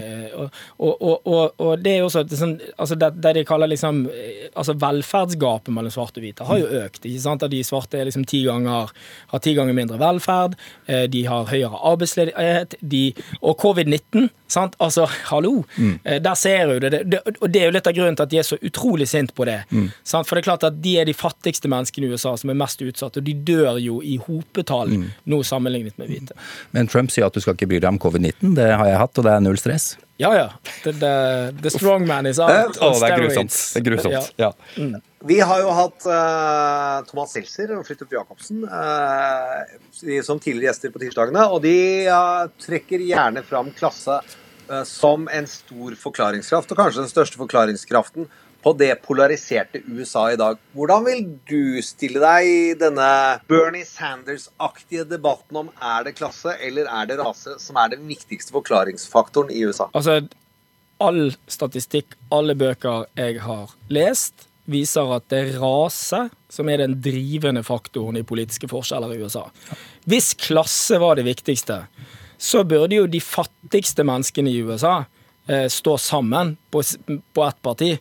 Og, 0.77 0.93
og, 1.01 1.17
og, 1.25 1.57
og, 1.57 1.73
det 1.81 1.95
er 1.95 1.99
jo 1.99 2.07
også 2.07 2.23
sånn 2.37 2.53
Altså 2.77 2.95
det, 2.99 3.09
det 3.23 3.33
de 3.39 3.43
kaller 3.47 3.71
liksom 3.71 4.05
eh, 4.13 4.45
Altså 4.53 4.77
velferdsgapet 4.79 5.73
mellom 5.73 5.91
svarte 5.93 6.21
og 6.21 6.27
hvite 6.27 6.47
har 6.47 6.61
jo 6.61 6.69
økt. 6.85 7.03
Ikke 7.09 7.23
sant? 7.25 7.43
At 7.43 7.51
de 7.51 7.63
svarte 7.67 7.99
er 7.99 8.07
liksom 8.07 8.23
ti 8.29 8.43
ganger 8.45 8.91
har 9.31 9.41
ti 9.43 9.53
ganger 9.57 9.75
mindre 9.75 9.99
velferd, 10.01 10.55
eh, 10.85 11.05
de 11.11 11.23
har 11.25 11.49
høyere 11.49 11.79
arbeidsledighet, 11.91 12.75
de 12.81 13.03
Og 13.41 13.57
covid-19, 13.61 14.29
sant. 14.47 14.75
Altså, 14.79 15.07
hallo! 15.31 15.63
Eh, 16.05 16.19
Der 16.21 16.35
ser 16.35 16.50
du 16.67 16.79
det. 16.83 17.01
det. 17.11 17.21
Og 17.39 17.47
det 17.49 17.61
er 17.61 17.69
jo 17.69 17.75
litt 17.75 17.89
av 17.89 17.95
grunnen 17.97 18.17
til 18.19 18.27
at 18.27 18.33
de 18.33 18.41
er 18.41 18.47
så 18.47 18.59
utrolig 18.61 19.07
sint 19.09 19.33
på 19.37 19.47
det. 19.49 19.59
Sant? 20.03 20.27
For 20.27 20.35
det 20.35 20.43
er 20.43 20.49
klart 20.51 20.67
at 20.67 20.77
de 20.83 20.95
er 21.01 21.09
de 21.09 21.15
fattigste 21.17 21.71
menneskene 21.71 22.09
i 22.09 22.15
USA 22.15 22.35
som 22.39 22.53
er 22.53 22.59
mest 22.59 22.83
utsatt, 22.85 23.19
og 23.19 23.25
de 23.27 23.35
dør 23.47 23.79
jo 23.81 23.99
i 24.05 24.17
hopetall 24.21 24.93
nå 25.01 25.41
sammenlignet 25.47 25.97
med 26.01 26.11
hvite. 26.11 26.37
Men 26.75 26.91
Trump 26.91 27.13
sier 27.13 27.27
at 27.27 27.35
du 27.35 27.43
skal 27.43 27.57
ikke 27.57 27.69
bry 27.73 27.81
deg 27.81 27.91
om 27.93 28.01
covid-19. 28.01 28.55
Det 28.57 28.71
har 28.71 28.87
jeg 28.89 29.03
hatt, 29.03 29.17
og 29.17 29.27
det 29.27 29.35
er 29.35 29.45
null 29.45 29.59
stress. 29.61 29.93
Ja, 30.21 30.35
ja. 30.37 30.49
The, 30.83 30.91
the, 30.91 31.13
the 31.61 31.69
strong 31.69 32.07
man 32.07 32.25
is 32.25 32.39
out 32.39 32.77
Oh, 32.81 32.99
det 32.99 33.07
er 33.09 33.23
grusomt. 33.23 33.55
Det 33.73 33.79
er 33.79 33.85
grusomt. 33.87 34.33
Ja. 34.37 34.51
Vi 35.25 35.39
har 35.39 35.61
jo 35.63 35.71
hatt 35.73 36.05
uh, 36.05 37.01
Thomas 37.09 37.33
Seltzer 37.33 37.73
og 37.73 37.87
Fridtjof 37.87 38.13
Jacobsen 38.13 38.61
uh, 38.69 40.21
som 40.25 40.37
tidligere 40.41 40.69
gjester 40.69 40.93
på 40.93 41.01
tirsdagene, 41.01 41.47
og 41.49 41.61
de 41.65 41.75
uh, 42.09 42.45
trekker 42.61 43.01
gjerne 43.05 43.41
fram 43.47 43.73
klasse 43.77 44.19
som 44.87 45.27
en 45.31 45.49
stor 45.49 45.97
forklaringskraft, 45.99 46.71
og 46.71 46.79
kanskje 46.79 47.03
den 47.03 47.11
største 47.11 47.39
forklaringskraften 47.41 48.29
på 48.61 48.73
det 48.77 48.91
polariserte 49.05 49.81
USA 49.89 50.27
i 50.31 50.37
dag. 50.39 50.59
Hvordan 50.77 51.05
vil 51.07 51.23
du 51.49 51.81
stille 51.85 52.21
deg 52.21 52.49
i 52.49 52.59
denne 52.77 53.07
Bernie 53.49 53.87
Sanders-aktige 53.87 55.07
debatten 55.09 55.63
om 55.63 55.71
er 55.81 56.05
det 56.05 56.15
klasse 56.19 56.53
eller 56.61 56.89
er 56.89 57.09
det 57.09 57.17
rase 57.21 57.57
som 57.61 57.79
er 57.81 57.95
den 57.95 58.05
viktigste 58.09 58.53
forklaringsfaktoren 58.53 59.51
i 59.53 59.63
USA? 59.65 59.89
Altså, 59.97 60.21
all 61.01 61.33
statistikk, 61.49 62.15
alle 62.33 62.55
bøker 62.57 63.07
jeg 63.17 63.41
har 63.41 63.73
lest, 63.89 64.47
viser 64.69 65.09
at 65.15 65.25
det 65.33 65.41
er 65.41 65.59
rase 65.61 66.27
som 66.51 66.69
er 66.69 66.83
den 66.83 66.99
drivende 67.01 67.63
faktoren 67.65 68.19
i 68.19 68.27
politiske 68.27 68.69
forskjeller 68.69 69.15
i 69.15 69.23
USA. 69.25 69.47
Hvis 70.09 70.35
klasse 70.37 70.99
var 71.01 71.17
det 71.17 71.25
viktigste, 71.25 71.83
så 72.41 72.63
burde 72.65 72.97
jo 72.97 73.09
de 73.09 73.21
fattigste 73.21 74.03
menneskene 74.07 74.49
i 74.49 74.63
USA 74.65 75.03
eh, 75.47 75.67
stå 75.69 75.97
sammen 76.01 76.55
på, 76.73 76.81
på 77.33 77.43
ett 77.45 77.61
parti. 77.61 77.91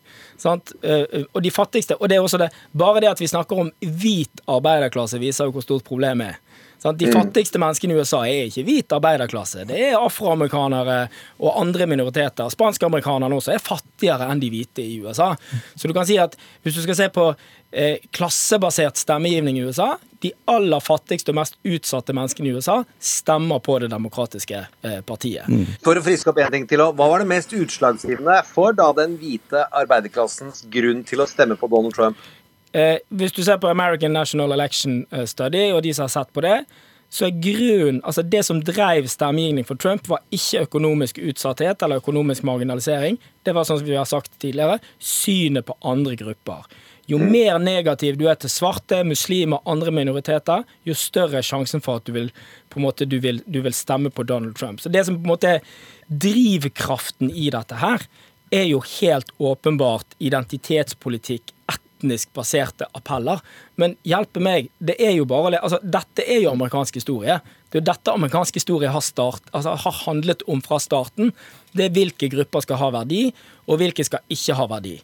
Sant? 0.41 0.73
Eh, 0.83 1.27
og 1.33 1.43
de 1.45 1.53
fattigste, 1.53 1.99
og 2.01 2.09
det 2.09 2.17
er 2.17 2.25
også 2.25 2.41
det, 2.41 2.49
bare 2.73 3.03
det 3.05 3.11
at 3.13 3.21
vi 3.21 3.29
snakker 3.29 3.61
om 3.61 3.73
hvit 3.81 4.43
arbeiderklasse, 4.49 5.21
viser 5.21 5.49
jo 5.49 5.57
hvor 5.59 5.67
stort 5.67 5.85
problemet 5.85 6.33
er. 6.33 6.41
De 6.83 7.13
fattigste 7.13 7.61
menneskene 7.61 7.95
i 7.95 8.01
USA 8.01 8.23
er 8.25 8.49
ikke 8.49 8.65
hvit 8.65 8.95
arbeiderklasse. 8.97 9.67
Det 9.69 9.79
er 9.91 9.99
afroamerikanere 9.99 11.01
og 11.43 11.61
andre 11.61 11.89
minoriteter. 11.91 12.49
Spanskamerikanerne 12.53 13.37
også 13.37 13.55
er 13.55 13.65
fattigere 13.65 14.31
enn 14.33 14.41
de 14.41 14.49
hvite 14.53 14.85
i 14.85 15.01
USA. 15.05 15.35
Så 15.77 15.91
du 15.91 15.97
kan 15.97 16.09
si 16.09 16.17
at 16.21 16.39
hvis 16.65 16.79
du 16.79 16.85
skal 16.87 16.97
se 16.97 17.11
på 17.13 17.27
eh, 17.71 17.99
klassebasert 18.17 18.97
stemmegivning 18.97 19.61
i 19.61 19.67
USA, 19.69 19.93
de 20.21 20.33
aller 20.53 20.83
fattigste 20.85 21.33
og 21.33 21.39
mest 21.39 21.57
utsatte 21.65 22.15
menneskene 22.17 22.51
i 22.51 22.57
USA 22.57 22.81
stemmer 22.97 23.61
på 23.65 23.79
Det 23.81 23.89
demokratiske 23.93 24.59
eh, 24.61 24.99
partiet. 25.07 25.49
For 25.85 25.97
å 25.97 26.05
friske 26.05 26.33
opp 26.33 26.41
en 26.43 26.53
ting 26.53 26.69
til, 26.69 26.83
hva 26.85 27.09
var 27.13 27.23
det 27.23 27.31
mest 27.31 27.55
utslagsgivende 27.57 28.41
for 28.49 28.77
da 28.77 28.91
den 28.97 29.17
hvite 29.21 29.65
arbeiderklassens 29.69 30.67
grunn 30.73 31.05
til 31.09 31.25
å 31.25 31.29
stemme 31.31 31.57
på 31.61 31.71
Donald 31.73 31.97
Trump? 31.97 32.21
Eh, 32.73 33.01
hvis 33.09 33.35
du 33.35 33.43
ser 33.43 33.59
på 33.59 33.71
American 33.71 34.13
National 34.15 34.53
Election 34.55 35.03
eh, 35.11 35.27
Study, 35.27 35.71
og 35.75 35.83
de 35.83 35.95
som 35.95 36.07
har 36.07 36.15
sett 36.15 36.33
på 36.33 36.45
det, 36.45 36.61
så 37.11 37.27
er 37.27 37.41
grunnen 37.43 37.99
Altså, 38.07 38.23
det 38.23 38.45
som 38.47 38.61
drev 38.63 39.09
stemmegivning 39.11 39.67
for 39.67 39.81
Trump, 39.81 40.07
var 40.09 40.23
ikke 40.31 40.63
økonomisk 40.69 41.19
utsatthet 41.19 41.83
eller 41.83 41.99
økonomisk 41.99 42.47
marginalisering. 42.47 43.19
Det 43.43 43.55
var 43.57 43.67
sånn 43.67 43.81
som 43.81 43.89
vi 43.89 43.99
har 43.99 44.07
sagt 44.07 44.39
tidligere, 44.39 44.79
synet 44.99 45.67
på 45.67 45.77
andre 45.83 46.15
grupper. 46.21 46.71
Jo 47.11 47.19
mer 47.19 47.59
negativ 47.59 48.15
du 48.21 48.29
er 48.31 48.39
til 48.39 48.53
svarte, 48.53 49.01
muslimer, 49.03 49.59
andre 49.67 49.91
minoriteter, 49.91 50.63
jo 50.87 50.95
større 50.95 51.41
er 51.41 51.47
sjansen 51.47 51.83
for 51.83 51.99
at 51.99 52.07
du 52.07 52.15
vil, 52.15 52.29
på 52.71 52.79
en 52.79 52.87
måte, 52.87 53.09
du 53.11 53.19
vil, 53.19 53.43
du 53.51 53.59
vil 53.65 53.75
stemme 53.75 54.13
på 54.15 54.23
Donald 54.23 54.55
Trump. 54.55 54.79
Så 54.79 54.93
det 54.95 55.03
som 55.09 55.19
på 55.19 55.27
en 55.27 55.33
måte 55.33 55.57
er 55.57 55.65
drivkraften 56.07 57.33
i 57.35 57.49
dette 57.51 57.81
her, 57.83 58.07
er 58.55 58.69
jo 58.71 58.79
helt 59.01 59.35
åpenbart 59.43 60.15
identitetspolitikk, 60.23 61.51
etnisk 62.01 62.33
baserte 62.37 62.89
appeller. 62.97 63.41
Men 63.77 63.97
hjelpe 64.09 64.41
meg, 64.43 64.71
det 64.81 64.97
er 65.01 65.13
jo 65.19 65.27
bare 65.29 65.61
altså, 65.61 65.79
Dette 65.85 66.25
er 66.27 66.43
jo 66.45 66.53
amerikansk 66.55 66.97
historie. 67.01 67.41
Det 67.71 67.79
er 67.79 67.83
jo 67.85 67.89
dette 67.93 68.13
amerikansk 68.17 68.55
historie 68.59 68.89
har, 68.91 69.01
start, 69.05 69.43
altså, 69.53 69.77
har 69.79 69.99
handlet 70.07 70.43
om 70.51 70.61
fra 70.65 70.81
starten. 70.83 71.33
Det 71.77 71.87
er 71.87 71.95
hvilke 71.95 72.31
grupper 72.33 72.65
skal 72.65 72.81
ha 72.81 72.91
verdi, 73.01 73.29
og 73.69 73.79
hvilke 73.79 74.05
skal 74.09 74.25
ikke 74.33 74.57
ha 74.59 74.67
verdi. 74.71 74.97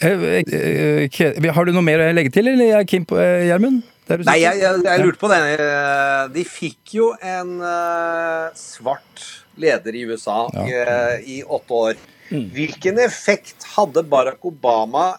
Eh, 0.00 0.24
eh, 0.44 1.08
Ke- 1.10 1.34
Har 1.50 1.64
du 1.66 1.72
noe 1.72 1.82
mer 1.82 1.98
å 2.04 2.12
legge 2.14 2.30
til, 2.34 2.46
eller 2.52 2.80
er 2.80 2.84
Kim 2.86 3.06
på 3.08 3.16
eh, 3.18 3.46
Gjermund? 3.48 3.82
Nei, 4.04 4.36
jeg, 4.42 4.58
jeg, 4.60 4.82
jeg 4.84 5.00
lurte 5.00 5.18
på 5.22 5.30
det. 5.32 5.38
Eh, 5.56 6.26
De 6.34 6.44
fikk 6.44 6.92
jo 6.98 7.06
en 7.24 7.54
uh, 7.64 8.50
svart 8.58 9.24
leder 9.56 9.96
i 9.96 10.02
USA 10.10 10.44
eh, 10.66 11.22
i 11.24 11.38
åtte 11.42 11.72
år. 11.88 12.02
Hvilken 12.28 12.98
effekt 13.00 13.64
hadde 13.76 14.02
Barack 14.10 14.44
Obama 14.48 15.14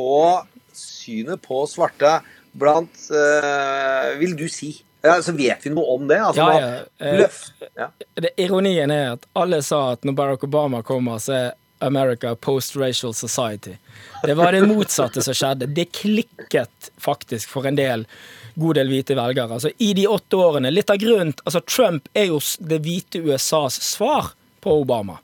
på 0.00 0.12
synet 0.72 1.42
på 1.44 1.66
svarte 1.68 2.20
blant 2.52 3.08
uh, 3.12 4.18
Vil 4.18 4.36
du 4.36 4.48
si? 4.48 4.72
Ja, 5.02 5.22
så 5.22 5.32
vet 5.32 5.64
vi 5.64 5.72
noe 5.72 5.96
om 5.96 6.08
det? 6.08 6.18
Altså, 6.20 6.40
Ja, 6.40 6.60
ja, 6.60 7.06
eh, 7.06 7.18
løft, 7.22 7.52
ja. 7.76 7.88
det, 8.20 8.34
ironien 8.40 8.92
er 8.92 9.14
at 9.14 9.24
alle 9.38 9.62
sa 9.64 9.92
at 9.94 10.04
når 10.04 10.16
Barack 10.16 10.44
Obama 10.44 10.82
kommer, 10.84 11.20
så 11.22 11.36
er 11.38 11.46
America 11.80 12.34
post-racial 12.36 13.14
society. 13.16 13.78
Det 14.24 14.34
var 14.36 14.52
det 14.52 14.66
motsatte 14.68 15.22
som 15.24 15.36
skjedde. 15.36 15.70
Det 15.72 15.86
klikket 15.96 16.90
faktisk 17.00 17.48
for 17.48 17.64
en 17.64 17.78
del 17.78 18.04
god 18.60 18.76
del 18.76 18.92
hvite 18.92 19.16
velgere. 19.16 19.56
Altså, 19.56 19.70
I 19.78 19.94
de 19.96 20.04
åtte 20.10 20.36
årene 20.36 20.72
Litt 20.74 20.92
av 20.92 21.00
grunnen 21.00 21.32
altså 21.44 21.62
Trump 21.64 22.10
er 22.12 22.28
jo 22.28 22.42
det 22.60 22.82
hvite 22.84 23.22
USAs 23.24 23.80
svar 23.80 24.34
på 24.60 24.74
Obama. 24.82 25.16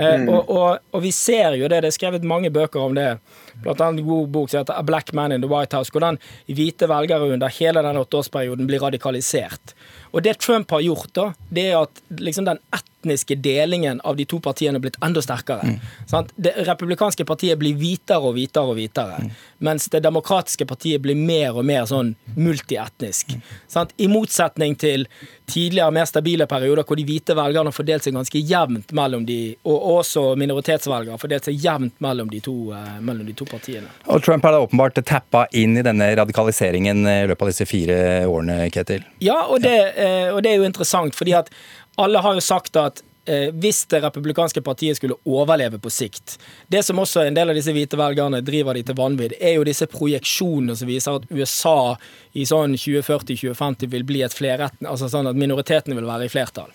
Eh, 0.00 0.24
og, 0.24 0.48
og, 0.48 0.80
og 0.96 1.04
vi 1.04 1.12
ser 1.14 1.58
jo 1.60 1.68
det. 1.68 1.82
Det 1.84 1.92
er 1.92 1.96
skrevet 1.96 2.26
mange 2.26 2.50
bøker 2.54 2.80
om 2.82 2.96
det. 2.96 3.12
Blant 3.60 3.80
annet 3.84 4.00
en 4.00 4.08
god 4.08 4.28
bok 4.32 4.50
som 4.50 4.62
heter 4.62 4.78
A 4.78 4.84
Black 4.86 5.12
Man 5.16 5.32
in 5.32 5.44
the 5.44 5.50
White 5.50 5.76
House. 5.76 5.92
Hvordan 5.92 6.20
hvite 6.48 6.88
velgere 6.90 7.32
under 7.34 7.52
hele 7.60 7.84
den 7.84 8.00
åtteårsperioden 8.00 8.70
blir 8.70 8.80
radikalisert. 8.80 9.74
Og 10.10 10.22
det 10.22 10.38
Trump 10.42 10.70
har 10.70 10.80
gjort, 10.80 11.10
da, 11.14 11.32
det 11.50 11.66
er 11.70 11.82
at 11.84 12.00
liksom 12.18 12.46
den 12.48 12.58
etniske 12.74 13.36
delingen 13.40 14.00
av 14.04 14.16
de 14.18 14.24
to 14.28 14.40
partiene 14.42 14.80
er 14.80 14.82
blitt 14.82 14.98
enda 15.04 15.22
sterkere. 15.22 15.76
Sant? 16.10 16.32
Det 16.34 16.52
republikanske 16.66 17.24
partiet 17.28 17.60
blir 17.60 17.76
hvitere 17.78 18.18
og 18.18 18.34
hvitere 18.34 18.72
og 18.72 18.78
hvitere. 18.80 19.28
Mens 19.62 19.86
det 19.92 20.02
demokratiske 20.04 20.66
partiet 20.66 21.02
blir 21.04 21.18
mer 21.18 21.54
og 21.54 21.68
mer 21.68 21.86
sånn 21.88 22.14
multietnisk. 22.34 23.36
Mm. 23.36 23.94
I 23.96 24.10
motsetning 24.10 24.74
til 24.80 25.06
tidligere, 25.50 25.94
mer 25.94 26.10
stabile 26.10 26.48
perioder 26.50 26.86
hvor 26.86 26.98
de 26.98 27.06
hvite 27.06 27.36
velgerne 27.38 27.70
har 27.70 27.76
fordelt 27.76 28.06
seg 28.06 28.18
ganske 28.18 28.42
jevnt 28.42 28.94
mellom 28.96 29.24
de, 29.28 29.40
og 29.62 29.78
også 29.98 30.24
minoritetsvelgere 30.40 31.18
for 31.18 31.30
fordelt 31.30 31.46
seg 31.46 31.58
jevnt 31.62 31.94
mellom 32.02 32.30
de 32.30 32.40
to, 32.40 32.72
eh, 32.72 33.00
mellom 33.00 33.26
de 33.26 33.34
to 33.36 33.44
partiene. 33.44 33.90
Og 34.06 34.22
Trump 34.22 34.44
har 34.44 34.52
da 34.52 34.62
åpenbart 34.64 35.04
tappa 35.04 35.46
inn 35.52 35.76
i 35.78 35.82
denne 35.82 36.16
radikaliseringen 36.16 37.06
i 37.06 37.26
løpet 37.30 37.42
av 37.42 37.52
disse 37.52 37.66
fire 37.68 38.26
årene, 38.26 38.70
Ketil. 38.70 39.04
Ja, 39.20 39.46
og 39.46 39.62
det, 39.62 39.76
eh, 39.96 40.32
og 40.32 40.42
det 40.42 40.52
er 40.52 40.56
jo 40.58 40.68
interessant, 40.68 41.14
fordi 41.14 41.36
at 41.38 41.50
alle 41.98 42.18
har 42.18 42.34
jo 42.34 42.40
sagt 42.40 42.76
at 42.76 43.02
eh, 43.26 43.50
hvis 43.52 43.84
det 43.86 44.02
republikanske 44.02 44.62
partiet 44.62 44.96
skulle 44.96 45.18
overleve 45.24 45.78
på 45.78 45.90
sikt 45.90 46.38
Det 46.68 46.82
som 46.84 46.98
også 46.98 47.26
en 47.26 47.34
del 47.34 47.50
av 47.50 47.58
disse 47.58 47.72
hvite 47.74 47.98
velgerne 47.98 48.40
driver 48.44 48.74
de 48.74 48.82
til 48.82 48.96
vanvidd, 48.98 49.36
er 49.40 49.58
jo 49.58 49.64
disse 49.64 49.86
projeksjonene 49.90 50.76
som 50.76 50.88
viser 50.88 51.20
at 51.20 51.28
USA 51.30 51.96
i 52.32 52.46
sånn 52.46 52.76
2040-2050 52.78 53.90
vil 53.90 54.06
bli 54.06 54.22
et 54.22 54.34
flerretten, 54.34 54.86
altså 54.86 55.10
sånn 55.10 55.30
at 55.30 55.38
minoritetene 55.38 55.98
vil 55.98 56.08
være 56.08 56.28
i 56.28 56.32
flertall. 56.32 56.70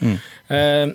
Eh, 0.48 0.92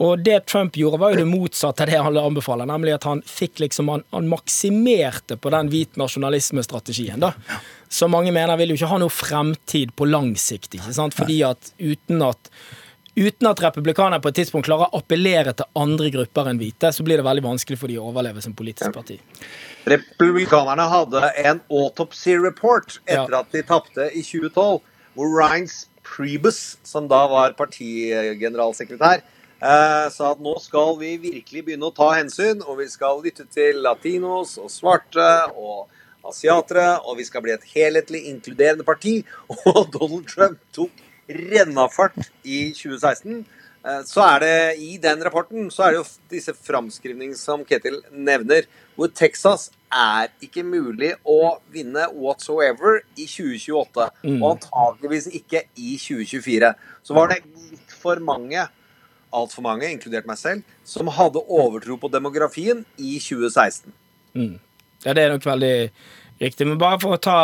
og 0.00 0.22
det 0.24 0.38
Trump 0.48 0.76
gjorde, 0.80 0.98
var 1.02 1.12
jo 1.12 1.20
det 1.20 1.28
motsatte 1.28 1.84
av 1.84 1.90
det 1.90 1.98
han 2.00 2.16
anbefaler, 2.16 2.68
nemlig 2.70 2.94
at 2.96 3.04
han 3.04 3.20
fikk 3.28 3.60
liksom 3.60 3.90
Han, 3.92 4.02
han 4.14 4.28
maksimerte 4.32 5.36
på 5.36 5.52
den 5.52 5.68
hvit 5.72 5.98
nasjonalismestrategien, 6.00 7.20
da. 7.20 7.34
Som 7.88 8.14
mange 8.16 8.32
mener 8.32 8.56
vil 8.56 8.72
jo 8.72 8.78
ikke 8.80 8.92
ha 8.94 9.00
noe 9.02 9.12
fremtid 9.12 9.92
på 9.98 10.08
lang 10.08 10.32
sikt, 10.40 10.78
ikke 10.78 10.94
sant? 10.96 11.16
Fordi 11.18 11.42
at 11.44 11.74
uten 11.78 12.22
at 12.24 12.52
Uten 13.20 13.48
at 13.50 13.58
republikanerne 13.60 14.22
på 14.22 14.30
et 14.30 14.36
tidspunkt 14.38 14.68
klarer 14.68 14.86
å 14.86 15.00
appellere 15.00 15.50
til 15.58 15.66
andre 15.76 16.12
grupper 16.14 16.46
enn 16.46 16.60
hvite, 16.60 16.92
så 16.94 17.02
blir 17.04 17.18
det 17.18 17.24
veldig 17.26 17.42
vanskelig 17.42 17.76
for 17.80 17.90
de 17.90 17.96
å 17.98 18.04
overleve 18.06 18.40
som 18.40 18.54
politisk 18.56 18.94
parti. 18.94 19.16
Republikanerne 19.90 20.86
hadde 20.92 21.32
en 21.42 21.60
autopsy 21.74 22.36
report 22.38 23.00
etter 23.06 23.34
Ja. 23.34 23.40
at 23.40 23.50
de 23.52 23.64
tapte 23.66 24.06
i 24.14 24.22
2012, 24.22 24.80
hvor 25.18 25.34
Reince 25.36 25.88
Priebus, 26.06 26.78
som 26.86 27.08
da 27.10 27.26
var 27.26 27.52
partigeneralsekretær, 27.58 29.22
eh, 29.60 30.06
sa 30.12 30.32
at 30.32 30.40
nå 30.42 30.56
skal 30.62 30.96
vi 31.00 31.14
virkelig 31.20 31.64
begynne 31.68 31.88
å 31.90 31.94
ta 31.94 32.10
hensyn, 32.16 32.62
og 32.66 32.80
vi 32.80 32.88
skal 32.90 33.22
lytte 33.24 33.46
til 33.52 33.82
latinos 33.84 34.56
og 34.60 34.70
svarte 34.72 35.28
og 35.54 35.86
asiatere, 36.26 36.98
og 37.06 37.16
vi 37.20 37.24
skal 37.24 37.44
bli 37.44 37.54
et 37.54 37.64
helhetlig 37.74 38.26
inkluderende 38.28 38.84
parti. 38.84 39.22
Og 39.70 39.86
Donald 39.94 40.26
Trump 40.28 40.58
tok 40.76 40.90
rennafart 41.30 42.18
i 42.44 42.70
2016. 42.76 43.44
Eh, 43.86 44.02
Så 44.04 44.20
er 44.26 44.42
det 44.42 44.56
i 44.84 44.98
den 45.00 45.22
rapporten 45.24 45.70
så 45.72 45.86
er 45.86 45.94
det 45.94 46.00
jo 46.02 46.08
disse 46.28 46.52
framskrivningene 46.52 47.38
som 47.40 47.64
Ketil 47.64 48.02
nevner, 48.12 48.68
hvor 48.96 49.08
Texas 49.16 49.70
er 49.90 50.28
ikke 50.44 50.62
mulig 50.62 51.14
å 51.24 51.56
vinne 51.72 52.04
whatsoever 52.12 53.00
i 53.16 53.24
2028. 53.24 54.10
Og 54.42 54.50
antageligvis 54.52 55.30
ikke 55.40 55.64
i 55.80 55.96
2024. 55.96 56.74
Så 57.02 57.16
var 57.16 57.32
det 57.32 57.40
for 58.02 58.20
mange, 58.20 58.68
altfor 59.36 59.64
mange, 59.66 59.88
inkludert 59.90 60.28
meg 60.28 60.38
selv, 60.40 60.76
som 60.86 61.10
hadde 61.16 61.42
overtro 61.46 61.98
på 62.00 62.10
demografien 62.12 62.84
i 62.98 63.18
2016. 63.22 63.92
Ja, 65.04 65.14
det 65.16 65.22
er 65.22 65.34
nok 65.34 65.46
veldig 65.46 65.74
riktig. 66.40 66.66
Men 66.66 66.80
bare 66.80 67.00
for 67.02 67.16
å 67.16 67.22
ta 67.22 67.38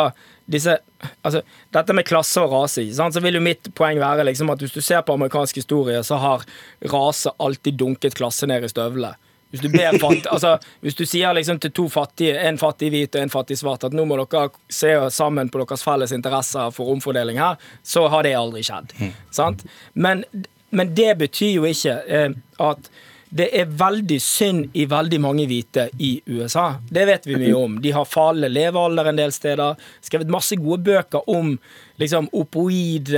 disse 0.47 0.77
Altså, 1.21 1.43
dette 1.75 1.93
med 1.93 2.07
klasse 2.07 2.41
og 2.41 2.49
rase, 2.55 2.81
ikke 2.81 2.95
sant? 2.97 3.13
så 3.13 3.21
vil 3.21 3.35
jo 3.37 3.41
mitt 3.45 3.67
poeng 3.77 3.99
være 4.01 4.23
liksom 4.25 4.49
at 4.49 4.63
hvis 4.63 4.73
du 4.73 4.79
ser 4.81 5.03
på 5.05 5.13
amerikansk 5.13 5.59
historie, 5.59 5.99
så 6.01 6.17
har 6.17 6.45
rase 6.89 7.29
alltid 7.37 7.77
dunket 7.77 8.15
klasse 8.17 8.49
ned 8.49 8.65
i 8.65 8.71
støvlene. 8.71 9.11
Hvis 9.53 9.61
du, 9.61 9.69
ber 9.69 9.99
fatt, 10.01 10.25
altså, 10.33 10.55
hvis 10.81 10.97
du 10.97 11.05
sier 11.05 11.35
liksom 11.37 11.59
til 11.61 11.71
to 11.77 11.85
fattige, 11.93 12.33
en 12.49 12.57
fattig 12.57 12.89
hvit 12.95 13.13
og 13.13 13.27
en 13.27 13.31
fattig 13.31 13.59
svart, 13.61 13.85
at 13.85 13.93
nå 13.93 14.07
må 14.09 14.17
dere 14.19 14.49
se 14.73 14.95
sammen 15.13 15.53
på 15.53 15.61
deres 15.61 15.85
felles 15.85 16.15
interesser 16.17 16.73
for 16.75 16.89
omfordeling 16.95 17.37
her, 17.43 17.61
så 17.85 18.07
har 18.11 18.25
det 18.25 18.33
aldri 18.39 18.65
skjedd. 18.65 18.97
Sant? 19.37 19.67
Men, 19.93 20.25
men 20.69 20.95
det 20.97 21.17
betyr 21.17 21.51
jo 21.51 21.63
ikke 21.63 21.99
eh, 22.07 22.29
at 22.59 22.89
det 23.29 23.49
er 23.59 23.65
veldig 23.65 24.17
synd 24.23 24.69
i 24.77 24.85
veldig 24.87 25.19
mange 25.21 25.45
hvite 25.49 25.89
i 25.99 26.21
USA. 26.31 26.77
Det 26.89 27.03
vet 27.09 27.25
vi 27.27 27.35
mye 27.41 27.55
om. 27.57 27.79
De 27.83 27.91
har 27.91 28.05
fallende 28.07 28.47
levealder 28.49 29.09
en 29.11 29.17
del 29.19 29.31
steder. 29.35 29.75
Skrevet 30.01 30.29
masse 30.31 30.55
gode 30.55 30.83
bøker 30.87 31.27
om 31.29 31.57
liksom, 31.99 32.29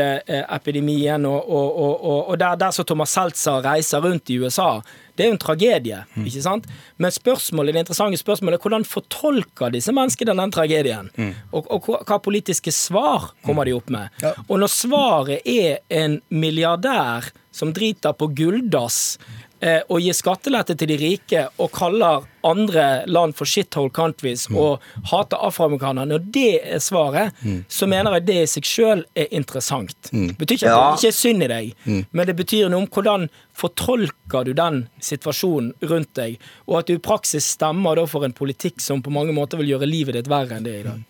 opoidepidemien 0.09 1.25
og, 1.29 1.49
og, 1.49 1.79
og, 1.79 2.29
og, 2.29 2.37
der, 2.41 2.55
der 2.59 2.71
så 2.75 2.83
Thomas 2.87 3.13
Seltzer 3.15 3.61
reiser 3.65 4.01
rundt 4.03 4.29
i 4.33 4.39
USA. 4.41 4.79
Det 5.15 5.25
er 5.25 5.29
jo 5.31 5.35
en 5.35 5.41
tragedie, 5.41 5.97
ikke 6.23 6.41
sant? 6.45 6.67
Men 6.97 7.11
spørsmålet, 7.11 7.73
det 7.75 7.81
interessante 7.83 8.17
spørsmålet 8.21 8.55
er 8.55 8.63
hvordan 8.63 8.85
fortolker 8.87 9.73
disse 9.75 9.91
menneskene 9.95 10.35
den 10.39 10.53
tragedien? 10.55 11.09
Og, 11.51 11.67
og 11.67 11.83
hva- 11.89 12.01
hva 12.07 12.19
politiske 12.23 12.71
svar 12.71 13.33
kommer 13.45 13.67
de 13.67 13.75
opp 13.75 13.89
med? 13.91 14.07
Og 14.47 14.61
når 14.63 14.71
svaret 14.71 15.43
er 15.45 15.81
en 15.91 16.21
milliardær 16.31 17.27
som 17.59 17.73
driter 17.75 18.15
på 18.15 18.29
gulldass 18.39 19.17
eh, 19.59 19.81
og 19.91 19.99
gir 20.01 20.15
skattelette 20.15 20.75
til 20.79 20.87
de 20.93 20.97
rike 21.01 21.41
og 21.59 21.71
kaller 21.75 22.23
andre 22.47 22.85
land 23.11 23.35
for 23.35 23.49
shithole 23.49 23.91
countries 23.91 24.45
og 24.55 24.79
hater 25.11 25.41
afroamerikanere, 25.43 26.07
når 26.13 26.29
det 26.31 26.45
er 26.77 26.79
svaret, 26.79 27.35
så 27.67 27.87
mener 27.91 28.15
jeg 28.15 28.25
det 28.29 28.37
i 28.39 28.47
seg 28.53 28.69
sjøl 28.69 29.01
er 29.19 29.27
interessant. 29.35 29.97
Det 30.13 30.37
betyr 30.39 30.55
ikke 30.61 30.69
at 30.69 30.77
Ja. 30.77 30.85
det 30.93 31.01
ikke 31.01 31.11
er 31.11 31.17
synd 31.19 31.43
i 31.43 31.49
deg, 31.51 31.73
men 32.15 32.27
det 32.31 32.37
betyr 32.39 32.69
noe 32.71 32.85
om 32.85 32.87
hvordan 32.87 33.27
fortolker 33.59 34.45
du 34.47 34.53
den 34.55 34.85
situasjonen 35.03 35.73
rundt 35.91 36.13
deg, 36.15 36.37
og 36.67 36.79
at 36.79 36.87
du 36.87 36.95
i 36.95 37.03
praksis 37.03 37.51
stemmer 37.57 37.99
da 37.99 38.05
for 38.07 38.23
en 38.23 38.35
politikk 38.35 38.79
som 38.83 39.03
på 39.03 39.11
mange 39.11 39.35
måter 39.35 39.59
vil 39.59 39.73
gjøre 39.75 39.89
livet 39.91 40.15
ditt 40.15 40.31
verre 40.31 40.55
enn 40.57 40.63
det 40.67 40.77
er 40.77 40.79
i 40.85 40.87
dag. 40.87 41.03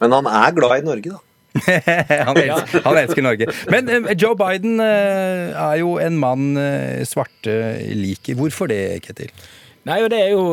Men 0.00 0.14
han 0.16 0.30
er 0.30 0.54
glad 0.56 0.78
i 0.78 0.86
Norge, 0.86 1.10
da. 1.18 1.18
han, 2.28 2.36
elsker, 2.36 2.84
han 2.84 3.00
elsker 3.00 3.26
Norge. 3.26 3.50
Men 3.72 3.90
eh, 3.90 4.12
Joe 4.18 4.38
Biden 4.38 4.80
eh, 4.84 5.50
er 5.50 5.80
jo 5.82 5.96
en 6.02 6.18
mann 6.20 6.54
eh, 6.60 7.02
svarte 7.08 7.56
liker. 7.96 8.38
Hvorfor 8.38 8.70
det, 8.70 9.02
Ketil? 9.06 9.32
Nei, 9.88 10.02
og 10.04 10.10
det 10.12 10.24
er 10.26 10.34
jo 10.34 10.44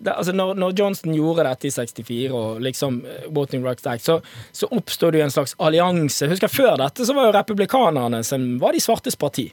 det, 0.00 0.14
altså 0.16 0.32
når, 0.32 0.54
når 0.56 0.72
Johnson 0.78 1.12
gjorde 1.12 1.44
dette 1.44 1.68
i 1.68 1.72
64, 1.74 2.30
og 2.32 2.60
liksom 2.64 3.02
Voting 3.36 3.64
Rights 3.66 3.84
Act, 3.84 4.04
så, 4.06 4.14
så 4.56 4.68
oppstod 4.72 5.12
det 5.12 5.20
jo 5.20 5.26
en 5.26 5.34
slags 5.34 5.52
allianse. 5.60 6.28
Husker 6.30 6.48
jeg 6.48 6.54
Før 6.54 6.78
dette 6.80 7.04
så 7.04 7.16
var 7.16 7.28
jo 7.28 7.34
republikanerne 7.36 8.22
som 8.24 8.46
var 8.62 8.72
de 8.72 8.80
svartes 8.80 9.18
parti. 9.20 9.50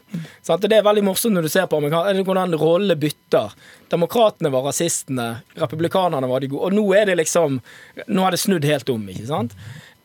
Og 0.48 0.64
det 0.64 0.78
er 0.78 0.86
veldig 0.86 1.04
morsomt 1.04 1.36
når 1.36 1.44
du 1.44 1.52
ser 1.52 1.68
på 1.68 1.82
hvordan 1.82 2.56
rollene 2.56 2.96
bytter. 2.96 3.52
Demokratene 3.92 4.52
var 4.54 4.64
rasistene, 4.70 5.28
republikanerne 5.60 6.32
var 6.32 6.40
de 6.40 6.48
gode. 6.54 6.70
Og 6.70 6.78
nå 6.80 6.86
er 6.96 7.10
det 7.10 7.20
liksom 7.20 7.60
Nå 8.08 8.24
har 8.24 8.32
det 8.32 8.40
snudd 8.40 8.64
helt 8.64 8.88
om, 8.88 9.04
ikke 9.12 9.28
sant? 9.28 9.52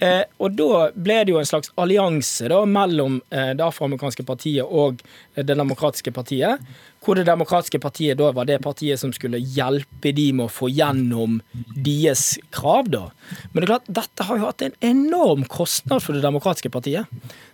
Eh, 0.03 0.23
og 0.43 0.55
da 0.57 0.87
ble 0.95 1.19
det 1.23 1.31
jo 1.31 1.39
en 1.39 1.47
slags 1.47 1.71
allianse 1.79 2.49
mellom 2.67 3.21
eh, 3.31 3.53
det 3.55 3.63
afroamerikanske 3.63 4.25
partiet 4.27 4.65
og 4.67 5.03
eh, 5.35 5.43
det 5.45 5.55
demokratiske 5.55 6.11
partiet. 6.15 6.63
Hvor 7.03 7.17
det 7.19 7.25
demokratiske 7.27 7.81
partiet 7.83 8.19
da 8.19 8.29
var 8.35 8.47
det 8.47 8.61
partiet 8.63 9.01
som 9.01 9.11
skulle 9.15 9.41
hjelpe 9.41 10.13
de 10.15 10.29
med 10.35 10.47
å 10.47 10.51
få 10.51 10.69
gjennom 10.71 11.41
deres 11.75 12.37
krav. 12.55 12.89
da. 12.93 13.05
Men 13.51 13.61
det 13.61 13.65
er 13.65 13.71
klart, 13.73 13.89
dette 13.99 14.27
har 14.27 14.39
jo 14.39 14.47
hatt 14.47 14.63
en 14.65 14.77
enorm 14.79 15.43
kostnad 15.51 16.03
for 16.03 16.15
det 16.15 16.23
demokratiske 16.23 16.71
partiet. 16.73 17.09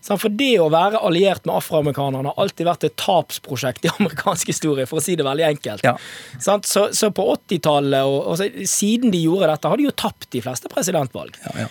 For 0.05 0.31
det 0.33 0.53
å 0.61 0.69
være 0.73 1.01
alliert 1.05 1.45
med 1.47 1.57
afroamerikanerne 1.59 2.31
har 2.31 2.41
alltid 2.41 2.69
vært 2.69 2.85
et 2.87 2.97
tapsprosjekt 2.99 3.85
i 3.87 3.91
amerikansk 3.97 4.53
historie, 4.53 4.87
for 4.89 5.01
å 5.01 5.05
si 5.05 5.17
det 5.19 5.27
veldig 5.27 5.47
enkelt. 5.49 5.85
Ja. 5.85 5.95
Så, 6.39 6.87
så 6.95 7.11
på 7.15 7.25
80-tallet, 7.35 8.05
og, 8.05 8.43
siden 8.69 9.13
de 9.13 9.23
gjorde 9.25 9.51
dette, 9.51 9.71
har 9.71 9.81
de 9.81 9.89
jo 9.89 9.95
tapt 10.05 10.29
de 10.35 10.43
fleste 10.45 10.71
presidentvalg. 10.71 11.37
ja. 11.57 11.67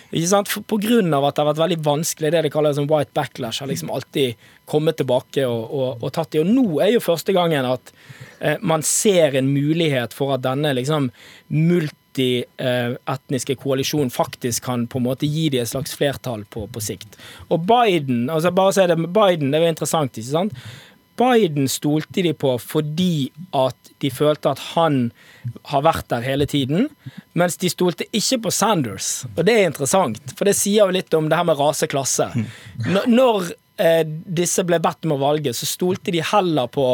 For, 0.49 0.63
på 0.67 0.79
grunn 0.81 1.13
av 1.15 1.25
at 1.27 1.35
det 1.35 1.43
har 1.43 1.51
vært 1.53 1.63
veldig 1.63 1.81
vanskelig, 1.85 2.31
det 2.33 2.45
de 2.45 2.53
kaller 2.53 2.75
som 2.77 2.87
white 2.89 3.15
backlash, 3.17 3.63
har 3.63 3.69
liksom 3.71 3.91
alltid 3.93 4.49
kommet 4.69 4.97
tilbake 4.99 5.47
og, 5.47 5.63
og, 5.69 6.03
og 6.03 6.13
tatt 6.15 6.31
de. 6.33 6.39
Og 6.43 6.49
nå 6.49 6.79
er 6.83 6.89
jo 6.95 7.01
første 7.03 7.33
gangen 7.35 7.65
at 7.67 7.93
eh, 8.39 8.57
man 8.61 8.83
ser 8.85 9.35
en 9.39 9.53
mulighet 9.53 10.13
for 10.15 10.33
at 10.35 10.43
denne 10.45 10.73
liksom 10.77 11.11
multietniske 11.53 13.55
koalisjonen 13.61 14.11
faktisk 14.13 14.63
kan 14.69 14.79
på 14.89 14.97
en 15.01 15.07
måte 15.09 15.25
gi 15.29 15.45
de 15.53 15.59
et 15.63 15.71
slags 15.71 15.91
flertall 15.97 16.41
på, 16.53 16.59
på 16.67 16.79
sikt. 16.83 17.11
Og 17.49 17.57
Biden, 17.69 18.19
altså 18.29 18.49
bare 18.55 18.73
si 18.77 18.83
det 18.89 18.99
med 18.99 19.13
Biden, 19.15 19.51
det 19.51 19.57
er 19.59 19.65
jo 19.67 19.75
interessant, 19.75 20.11
ikke 20.17 20.35
sant? 20.35 20.53
Biden 21.19 21.67
stolte 21.67 22.23
de 22.23 22.31
på 22.33 22.53
fordi 22.63 23.29
at 23.55 23.91
de 23.99 24.11
følte 24.13 24.53
at 24.53 24.61
han 24.73 25.09
har 25.71 25.83
vært 25.83 26.07
der 26.13 26.23
hele 26.23 26.47
tiden, 26.49 26.87
mens 27.37 27.57
de 27.59 27.71
stolte 27.71 28.07
ikke 28.15 28.41
på 28.45 28.53
Sanders. 28.55 29.25
Og 29.35 29.43
det 29.47 29.57
er 29.57 29.67
interessant, 29.67 30.35
for 30.37 30.47
det 30.47 30.55
sier 30.59 30.85
jo 30.85 30.95
litt 30.95 31.13
om 31.17 31.27
det 31.29 31.39
her 31.39 31.47
med 31.49 31.59
raseklasse. 31.59 32.29
Når, 32.87 33.51
eh, 33.51 33.57
disse 34.39 34.63
ble 34.67 34.79
bedt 34.83 35.07
om 35.07 35.15
å 35.15 35.19
valge, 35.21 35.53
så 35.55 35.67
stolte 35.69 36.11
de 36.11 36.23
heller 36.25 36.67
på 36.71 36.85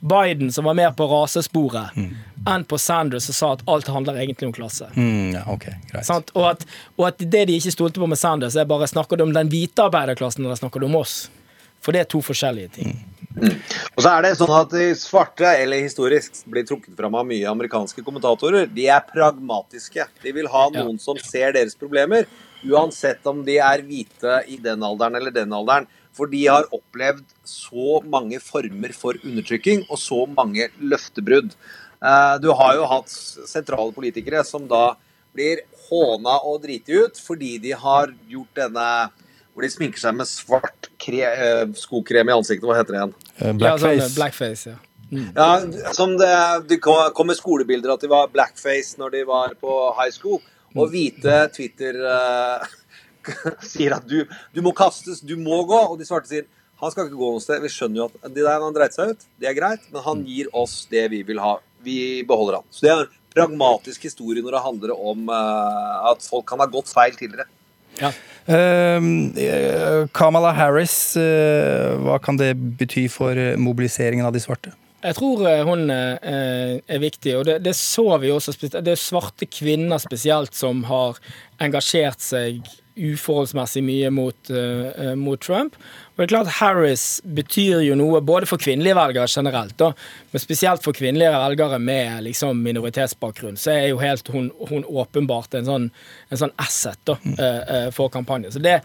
Biden, 0.00 0.52
som 0.52 0.68
var 0.68 0.76
mer 0.76 0.92
på 0.96 1.06
rasesporet, 1.08 1.96
enn 2.44 2.66
på 2.68 2.78
Sanders, 2.78 3.30
som 3.30 3.38
sa 3.38 3.52
at 3.54 3.64
alt 3.70 3.88
handler 3.88 4.20
egentlig 4.20 4.50
om 4.50 4.56
klasse. 4.56 4.90
Mm, 4.96 5.32
ja, 5.38 5.44
okay, 5.52 5.78
greit. 5.90 6.04
Sant? 6.08 6.34
Og, 6.36 6.50
at, 6.52 6.66
og 6.98 7.08
at 7.08 7.24
det 7.24 7.46
de 7.48 7.56
ikke 7.56 7.72
stolte 7.72 8.02
på 8.02 8.10
med 8.10 8.20
Sanders, 8.20 8.58
er 8.60 8.68
bare 8.68 8.90
snakker 8.90 9.16
du 9.16 9.24
om 9.24 9.32
den 9.32 9.48
hvite 9.52 9.88
arbeiderklassen, 9.88 10.44
eller 10.44 10.60
snakker 10.60 10.84
du 10.84 10.90
om 10.90 11.00
oss? 11.00 11.24
For 11.84 11.92
det 11.92 12.04
er 12.04 12.08
to 12.08 12.22
forskjellige 12.24 12.76
ting. 12.78 12.94
Og 13.34 14.00
så 14.00 14.10
er 14.12 14.24
det 14.24 14.36
sånn 14.38 14.52
at 14.54 14.70
de 14.72 14.86
svarte, 14.96 15.48
eller 15.60 15.82
historisk, 15.84 16.38
blir 16.50 16.64
trukket 16.68 16.94
fram 16.96 17.16
av 17.18 17.26
mye 17.28 17.50
amerikanske 17.50 18.04
kommentatorer. 18.06 18.68
De 18.72 18.86
er 18.88 19.04
pragmatiske. 19.10 20.06
De 20.22 20.32
vil 20.36 20.48
ha 20.50 20.64
noen 20.72 20.96
som 21.02 21.18
ser 21.20 21.52
deres 21.56 21.76
problemer, 21.76 22.28
uansett 22.64 23.26
om 23.28 23.42
de 23.44 23.58
er 23.60 23.84
hvite 23.84 24.40
i 24.48 24.56
den 24.62 24.84
alderen 24.86 25.18
eller 25.18 25.34
den 25.34 25.52
alderen. 25.52 25.90
For 26.14 26.30
de 26.30 26.44
har 26.46 26.68
opplevd 26.74 27.24
så 27.48 27.98
mange 28.06 28.38
former 28.42 28.92
for 28.94 29.18
undertrykking 29.24 29.84
og 29.90 29.98
så 29.98 30.20
mange 30.30 30.68
løftebrudd. 30.80 31.54
Eh, 32.04 32.38
Du 32.42 32.52
har 32.52 32.74
jo 32.78 32.86
hatt 32.86 33.08
sentrale 33.10 33.92
politikere 33.96 34.44
som 34.46 34.68
da 34.70 34.94
blir 35.34 35.64
håna 35.88 36.36
og 36.46 36.62
driti 36.62 36.94
ut 37.04 37.18
fordi 37.18 37.56
de 37.58 37.72
har 37.74 38.12
gjort 38.30 38.54
denne 38.54 38.88
hvor 39.54 39.62
de 39.62 39.70
sminker 39.70 39.98
seg 40.02 40.16
med 40.18 40.26
svart 40.26 40.88
kre, 40.98 41.20
eh, 41.22 41.66
skokrem 41.78 42.26
i 42.30 42.34
ansiktet. 42.34 42.66
Hva 42.66 42.74
heter 42.78 42.94
det 42.94 43.00
igjen? 43.02 43.14
Blackface. 43.58 43.62
Ja, 43.62 43.76
sånn, 43.78 43.84
Blackface. 43.98 44.14
blackface, 44.18 44.66
ja. 44.72 44.80
Ja, 45.14 45.92
som 45.94 46.16
det, 46.18 46.30
det 46.68 46.80
kom 46.82 47.26
med 47.28 47.36
skolebilder 47.38 47.92
at 47.94 48.00
de 48.02 48.08
var 48.10 48.32
blackface 48.34 48.96
når 48.98 49.12
de 49.14 49.20
var 49.28 49.54
på 49.60 49.76
high 50.00 50.10
school. 50.10 50.40
Og 50.74 50.90
hvite 50.90 51.36
Twitter 51.54 51.94
eh, 52.02 52.64
sier 53.74 53.96
at 53.96 54.06
du, 54.08 54.22
du 54.54 54.60
må 54.64 54.74
kastes, 54.76 55.22
du 55.24 55.36
må 55.40 55.62
gå. 55.68 55.80
Og 55.92 55.98
de 56.00 56.08
svarte 56.08 56.30
sier 56.30 56.46
han 56.82 56.92
skal 56.92 57.08
ikke 57.08 57.18
gå 57.20 57.32
noe 57.34 57.42
sted. 57.42 57.62
Vi 57.62 57.72
skjønner 57.72 58.02
jo 58.02 58.08
at 58.10 58.32
de 58.34 58.44
der 58.44 58.62
han 58.62 58.76
dreit 58.76 58.96
seg 58.96 59.14
ut, 59.14 59.26
det 59.40 59.50
er 59.50 59.56
greit, 59.56 59.84
men 59.94 60.04
han 60.04 60.22
gir 60.28 60.50
oss 60.56 60.84
det 60.90 61.06
vi 61.12 61.22
vil 61.26 61.40
ha. 61.42 61.56
Vi 61.84 61.98
beholder 62.28 62.60
han. 62.60 62.68
Så 62.72 62.84
det 62.84 62.92
er 62.92 63.04
en 63.04 63.18
pragmatisk 63.34 64.06
historie 64.08 64.44
når 64.44 64.56
det 64.56 64.62
handler 64.66 64.94
om 64.94 65.28
uh, 65.30 66.10
at 66.10 66.24
folk 66.24 66.46
kan 66.50 66.62
ha 66.62 66.68
gått 66.70 66.92
feil 66.92 67.16
tidligere. 67.18 67.48
Ja. 68.00 68.10
Uh, 68.44 70.04
Kamala 70.14 70.52
Harris, 70.56 71.14
uh, 71.16 71.94
hva 72.04 72.18
kan 72.22 72.38
det 72.40 72.54
bety 72.80 73.06
for 73.12 73.38
mobiliseringen 73.60 74.26
av 74.26 74.34
de 74.34 74.42
svarte? 74.42 74.74
Jeg 75.04 75.18
tror 75.18 75.42
hun 75.68 75.90
er 75.92 77.00
viktig, 77.02 77.34
og 77.36 77.42
det, 77.44 77.58
det 77.66 77.74
så 77.76 78.06
vi 78.22 78.30
også. 78.32 78.54
Det 78.72 78.88
er 78.88 78.96
svarte 78.96 79.44
kvinner 79.44 80.00
spesielt 80.00 80.56
som 80.56 80.80
har 80.88 81.18
engasjert 81.60 82.24
seg 82.24 82.62
uforholdsmessig 82.94 83.82
mye 83.84 84.10
mot, 84.14 84.50
eh, 84.50 85.14
mot 85.18 85.40
Trump. 85.40 85.76
Og 86.14 86.22
det 86.22 86.24
er 86.28 86.30
klart 86.30 86.52
Harris 86.60 87.04
betyr 87.26 87.80
jo 87.82 87.96
noe 87.98 88.20
både 88.22 88.46
for 88.46 88.62
kvinnelige 88.62 88.94
velgere 88.94 89.26
generelt, 89.26 89.74
da, 89.80 89.90
men 90.30 90.42
spesielt 90.42 90.84
for 90.84 90.94
kvinnelige 90.94 91.32
velgere 91.34 91.80
med 91.82 92.22
liksom 92.28 92.60
minoritetsbakgrunn, 92.62 93.58
så 93.58 93.72
er 93.74 93.88
jo 93.88 93.98
helt 93.98 94.30
hun, 94.30 94.52
hun 94.70 94.86
åpenbart 94.86 95.56
en 95.58 95.66
sånn, 95.66 95.88
en 96.30 96.42
sånn 96.44 96.54
asset 96.62 97.00
da, 97.10 97.18
uh, 97.18 97.42
uh, 97.42 97.88
for 97.94 98.12
kampanjen. 98.14 98.54
Så 98.54 98.62
det 98.62 98.76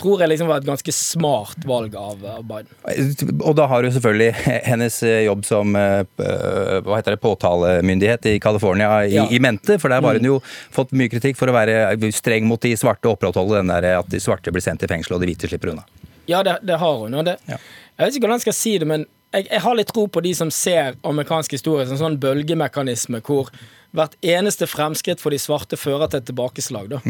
tror 0.00 0.20
jeg 0.24 0.30
liksom 0.32 0.48
var 0.50 0.60
et 0.62 0.66
ganske 0.68 0.92
smart 0.94 1.64
valg 1.68 1.94
av, 1.98 2.22
av 2.38 2.44
Biden. 2.48 3.40
Og 3.44 3.54
da 3.58 3.66
har 3.70 3.82
du 3.86 3.90
selvfølgelig 3.94 4.32
hennes 4.70 4.98
jobb 5.02 5.44
som 5.48 5.76
eh, 5.78 6.02
hva 6.16 6.98
heter 6.98 7.16
det, 7.16 7.20
påtalemyndighet 7.24 8.26
i 8.32 8.36
California 8.42 8.90
i, 9.06 9.14
Ja. 9.14 9.26
i 9.30 9.38
mente, 9.42 9.78
for 9.78 9.92
der 9.92 10.02
har 10.02 10.18
hun 10.20 10.24
jo 10.32 10.40
fått 10.74 10.92
mye 10.96 11.12
kritikk 11.12 11.38
for 11.40 11.50
å 11.52 11.56
være 11.56 11.96
streng 12.14 12.48
mot 12.50 12.60
de 12.64 12.74
svarte 12.80 13.06
og 13.08 13.16
opprettholde 13.18 13.60
den 13.62 13.72
der 13.74 14.00
at 14.00 14.08
de 14.10 14.20
svarte 14.22 14.52
blir 14.54 14.64
sendt 14.64 14.82
i 14.86 14.90
fengsel 14.90 15.16
og 15.16 15.22
de 15.24 15.30
hvite 15.32 15.50
slipper 15.50 15.74
unna. 15.74 15.84
Ja, 16.26 16.42
det, 16.46 16.58
det 16.64 16.78
har 16.80 16.98
hun. 17.04 17.14
Og 17.20 17.24
det, 17.28 17.38
Ja. 17.50 17.58
Jeg 17.94 18.08
vet 18.08 18.16
ikke 18.16 18.24
hvordan 18.26 18.40
jeg 18.40 18.46
skal 18.48 18.56
si 18.58 18.70
det, 18.82 18.86
men 18.90 19.04
jeg, 19.34 19.44
jeg 19.52 19.60
har 19.62 19.76
litt 19.78 19.90
tro 19.92 20.06
på 20.10 20.22
de 20.24 20.32
som 20.34 20.50
ser 20.50 20.96
amerikansk 21.06 21.52
historie 21.54 21.84
som 21.86 21.94
en 21.94 22.00
sånn 22.00 22.16
bølgemekanisme 22.22 23.20
hvor 23.26 23.50
hvert 23.94 24.16
eneste 24.26 24.66
fremskritt 24.70 25.22
for 25.22 25.34
de 25.34 25.38
svarte 25.38 25.78
fører 25.78 26.10
til 26.10 26.20
et 26.22 26.28
tilbakeslag. 26.30 26.88
Da. 26.90 27.00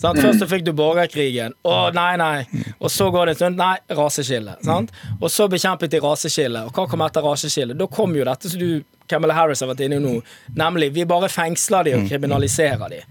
Sant? 0.00 0.20
Først 0.20 0.42
så 0.42 0.48
fikk 0.50 0.66
du 0.66 0.72
borgerkrigen. 0.76 1.56
Å, 1.64 1.76
nei, 1.96 2.10
nei. 2.20 2.64
Og 2.78 2.92
så 2.92 3.08
går 3.14 3.30
det 3.30 3.36
en 3.36 3.40
stund. 3.40 3.60
Nei, 3.60 3.76
raseskille. 3.96 4.58
Sant? 4.66 4.92
Og 5.20 5.30
så 5.32 5.48
bekjempet 5.52 5.94
de 5.94 6.02
raseskille. 6.04 6.66
Og 6.68 6.76
hva 6.76 6.86
kom 6.90 7.04
etter 7.06 7.24
raseskille? 7.24 7.76
Da 7.78 7.88
kom 7.88 8.16
jo 8.16 8.26
dette 8.28 8.52
som 8.52 8.60
du 8.60 8.84
Kamala 9.08 9.34
Harris 9.36 9.60
har 9.60 9.68
vært 9.68 9.82
inne 9.84 9.98
i 10.00 10.00
nå, 10.00 10.14
nemlig 10.56 10.86
vi 10.94 11.04
bare 11.08 11.28
fengsler 11.28 11.84
de 11.84 11.92
og 11.98 12.06
kriminaliserer 12.08 12.88
de. 12.88 13.02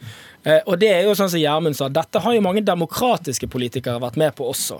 Eh, 0.43 0.59
og 0.67 0.77
det 0.79 0.89
er 0.91 1.05
jo 1.07 1.15
sånn 1.17 1.31
som 1.31 1.39
Gjermund 1.39 1.77
sa, 1.77 1.87
dette 1.93 2.19
har 2.23 2.35
jo 2.35 2.43
mange 2.43 2.63
demokratiske 2.65 3.47
politikere 3.51 4.01
vært 4.03 4.19
med 4.19 4.35
på 4.35 4.47
også. 4.51 4.79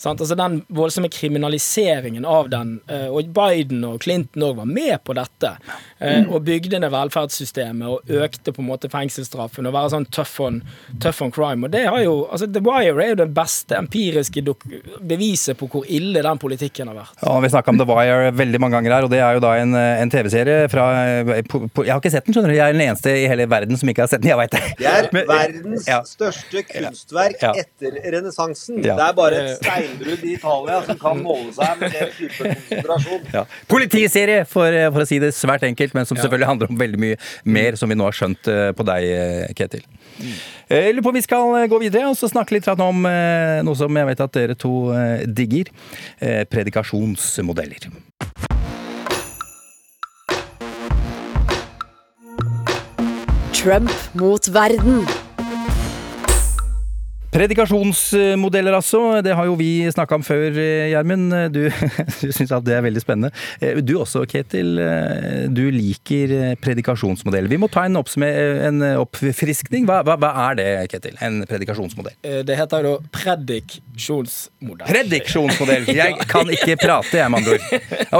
Sant? 0.00 0.22
Altså 0.22 0.36
Den 0.38 0.62
voldsomme 0.72 1.10
kriminaliseringen 1.12 2.24
av 2.28 2.48
den, 2.52 2.78
eh, 2.88 3.08
og 3.12 3.28
Biden 3.34 3.84
og 3.88 4.00
Clinton 4.04 4.46
òg 4.48 4.56
var 4.62 4.70
med 4.70 4.96
på 5.04 5.16
dette. 5.18 5.54
Mm. 6.00 6.30
Og 6.32 6.44
bygde 6.46 6.80
ned 6.82 6.92
velferdssystemet 6.92 7.86
og 7.88 8.10
økte 8.22 8.54
på 8.54 8.62
en 8.62 8.70
måte 8.70 8.90
fengselsstraffen 8.92 9.68
og 9.68 9.76
være 9.76 9.92
sånn 9.94 10.08
tough 10.10 10.40
on, 10.42 10.62
tough 11.02 11.22
on 11.22 11.32
crime. 11.34 11.66
Og 11.66 11.72
det 11.74 11.84
har 11.86 12.00
jo, 12.02 12.26
altså 12.32 12.48
The 12.50 12.62
Wire 12.64 13.04
er 13.04 13.12
jo 13.12 13.20
det 13.22 13.28
beste 13.36 13.76
empiriske 13.78 14.42
dok 14.44 14.64
beviset 15.00 15.58
på 15.58 15.68
hvor 15.70 15.86
ille 15.88 16.24
den 16.24 16.40
politikken 16.42 16.90
har 16.90 16.98
vært. 17.02 17.20
Ja, 17.22 17.36
Vi 17.42 17.52
snakka 17.52 17.74
om 17.74 17.78
The 17.78 17.88
Wire 17.88 18.32
veldig 18.38 18.62
mange 18.62 18.78
ganger 18.78 18.96
her, 18.96 19.06
og 19.06 19.12
det 19.12 19.20
er 19.22 19.36
jo 19.36 19.44
da 19.44 19.54
en, 19.60 19.76
en 19.76 20.12
TV-serie 20.12 20.68
fra 20.72 20.88
på, 21.48 21.66
på, 21.68 21.84
Jeg 21.86 21.94
har 21.94 22.02
ikke 22.02 22.14
sett 22.14 22.26
den, 22.26 22.34
skjønner 22.34 22.52
du. 22.52 22.56
Jeg 22.56 22.66
er 22.66 22.76
den 22.76 22.86
eneste 22.88 23.14
i 23.18 23.28
hele 23.30 23.46
verden 23.50 23.78
som 23.78 23.90
ikke 23.90 24.06
har 24.06 24.10
sett 24.10 24.24
den. 24.24 24.32
Jeg 24.32 24.40
vet 24.40 24.56
det. 24.56 25.01
Er 25.02 25.12
Men- 25.12 25.26
verdens 25.28 25.86
ja. 25.88 26.00
største 26.06 26.62
kunstverk 26.68 27.40
Ja. 27.42 27.52
etter 27.62 27.98
renessansen. 28.14 28.82
Ja. 28.84 28.96
Det 28.98 29.06
er 29.08 29.12
bare 29.18 29.40
et 29.42 29.58
steinbrudd 29.62 30.24
i 30.24 30.32
Italia 30.36 30.80
som 30.86 30.98
kan 30.98 31.22
måle 31.22 31.52
seg 31.56 31.80
med 31.80 31.92
den 31.96 32.12
type 32.18 32.38
konsentrasjon. 32.52 33.26
Ja. 33.34 33.44
Politiserie, 33.68 34.44
for, 34.46 34.70
for 34.92 35.02
å 35.04 35.08
si 35.08 35.18
det 35.22 35.32
svært 35.36 35.62
enkelt, 35.68 35.94
men 35.94 36.06
som 36.08 36.16
selvfølgelig 36.20 36.50
handler 36.52 36.70
om 36.72 36.78
veldig 36.80 37.02
mye 37.02 37.16
mer, 37.44 37.76
som 37.80 37.88
vi 37.92 37.98
nå 37.98 38.04
har 38.08 38.16
skjønt 38.16 38.48
eh, 38.52 38.70
på 38.78 38.86
deg, 38.88 39.08
eh, 39.10 39.52
Ketil. 39.58 39.82
Eh, 40.68 40.78
Jeg 40.88 40.94
lurer 40.96 41.02
på 41.08 41.12
om 41.14 41.18
vi 41.20 41.24
skal 41.26 41.56
eh, 41.62 41.68
gå 41.72 41.80
videre 41.82 42.08
og 42.12 42.16
så 42.18 42.28
snakke 42.30 42.56
litt 42.58 42.68
om 42.72 43.04
eh, 43.08 43.60
noe 43.66 43.76
som 43.78 43.96
jeg 44.02 44.06
vet 44.12 44.20
at 44.28 44.32
dere 44.38 44.54
to 44.58 44.72
eh, 44.96 45.26
digger. 45.26 45.72
eh, 46.20 46.44
Predikasjonsmodeller. 46.52 47.90
Trump 53.62 53.90
mot 54.14 54.48
verden. 54.48 55.04
Predikasjonsmodeller, 57.32 58.74
altså. 58.76 58.98
Det 59.24 59.32
har 59.32 59.46
jo 59.48 59.54
vi 59.56 59.86
snakka 59.88 60.18
om 60.18 60.24
før, 60.26 60.50
eh, 60.60 60.90
Gjermund. 60.92 61.32
Du, 61.54 61.62
du 62.20 62.32
syns 62.34 62.50
at 62.52 62.66
det 62.66 62.74
er 62.76 62.82
veldig 62.84 63.00
spennende. 63.00 63.30
Eh, 63.62 63.78
Du 63.80 63.94
også, 64.02 64.26
Ketil. 64.28 64.74
eh, 64.78 65.46
Du 65.48 65.62
liker 65.72 66.28
predikasjonsmodell. 66.28 66.58
predikasjonsmodeller. 66.60 67.48
Vi 67.48 67.56
må 67.62 67.70
ta 67.72 67.86
en, 67.88 67.96
en 67.96 68.82
oppfriskning. 69.00 69.86
Hva, 69.88 70.02
hva, 70.04 70.18
hva 70.20 70.32
er 70.50 70.54
det, 70.60 70.68
Ketil? 70.92 71.16
En 71.24 71.40
predikasjonsmodell? 71.48 72.18
Eh, 72.22 72.42
Det 72.44 72.58
heter 72.60 72.84
jo 72.90 72.98
prediksjonsmodell. 73.16 74.86
Prediksjonsmodell! 74.92 75.88
Jeg 76.02 76.28
kan 76.28 76.52
ikke 76.52 76.76
prate, 76.84 77.16
jeg, 77.16 77.30
med 77.32 77.40
andre 77.40 77.56
ord. 77.56 77.64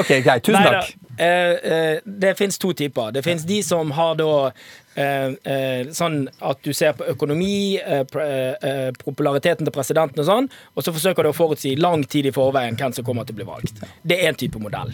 Ok, 0.01 0.09
greit. 0.24 0.43
Tusen 0.49 0.64
takk. 0.64 0.95
eh, 1.20 1.53
eh, 1.61 2.01
det 2.07 2.32
fins 2.40 2.57
to 2.59 2.72
typer. 2.72 3.12
Det 3.12 3.20
fins 3.28 3.45
de 3.45 3.61
som 3.62 3.90
har 3.93 4.16
da 4.16 4.30
eh, 4.49 4.53
eh, 4.57 4.82
sånn 4.95 6.18
at 6.45 6.61
du 6.62 6.72
ser 6.76 6.93
på 6.97 7.07
økonomi, 7.09 7.78
eh, 7.80 8.05
eh, 8.62 8.90
populariteten 8.99 9.64
til 9.64 9.72
presidenten 9.72 10.20
og 10.20 10.26
sånn, 10.28 10.49
og 10.76 10.84
så 10.84 10.93
forsøker 10.93 11.24
du 11.24 11.30
å 11.30 11.36
forutsi 11.36 11.74
lang 11.80 12.05
tid 12.05 12.26
i 12.26 12.34
forveien 12.34 12.76
hvem 12.76 12.93
som 12.95 13.05
kommer 13.05 13.24
til 13.24 13.34
å 13.34 13.40
bli 13.40 13.49
valgt. 13.49 13.82
Det 14.05 14.18
er 14.20 14.28
en 14.28 14.34
type 14.34 14.61
modell. 14.61 14.93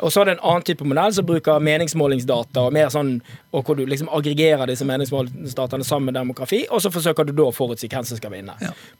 Og 0.00 0.12
så 0.12 0.22
er 0.22 0.30
det 0.30 0.36
en 0.38 0.46
annen 0.52 0.62
type 0.62 0.86
modell 0.86 1.12
som 1.12 1.26
bruker 1.26 1.60
meningsmålingsdata, 1.60 2.66
og 2.66 2.72
mer 2.72 2.88
sånn, 2.88 3.20
og 3.52 3.64
hvor 3.64 3.76
du 3.76 3.84
liksom 3.86 4.08
aggregerer 4.08 4.70
disse 4.70 4.86
meningsmålingsdataene 4.88 5.84
sammen 5.84 6.12
med 6.12 6.20
demografi, 6.20 6.66
og 6.70 6.80
så 6.80 6.92
forsøker 6.92 7.26
du 7.26 7.32
da 7.32 7.48
å 7.48 7.54
forutsi 7.54 7.90
hvem 7.90 8.06
som 8.06 8.20
skal 8.20 8.32
vinne. 8.32 8.54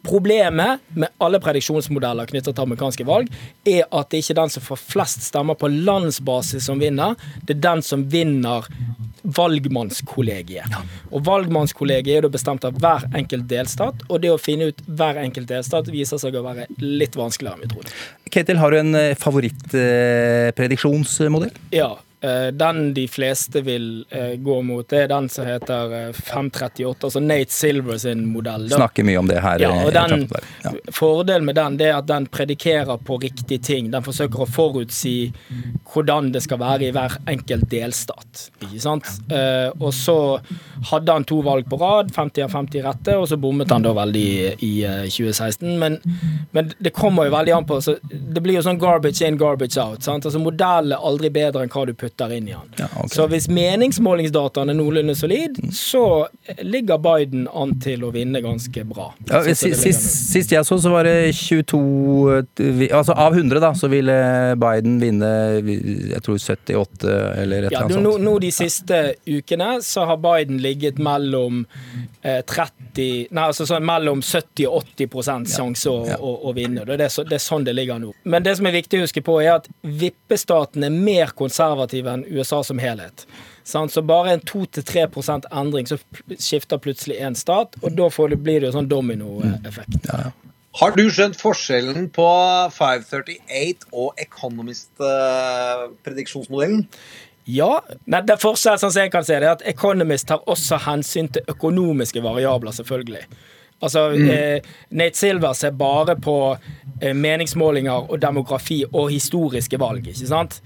Problemet 0.06 0.82
med 0.94 1.08
alle 1.20 1.40
prediksjonsmodeller 1.40 2.26
knyttet 2.26 2.54
til 2.54 2.66
amerikanske 2.66 3.06
valg, 3.06 3.30
er 3.64 3.86
at 3.86 4.10
det 4.10 4.22
ikke 4.22 4.34
er 4.34 4.42
den 4.42 4.54
som 4.56 4.66
får 4.66 4.82
flest 4.82 5.28
stemmer 5.30 5.54
på 5.54 5.70
landsbasis 5.70 6.66
som 6.66 6.82
vinner, 6.82 7.16
det 7.46 7.56
er 7.56 7.64
den 7.70 7.82
som 7.86 8.04
vinner 8.10 8.66
valgmannskollegiet. 9.22 10.39
Og 11.10 11.26
valgmannskollegiet 11.26 12.16
er 12.18 12.22
da 12.26 12.30
bestemt 12.32 12.64
av 12.66 12.72
hver 12.80 13.02
enkelt 13.16 13.48
delstat, 13.50 13.94
og 14.08 14.16
det 14.24 14.30
å 14.32 14.38
finne 14.40 14.64
ut 14.70 14.78
hver 14.86 15.16
enkelt 15.22 15.48
delstat 15.50 15.88
viser 15.92 16.18
seg 16.22 16.32
å 16.38 16.42
være 16.46 16.64
litt 16.80 17.14
vanskeligere 17.18 17.54
enn 17.56 17.62
vi 17.64 17.68
trodde. 17.74 17.90
Ketil, 18.30 18.58
har 18.62 18.68
du 18.70 18.76
en 18.80 18.92
favorittprediksjonsmodell? 19.18 21.52
Ja. 21.74 21.90
Eh, 22.22 22.48
Den 22.52 22.92
de 22.94 23.06
fleste 23.08 23.62
vil 23.66 24.04
eh, 24.10 24.34
gå 24.40 24.60
mot, 24.62 24.86
det 24.88 25.04
er 25.04 25.08
den 25.12 25.28
som 25.32 25.46
heter 25.48 25.94
eh, 25.98 26.12
538, 26.12 27.04
altså 27.08 27.20
Nate 27.24 27.52
Silver 27.54 27.98
sin 27.98 28.26
modell. 28.32 28.68
da. 28.68 28.76
Snakker 28.80 29.04
mye 29.08 29.18
om 29.18 29.28
det 29.30 29.40
her. 29.44 29.58
Ja, 29.64 29.70
eh, 29.72 29.86
og 29.86 29.92
den, 29.96 30.26
Ja. 30.64 30.72
Fordelen 30.92 31.44
med 31.48 31.56
den 31.56 31.76
det 31.80 31.88
er 31.90 31.98
at 31.98 32.06
den 32.10 32.26
predikerer 32.26 32.98
på 33.04 33.18
riktige 33.22 33.58
ting. 33.62 33.90
Den 33.90 34.02
forsøker 34.04 34.44
å 34.44 34.48
forutsi 34.48 35.32
hvordan 35.92 36.32
det 36.34 36.42
skal 36.44 36.58
være 36.60 36.88
i 36.88 36.92
hver 36.94 37.16
enkelt 37.30 37.68
delstat. 37.72 38.48
Ikke 38.62 38.80
sant? 38.82 39.08
Eh, 39.32 39.70
og 39.80 39.92
så 39.96 40.16
hadde 40.90 41.12
han 41.12 41.24
to 41.28 41.40
valg 41.46 41.68
på 41.70 41.78
rad, 41.80 42.12
50 42.14 42.44
av 42.46 42.50
50 42.54 42.84
rette, 42.86 43.16
og 43.18 43.26
så 43.30 43.38
bommet 43.40 43.70
han 43.72 43.82
da 43.84 43.92
veldig 43.96 44.26
i 44.66 44.72
eh, 44.84 45.06
2016. 45.10 45.78
Men, 45.80 45.98
men 46.52 46.72
det 46.78 46.92
kommer 46.96 47.28
jo 47.28 47.34
veldig 47.36 47.54
an 47.56 47.66
på 47.68 47.80
så 47.80 47.96
Det 48.02 48.42
blir 48.42 48.58
jo 48.58 48.62
sånn 48.66 48.78
garbage 48.80 49.22
in, 49.26 49.38
garbage 49.40 49.78
out. 49.80 50.02
Sant? 50.04 50.26
Altså 50.28 50.40
Modellen 50.42 50.92
er 50.96 51.04
aldri 51.06 51.30
bedre 51.32 51.64
enn 51.64 51.70
hva 51.72 51.86
du 51.88 51.94
putter 51.94 52.09
inn 52.36 52.48
i 52.48 52.52
han. 52.52 52.68
Ja, 52.78 52.88
okay. 52.96 53.12
Så 53.14 53.26
hvis 53.30 53.48
meningsmålingsdataen 53.52 54.72
er 54.72 54.78
noenlunde 54.78 55.14
solid, 55.18 55.58
så 55.74 56.26
ligger 56.62 57.00
Biden 57.02 57.46
an 57.54 57.76
til 57.82 58.04
å 58.06 58.12
vinne 58.14 58.42
ganske 58.44 58.84
bra. 58.88 59.10
Ja, 59.30 59.42
sist, 59.54 59.82
sist, 60.32 60.52
jeg 60.52 60.66
så, 60.66 60.78
så 60.82 60.92
var 60.92 61.06
det 61.08 61.32
22 61.36 61.80
eh, 62.36 62.86
Altså 62.96 63.14
av 63.14 63.36
100, 63.36 63.60
da, 63.62 63.72
så 63.76 63.88
ville 63.90 64.14
Biden 64.60 64.98
vinne 65.02 65.30
jeg 65.60 66.20
tror 66.24 66.38
78 66.40 67.10
eller 67.42 67.68
et 67.68 67.74
Ja, 67.74 67.84
eller 67.84 67.98
annet 67.98 68.10
sånt. 68.10 68.24
nå 68.24 68.34
de 68.42 68.50
siste 68.54 69.00
ukene 69.28 69.70
så 69.84 70.06
har 70.08 70.20
Biden 70.22 70.60
ligget 70.62 70.98
mellom 71.02 71.64
eh, 72.22 72.40
30 72.42 73.30
Nei, 73.30 73.44
altså 73.44 73.64
sånn 73.68 73.84
mellom 73.86 74.22
70 74.24 74.66
og 74.68 74.82
80 74.98 75.46
sjanse 75.50 75.90
å, 75.90 76.00
å, 76.18 76.32
å 76.50 76.54
vinne. 76.56 76.82
Det 76.88 76.98
er, 77.06 77.12
så, 77.12 77.24
det 77.26 77.38
er 77.38 77.42
sånn 77.44 77.64
det 77.66 77.74
ligger 77.76 78.00
nå. 78.02 78.12
Men 78.24 78.44
det 78.44 78.56
som 78.58 78.66
er 78.68 78.74
viktig 78.74 78.98
å 78.98 79.06
huske 79.06 79.22
på, 79.24 79.36
er 79.42 79.60
at 79.60 79.68
vippestaten 79.80 80.84
er 80.86 80.94
mer 80.94 81.32
konservative 82.00 82.12
enn 82.12 82.24
USA 82.28 82.64
som 82.64 82.78
helhet. 82.78 83.26
Så 83.64 84.02
bare 84.02 84.32
en 84.32 84.40
2-3% 84.40 85.44
endring, 85.52 85.86
så 85.86 85.98
skifter 86.38 86.78
plutselig 86.78 87.16
én 87.20 87.34
stat, 87.34 87.76
og 87.82 87.92
da 87.92 88.08
blir 88.36 88.60
det 88.60 88.66
jo 88.66 88.72
sånn 88.72 88.88
dominoeffekt. 88.88 90.08
Har 90.80 90.90
du 90.96 91.10
skjønt 91.10 91.36
forskjellen 91.36 92.10
på 92.10 92.26
538 92.72 93.74
og 93.92 94.14
Economist-prediksjonsmodellen? 94.18 96.86
Ja. 97.44 97.82
Nei, 98.06 98.22
det 98.22 98.36
forskjell, 98.38 98.78
sånn 98.78 98.92
som 98.92 99.02
jeg 99.02 99.10
kan 99.10 99.24
se 99.24 99.40
det, 99.40 99.46
er 99.46 99.52
at 99.56 99.62
Economist 99.66 100.26
tar 100.28 100.38
også 100.46 100.76
hensyn 100.86 101.28
til 101.34 101.42
økonomiske 101.50 102.22
variabler, 102.22 102.72
selvfølgelig. 102.72 103.24
Altså, 103.82 104.12
eh, 104.12 104.60
Nate 104.90 105.16
Silver 105.16 105.52
ser 105.56 105.72
bare 105.72 106.16
på 106.20 106.34
eh, 107.00 107.14
meningsmålinger 107.16 108.12
og 108.12 108.20
demografi 108.22 108.84
og 108.92 109.10
historiske 109.10 109.78
valg, 109.80 110.06
ikke 110.06 110.28
sant? 110.28 110.60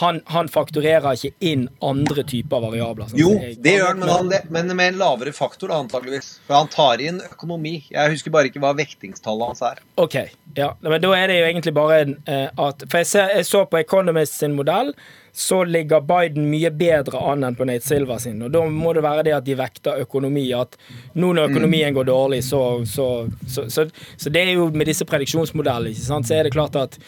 Han, 0.00 0.20
han 0.30 0.48
fakturerer 0.52 1.16
ikke 1.16 1.32
inn 1.40 1.68
andre 1.82 2.22
typer 2.28 2.60
variabler. 2.62 3.08
sånn 3.10 3.18
Jo, 3.20 3.30
det 3.62 3.76
gjør 3.76 3.86
han, 3.92 3.98
men, 4.02 4.08
han, 4.14 4.28
det- 4.32 4.42
men 4.54 4.72
med 4.76 4.92
en 4.94 4.98
lavere 5.00 5.32
faktor, 5.34 5.68
da, 5.72 5.78
antageligvis. 5.82 6.38
For 6.46 6.54
han 6.60 6.68
tar 6.72 7.00
inn 7.04 7.20
økonomi. 7.30 7.76
Jeg 7.90 8.12
husker 8.14 8.30
bare 8.34 8.50
ikke 8.50 8.60
hva 8.62 8.74
vektingstallet 8.78 9.46
hans 9.52 9.62
er. 9.62 9.80
Ok, 9.98 10.18
ja. 10.56 10.72
Men 10.82 11.00
da 11.02 11.14
er 11.18 11.26
det 11.32 11.38
jo 11.40 11.46
egentlig 11.52 11.74
bare 11.74 12.00
en, 12.04 12.16
eh, 12.26 12.48
at 12.58 12.84
For 12.88 12.98
jeg, 13.02 13.06
ser, 13.14 13.32
jeg 13.36 13.48
så 13.48 13.64
på 13.70 13.80
Economist 13.80 14.38
sin 14.38 14.54
modell, 14.58 14.94
så 15.38 15.60
ligger 15.62 16.00
Biden 16.02 16.48
mye 16.50 16.70
bedre 16.74 17.20
an 17.30 17.44
enn 17.46 17.54
på 17.54 17.66
Nate 17.68 17.84
Silver 17.86 18.18
sin. 18.18 18.40
Og 18.42 18.50
da 18.50 18.62
må 18.66 18.90
det 18.96 19.04
være 19.04 19.22
det 19.28 19.34
at 19.36 19.44
de 19.46 19.54
vekter 19.54 20.00
økonomi. 20.02 20.48
At 20.56 20.74
nå 21.14 21.30
når 21.36 21.52
økonomien 21.52 21.94
går 21.94 22.08
dårlig, 22.10 22.40
så 22.44 22.62
Så, 22.88 23.06
så, 23.46 23.68
så, 23.70 23.84
så 24.16 24.30
det 24.34 24.40
er 24.48 24.54
jo 24.56 24.70
med 24.74 24.86
disse 24.88 25.04
prediksjonsmodellene, 25.06 25.92
ikke 25.94 26.06
sant, 26.08 26.26
så 26.26 26.34
er 26.38 26.42
det 26.48 26.52
klart 26.56 26.74
at 26.76 26.98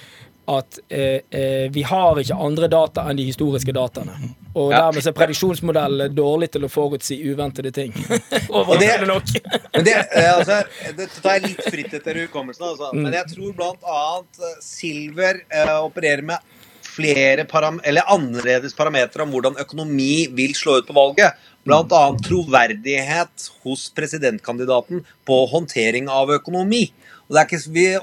at 0.51 0.79
eh, 0.91 1.21
eh, 1.31 1.67
vi 1.73 1.83
har 1.87 2.19
ikke 2.19 2.37
andre 2.37 2.69
data 2.73 3.05
enn 3.11 3.19
de 3.21 3.27
historiske 3.29 3.75
dataene. 3.77 4.15
Og 4.55 4.73
Ja. 4.73 4.81
dermed 4.87 5.07
er 5.07 5.15
prediksjonsmodellen 5.15 6.15
dårlig 6.17 6.51
til 6.51 6.67
å 6.67 6.71
forutsi 6.73 7.21
uventede 7.31 7.71
ting. 7.75 7.93
Overraskende 8.51 9.07
nok. 9.13 9.31
Men 9.75 9.87
det, 9.87 9.97
eh, 10.11 10.31
altså, 10.35 10.63
det 10.97 11.09
tar 11.21 11.39
jeg 11.39 11.51
litt 11.53 11.63
fritt 11.71 11.95
etter 12.01 12.23
hukommelsen. 12.25 12.67
Altså. 12.73 12.91
Mm. 12.95 13.05
Men 13.07 13.19
jeg 13.21 13.31
tror 13.35 13.53
blant 13.61 13.85
annet 13.99 14.43
eh, 14.49 14.57
Silver 14.65 15.45
eh, 15.47 15.77
opererer 15.79 16.27
med 16.33 16.57
flere 16.91 17.45
param 17.47 17.79
eller 17.87 18.09
annerledes 18.11 18.75
parametere 18.75 19.23
om 19.23 19.31
hvordan 19.31 19.61
økonomi 19.63 20.27
vil 20.35 20.57
slå 20.59 20.81
ut 20.81 20.89
på 20.89 20.97
valget. 20.97 21.39
Blant 21.65 21.93
annet 21.95 22.25
troverdighet 22.27 23.51
hos 23.63 23.91
presidentkandidaten 23.95 25.05
på 25.29 25.37
håndtering 25.53 26.09
av 26.11 26.33
økonomi. 26.35 26.89
Og, 27.31 27.53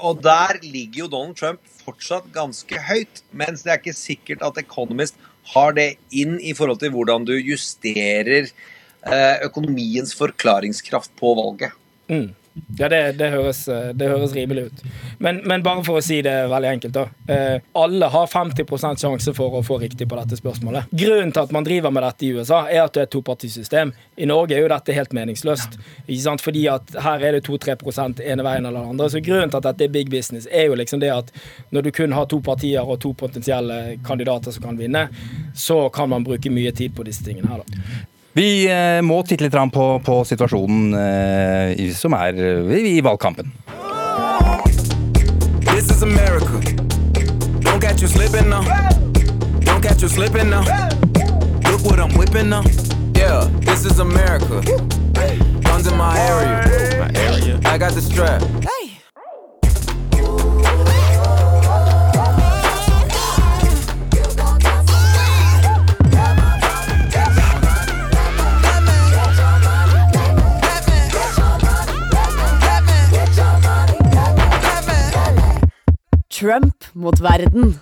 og 0.00 0.22
der 0.24 0.58
ligger 0.64 1.04
jo 1.04 1.10
Donald 1.12 1.36
Trump 1.36 1.60
fortsatt 1.84 2.30
ganske 2.32 2.80
høyt. 2.88 3.22
Mens 3.30 3.64
det 3.64 3.72
er 3.72 3.80
ikke 3.82 3.96
sikkert 3.96 4.44
at 4.44 4.60
Economist 4.62 5.18
har 5.52 5.74
det 5.76 5.96
inn 6.12 6.38
i 6.40 6.54
forhold 6.56 6.80
til 6.80 6.92
hvordan 6.94 7.26
du 7.28 7.34
justerer 7.36 8.48
eh, 8.48 9.36
økonomiens 9.44 10.14
forklaringskraft 10.16 11.12
på 11.20 11.34
valget. 11.38 11.76
Mm. 12.08 12.32
Ja, 12.78 12.88
det, 12.88 13.00
det, 13.18 13.30
høres, 13.32 13.64
det 13.94 14.08
høres 14.08 14.34
rimelig 14.36 14.68
ut. 14.68 14.82
Men, 15.18 15.40
men 15.48 15.64
bare 15.66 15.82
for 15.86 15.98
å 15.98 16.04
si 16.04 16.20
det 16.24 16.34
veldig 16.50 16.70
enkelt, 16.76 16.94
da. 16.94 17.04
Eh, 17.34 17.60
alle 17.78 18.10
har 18.12 18.30
50 18.30 18.98
sjanse 19.02 19.34
for 19.36 19.58
å 19.58 19.62
få 19.66 19.78
riktig 19.82 20.08
på 20.08 20.18
dette 20.18 20.38
spørsmålet. 20.38 20.90
Grunnen 20.90 21.32
til 21.34 21.42
at 21.42 21.54
man 21.54 21.66
driver 21.66 21.94
med 21.94 22.06
dette 22.06 22.26
i 22.26 22.32
USA, 22.36 22.64
er 22.70 22.84
at 22.84 22.94
det 22.94 23.02
er 23.02 23.08
et 23.08 23.14
topartisystem. 23.16 23.92
I 24.16 24.28
Norge 24.30 24.56
er 24.56 24.62
jo 24.62 24.70
dette 24.72 24.96
helt 24.96 25.14
meningsløst. 25.16 25.78
Ikke 26.06 26.22
sant? 26.22 26.44
Fordi 26.44 26.66
at 26.72 26.94
her 27.04 27.24
er 27.28 27.38
det 27.38 27.44
2-3 27.48 27.76
ene 28.26 28.46
veien 28.46 28.66
eller 28.66 28.80
den 28.80 28.92
andre. 28.94 29.10
Så 29.10 29.22
grunnen 29.24 29.50
til 29.50 29.60
at 29.60 29.70
dette 29.70 29.88
er 29.88 29.94
big 29.94 30.12
business, 30.12 30.46
er 30.50 30.68
jo 30.68 30.78
liksom 30.78 31.02
det 31.02 31.12
at 31.14 31.32
når 31.74 31.88
du 31.88 31.90
kun 31.94 32.14
har 32.16 32.28
to 32.30 32.40
partier 32.44 32.84
og 32.84 33.00
to 33.02 33.14
potensielle 33.18 33.98
kandidater 34.06 34.54
som 34.54 34.68
kan 34.68 34.78
vinne, 34.78 35.08
så 35.54 35.88
kan 35.94 36.10
man 36.10 36.26
bruke 36.26 36.52
mye 36.52 36.72
tid 36.72 36.94
på 36.96 37.06
disse 37.08 37.24
tingene 37.26 37.50
her, 37.50 37.64
da. 37.64 38.17
Vi 38.38 38.70
eh, 38.70 39.00
må 39.02 39.16
titte 39.26 39.48
litt 39.48 39.54
på, 39.74 39.84
på 40.06 40.16
situasjonen 40.22 40.92
eh, 40.94 41.88
som 41.90 42.14
er 42.14 42.36
eh, 42.38 42.68
i, 42.70 42.92
i 42.94 43.00
valgkampen. 43.02 43.50
This 45.66 45.90
is 45.90 46.04
America. 46.06 46.60
Don't 47.66 47.82
catch 47.82 48.00
you 48.00 48.06
slipping 48.06 48.48
now. 48.48 48.62
Don't 49.66 49.82
catch 49.82 50.02
you 50.02 50.08
slipping 50.08 50.50
now. 50.50 50.62
Look 51.66 51.82
what 51.82 51.98
I'm 51.98 52.14
whipping 52.14 52.48
now. 52.48 52.62
Yeah, 53.18 53.50
this 53.66 53.84
is 53.84 53.98
America. 53.98 54.62
Guns 55.66 55.90
in 55.90 55.96
my 55.98 56.14
area. 56.30 56.62
My 57.02 57.10
area. 57.18 57.60
I 57.64 57.76
got 57.76 57.94
the 57.94 58.02
strap. 58.02 58.40
Trump 76.38 76.84
mot 76.94 77.18
verden. 77.20 77.74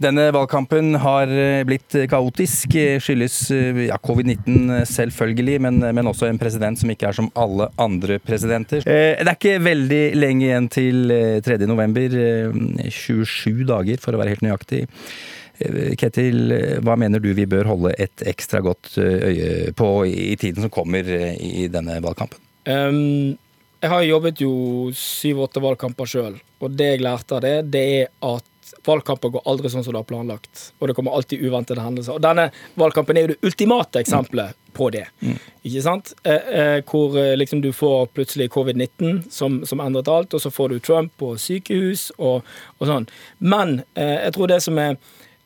Denne 0.00 0.30
valgkampen 0.32 0.94
har 1.02 1.28
eh, 1.28 1.60
blitt 1.68 1.92
kaotisk. 2.08 2.72
eh, 2.80 2.96
Skyldes 3.04 3.34
eh, 3.52 3.82
ja, 3.90 3.98
covid-19 4.00 4.70
eh, 4.78 4.86
selvfølgelig, 4.88 5.58
men, 5.60 5.76
men 5.94 6.08
også 6.08 6.30
en 6.30 6.40
president 6.40 6.80
som 6.80 6.88
ikke 6.90 7.10
er 7.10 7.18
som 7.18 7.28
alle 7.38 7.68
andre 7.78 8.16
presidenter. 8.24 8.80
Eh, 8.88 9.20
Det 9.20 9.28
er 9.28 9.36
ikke 9.36 9.58
veldig 9.66 10.00
lenge 10.16 10.48
igjen 10.48 10.70
til 10.72 11.12
eh, 11.12 11.42
3. 11.44 11.58
november. 11.68 12.16
eh, 12.16 12.88
27 12.88 13.66
dager, 13.68 14.00
for 14.00 14.16
å 14.16 14.22
være 14.22 14.32
helt 14.34 14.46
nøyaktig. 14.46 14.86
Eh, 15.60 15.92
Ketil, 16.00 16.40
hva 16.80 16.96
mener 16.96 17.20
du 17.20 17.34
vi 17.36 17.44
bør 17.52 17.68
holde 17.74 17.92
et 18.00 18.24
ekstra 18.32 18.64
godt 18.64 18.96
øye 18.96 19.70
på 19.76 19.92
i 20.08 20.32
tiden 20.40 20.64
som 20.64 20.72
kommer 20.72 21.04
i 21.36 21.68
denne 21.68 22.00
valgkampen? 22.00 22.40
Um, 22.64 23.36
jeg 23.80 23.90
har 23.90 24.04
jobbet 24.04 24.40
jo 24.44 24.52
syv-åtte 24.96 25.62
valgkamper 25.64 26.08
sjøl, 26.08 26.38
og 26.60 26.72
det 26.76 26.94
jeg 26.94 27.04
lærte 27.04 27.38
av 27.38 27.44
det, 27.44 27.56
det 27.72 27.84
er 28.02 28.08
at 28.28 28.46
valgkamper 28.86 29.32
går 29.34 29.46
aldri 29.50 29.70
sånn 29.72 29.84
som 29.84 29.94
du 29.94 29.98
har 29.98 30.08
planlagt, 30.08 30.70
og 30.78 30.88
det 30.88 30.96
kommer 30.96 31.16
alltid 31.16 31.42
uventede 31.42 31.82
hendelser. 31.82 32.16
Og 32.16 32.24
denne 32.24 32.50
valgkampen 32.80 33.16
er 33.16 33.24
jo 33.24 33.32
det 33.32 33.48
ultimate 33.48 34.02
eksempelet 34.02 34.56
på 34.76 34.90
det. 34.94 35.06
Ikke 35.66 35.82
sant? 35.84 36.12
Eh, 36.22 36.52
eh, 36.60 36.76
hvor 36.86 37.16
eh, 37.18 37.34
liksom 37.38 37.62
du 37.64 37.72
får 37.74 38.12
plutselig 38.14 38.50
covid-19 38.54 39.24
som, 39.32 39.60
som 39.66 39.82
endret 39.82 40.08
alt, 40.12 40.36
og 40.36 40.44
så 40.44 40.52
får 40.54 40.70
du 40.70 40.78
Trump 40.78 41.24
og 41.26 41.40
sykehus 41.42 42.10
og, 42.18 42.46
og 42.78 42.92
sånn. 42.92 43.08
Men 43.40 43.80
eh, 43.94 44.20
jeg 44.26 44.36
tror 44.36 44.52
det 44.52 44.60
som 44.64 44.78
er 44.80 45.00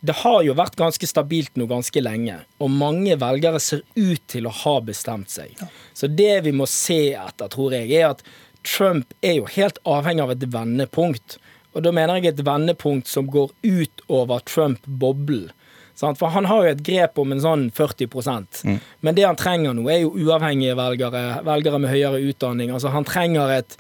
det 0.05 0.17
har 0.21 0.43
jo 0.45 0.53
vært 0.57 0.77
ganske 0.77 1.09
stabilt 1.09 1.55
nå 1.57 1.65
ganske 1.71 2.01
lenge, 2.05 2.37
og 2.61 2.73
mange 2.73 3.17
velgere 3.21 3.61
ser 3.63 3.81
ut 3.97 4.21
til 4.29 4.49
å 4.49 4.53
ha 4.53 4.75
bestemt 4.85 5.33
seg. 5.33 5.57
Så 5.97 6.11
det 6.13 6.43
vi 6.45 6.53
må 6.53 6.67
se 6.69 7.15
etter, 7.17 7.49
tror 7.49 7.73
jeg, 7.73 7.89
er 7.97 8.11
at 8.11 8.21
Trump 8.65 9.17
er 9.25 9.39
jo 9.39 9.49
helt 9.57 9.81
avhengig 9.89 10.25
av 10.25 10.35
et 10.35 10.45
vendepunkt. 10.53 11.39
Og 11.75 11.87
da 11.87 11.93
mener 11.95 12.21
jeg 12.21 12.35
et 12.35 12.45
vendepunkt 12.47 13.09
som 13.11 13.29
går 13.33 13.51
ut 13.65 14.05
over 14.13 14.45
Trump-boblen. 14.49 15.51
For 15.95 16.33
han 16.35 16.49
har 16.51 16.65
jo 16.65 16.73
et 16.75 16.85
grep 16.85 17.19
om 17.23 17.33
en 17.33 17.43
sånn 17.43 17.69
40 17.75 18.09
mm. 18.11 18.79
Men 19.01 19.17
det 19.17 19.25
han 19.25 19.39
trenger 19.39 19.77
nå, 19.77 19.87
er 19.89 20.03
jo 20.03 20.15
uavhengige 20.19 20.77
velgere, 20.79 21.23
velgere 21.47 21.81
med 21.81 21.93
høyere 21.95 22.23
utdanning. 22.29 22.73
Altså, 22.75 22.91
han 22.93 23.07
trenger 23.07 23.53
et 23.61 23.77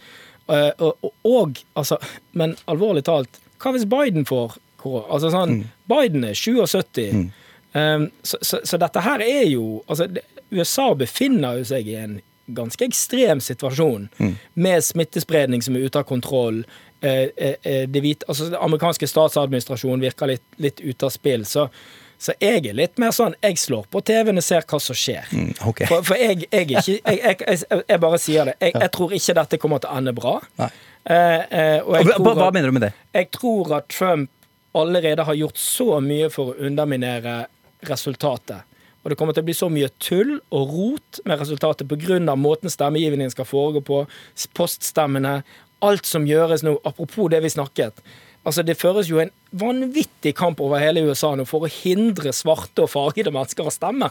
øh, 0.49 0.70
og, 0.79 0.93
og, 1.03 1.12
og 1.25 1.64
altså, 1.75 1.99
Men 2.33 2.55
alvorlig 2.70 3.05
talt, 3.05 3.41
hva 3.59 3.75
hvis 3.75 3.89
Biden 3.89 4.29
får 4.29 4.57
korona? 4.85 5.09
Altså 5.16 5.32
sånn, 5.32 5.64
Biden 5.91 6.28
er 6.28 6.39
77. 6.39 7.24
Um, 7.74 8.07
så, 8.22 8.39
så, 8.47 8.61
så 8.62 8.78
dette 8.78 9.03
her 9.03 9.24
er 9.24 9.49
jo 9.51 9.80
altså, 9.91 10.07
det, 10.07 10.22
USA 10.55 10.93
befinner 10.95 11.59
jo 11.59 11.66
seg 11.72 11.89
i 11.91 11.99
en 11.99 12.20
ganske 12.47 12.85
ekstrem 12.85 13.41
situasjon 13.41 14.09
med 14.55 14.85
smittespredning 14.85 15.62
som 15.64 15.76
er 15.76 15.89
ute 15.89 15.99
av 15.99 16.09
kontroll. 16.09 16.62
Eh, 17.01 17.28
eh, 17.37 17.55
eh, 17.62 17.89
det 17.89 18.01
hvite, 18.01 18.24
altså, 18.28 18.45
den 18.45 18.61
amerikanske 18.61 19.09
statsadministrasjonen 19.09 20.01
virker 20.05 20.30
litt, 20.30 20.45
litt 20.57 20.80
ute 20.80 21.09
av 21.09 21.12
spill. 21.12 21.45
Så, 21.49 21.66
så 22.20 22.32
jeg 22.41 22.62
er 22.64 22.76
litt 22.76 23.01
mer 23.03 23.12
sånn 23.12 23.35
Jeg 23.43 23.59
slår 23.61 23.89
på 23.93 24.01
TV-en 24.07 24.41
og 24.41 24.47
ser 24.47 24.64
hva 24.68 24.80
som 24.80 24.97
skjer. 24.97 25.28
ok. 25.66 25.85
For, 25.91 26.07
for 26.07 26.20
jeg, 26.20 26.47
jeg, 26.49 26.70
ikke, 26.70 26.97
jeg, 27.05 27.64
jeg, 27.89 28.01
bare 28.01 28.20
sier 28.22 28.49
det. 28.49 28.57
Jeg, 28.61 28.91
tror 28.95 29.12
ikke 29.16 29.37
dette 29.41 29.61
kommer 29.61 29.85
til 29.85 29.93
å 29.93 29.99
ende 30.01 30.16
bra. 30.16 30.39
Eh, 30.61 30.68
eh, 31.12 31.85
Hva, 31.85 32.16
hva 32.32 32.49
mener 32.49 32.70
du 32.72 32.78
med 32.78 32.87
det? 32.87 32.95
jeg 33.12 33.28
tror 33.37 33.74
at 33.76 33.91
Trump 33.93 34.30
allerede 34.75 35.25
har 35.29 35.35
gjort 35.39 35.59
så 35.61 36.01
mye 36.03 36.31
for 36.33 36.53
å 36.53 36.66
underminere 36.68 37.45
resultatet. 37.89 38.62
Og 39.05 39.11
det 39.12 39.18
kommer 39.20 39.37
til 39.37 39.45
å 39.45 39.49
bli 39.51 39.55
så 39.57 39.68
mye 39.68 39.91
tull 40.01 40.39
og 40.55 40.70
rot 40.72 41.18
med 41.29 41.41
resultatet 41.43 41.89
pga. 41.91 42.37
måten 42.37 42.70
stemmegivningen 42.72 43.31
skal 43.31 43.45
foregå 43.45 43.83
på, 43.85 44.07
poststemmene, 44.57 45.43
alt 45.85 46.07
som 46.09 46.25
gjøres 46.27 46.62
nå. 46.64 46.79
Apropos 46.85 47.29
det 47.31 47.43
vi 47.45 47.51
snakket. 47.53 48.01
Altså 48.45 48.62
Det 48.62 48.77
føres 48.77 49.09
jo 49.09 49.20
en 49.22 49.31
vanvittig 49.57 50.35
kamp 50.37 50.61
over 50.61 50.79
hele 50.83 51.01
USA 51.09 51.31
nå 51.35 51.47
for 51.49 51.64
å 51.64 51.70
hindre 51.70 52.33
svarte 52.37 52.85
og 52.85 52.91
fargede 52.93 53.33
mennesker 53.33 53.64
å 53.64 53.72
stemme. 53.72 54.11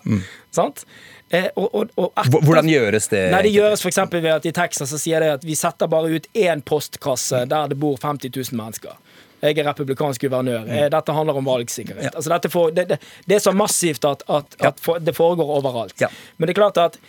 Sant? 0.53 0.85
Eh, 1.29 1.49
og, 1.55 1.69
og, 1.73 1.91
og 1.97 2.13
etter- 2.17 2.41
Hvordan 2.45 2.69
gjøres 2.69 3.09
det? 3.09 3.31
Nei, 3.33 3.41
Det 3.45 3.53
gjøres 3.53 3.81
f.eks. 3.85 3.99
ved 4.13 4.31
at 4.33 4.45
i 4.45 4.51
Texas 4.51 4.89
så 4.93 4.97
sier 5.01 5.21
de 5.21 5.31
at 5.35 5.45
vi 5.45 5.55
setter 5.57 5.89
bare 5.89 6.09
ut 6.17 6.27
én 6.33 6.61
postkasse 6.65 7.43
der 7.49 7.67
det 7.73 7.77
bor 7.81 7.97
50 8.01 8.33
000 8.33 8.57
mennesker. 8.57 8.97
Jeg 9.43 9.59
er 9.59 9.67
republikansk 9.67 10.23
guvernør. 10.23 10.67
Eh, 10.71 10.85
Dette 10.91 11.15
handler 11.15 11.39
om 11.39 11.47
valgsikkerhet. 11.47 12.09
Ja. 12.09 12.11
Altså 12.15 12.51
får, 12.53 12.71
det, 12.77 12.85
det, 12.93 12.99
det 13.27 13.35
er 13.35 13.43
så 13.43 13.51
massivt 13.51 14.05
at, 14.07 14.23
at, 14.31 14.55
at 14.63 14.79
for, 14.79 15.01
det 15.03 15.15
foregår 15.17 15.57
overalt. 15.59 15.95
Ja. 16.01 16.07
Men 16.37 16.47
det 16.47 16.55
er 16.55 16.61
klart 16.61 16.79
at 16.79 16.99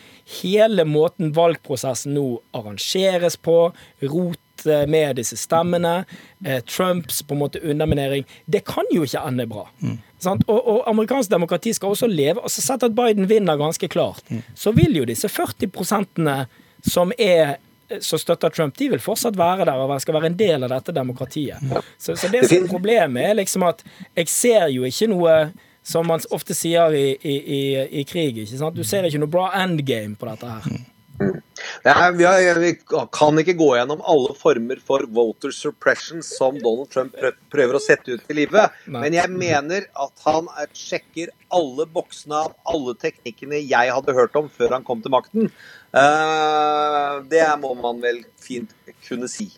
hele 0.41 0.87
måten 0.89 1.35
valgprosessen 1.37 2.17
nå 2.17 2.27
arrangeres 2.57 3.37
på, 3.37 3.59
rot 4.03 4.67
eh, 4.67 4.83
med 4.91 5.21
disse 5.21 5.39
stemmene, 5.39 6.01
eh, 6.45 6.59
Trumps 6.67 7.23
på 7.23 7.37
en 7.37 7.45
måte 7.45 7.63
underminering, 7.63 8.27
det 8.51 8.65
kan 8.67 8.89
jo 8.95 9.07
ikke 9.07 9.23
ende 9.23 9.47
bra. 9.51 9.69
Mm. 9.85 10.01
Og, 10.25 10.59
og 10.59 10.89
amerikansk 10.89 11.31
demokrati 11.31 11.75
skal 11.77 11.93
også 11.93 12.09
leve. 12.09 12.41
altså 12.43 12.65
Sett 12.65 12.87
at 12.87 12.97
Biden 12.97 13.29
vinner 13.29 13.61
ganske 13.61 13.89
klart, 13.93 14.25
så 14.57 14.73
vil 14.73 14.97
jo 14.97 15.05
disse 15.07 15.29
40 15.29 15.69
prosentene 15.75 16.39
som 16.85 17.13
er 17.21 17.59
som 18.01 18.21
støtter 18.21 18.51
Trump, 18.55 18.77
de 18.79 18.89
vil 18.95 19.03
fortsatt 19.03 19.37
være 19.39 19.67
der 19.69 19.83
og 19.83 19.95
skal 20.03 20.17
være 20.19 20.33
en 20.33 20.39
del 20.39 20.67
av 20.67 20.73
dette 20.73 20.95
demokratiet. 20.97 21.63
Så, 21.99 22.17
så 22.17 22.31
det 22.33 22.47
som 22.49 22.65
er 22.65 22.71
problemet, 22.71 23.23
er 23.25 23.39
liksom 23.39 23.67
at 23.69 23.85
jeg 24.17 24.31
ser 24.33 24.67
jo 24.73 24.89
ikke 24.89 25.11
noe 25.13 25.37
som 25.85 26.07
man 26.09 26.23
ofte 26.33 26.57
sier 26.57 26.95
i, 26.97 27.07
i, 27.21 27.35
i, 27.37 27.63
i 28.01 28.05
krig. 28.09 28.39
ikke 28.41 28.57
sant? 28.57 28.77
Du 28.77 28.87
ser 28.89 29.05
ikke 29.05 29.21
noe 29.21 29.33
bra 29.33 29.51
endgame 29.61 30.17
på 30.17 30.31
dette 30.31 30.49
her. 30.49 30.85
Det 31.19 31.93
er, 31.93 32.13
vi, 32.17 32.25
har, 32.25 32.59
vi 32.59 32.73
kan 33.13 33.39
ikke 33.39 33.55
gå 33.59 33.69
gjennom 33.77 34.03
alle 34.09 34.35
former 34.39 34.81
for 34.83 35.05
voter 35.15 35.53
suppression 35.55 36.25
som 36.27 36.59
Donald 36.59 36.91
Trump 36.91 37.15
prøver 37.53 37.79
å 37.79 37.83
sette 37.83 38.17
ut 38.17 38.31
i 38.33 38.39
livet. 38.41 38.75
Men 38.91 39.15
jeg 39.15 39.31
mener 39.31 39.87
at 39.93 40.25
han 40.27 40.49
er, 40.59 40.71
sjekker 40.75 41.31
alle 41.55 41.87
boksene 41.87 42.41
av 42.47 42.55
alle 42.71 42.97
teknikkene 42.99 43.63
jeg 43.63 43.95
hadde 43.95 44.17
hørt 44.17 44.39
om 44.41 44.49
før 44.51 44.79
han 44.79 44.87
kom 44.87 45.05
til 45.05 45.15
makten. 45.15 45.53
Uh, 45.95 47.23
det 47.31 47.47
må 47.63 47.77
man 47.79 48.03
vel 48.03 48.25
fint 48.43 48.75
kunne 49.07 49.31
si. 49.31 49.53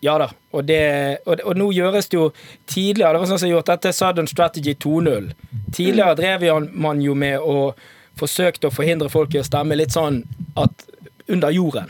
Ja 0.00 0.14
da, 0.16 0.30
og, 0.56 0.64
det, 0.64 0.80
og, 1.26 1.42
og 1.44 1.58
nå 1.60 1.66
gjøres 1.76 2.06
det 2.08 2.16
jo 2.16 2.30
tidligere 2.64 3.12
Det 3.12 3.20
var 3.20 3.28
sånn 3.28 3.40
som 3.42 3.50
gjort 3.50 3.68
dette 3.68 3.90
Southern 3.92 4.30
Strategy 4.30 4.72
2.0. 4.80 5.26
Tidligere 5.76 6.16
drev 6.16 6.46
man 6.72 7.02
jo 7.04 7.12
med 7.12 7.36
å 7.44 7.74
forsøkte 8.20 8.68
å 8.70 8.74
forhindre 8.74 9.10
folk 9.12 9.34
i 9.34 9.42
å 9.42 9.46
stemme 9.46 9.78
litt 9.78 9.96
sånn 9.96 10.22
at 10.60 10.86
under 11.30 11.52
jorden. 11.54 11.86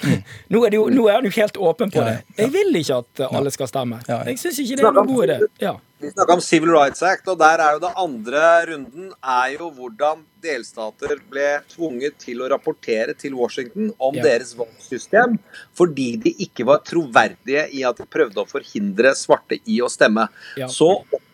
Nå 0.52 0.60
er, 0.66 0.72
det 0.72 0.76
jo, 0.76 0.88
nå 0.92 1.06
er 1.08 1.14
han 1.16 1.24
jo 1.24 1.30
helt 1.32 1.56
åpen 1.56 1.88
på 1.92 2.02
det. 2.04 2.18
Jeg 2.36 2.50
vil 2.52 2.74
ikke 2.76 2.98
at 3.00 3.22
alle 3.30 3.52
skal 3.54 3.70
stemme. 3.70 4.00
Jeg 4.08 4.36
syns 4.42 4.58
ikke 4.60 4.76
det 4.76 4.84
er 4.84 4.96
noen 4.98 5.08
god 5.08 5.24
idé. 5.30 5.38
Ja. 5.62 5.78
Vi 6.00 6.10
snakker 6.12 6.38
om 6.38 6.42
Civil 6.44 6.70
Rights 6.72 7.02
Act, 7.04 7.26
og 7.28 7.38
der 7.40 7.60
er 7.60 7.74
jo 7.76 7.80
den 7.82 7.96
andre 8.00 8.42
runden 8.70 9.08
er 9.20 9.54
jo 9.58 9.70
hvordan 9.76 10.22
delstater 10.44 11.18
ble 11.32 11.48
tvunget 11.72 12.16
til 12.20 12.40
å 12.40 12.48
rapportere 12.52 13.12
til 13.20 13.36
Washington 13.36 13.90
om 14.00 14.16
Ja. 14.16 14.24
deres 14.28 14.54
valgsystem 14.56 15.36
fordi 15.76 16.10
de 16.24 16.32
ikke 16.46 16.64
var 16.68 16.80
troverdige 16.84 17.66
i 17.76 17.84
at 17.84 18.00
de 18.00 18.08
prøvde 18.08 18.40
å 18.40 18.48
forhindre 18.48 19.12
svarte 19.16 19.60
i 19.64 19.80
å 19.84 19.88
stemme. 19.92 20.28
Ja. 20.56 20.68
Så 20.72 20.88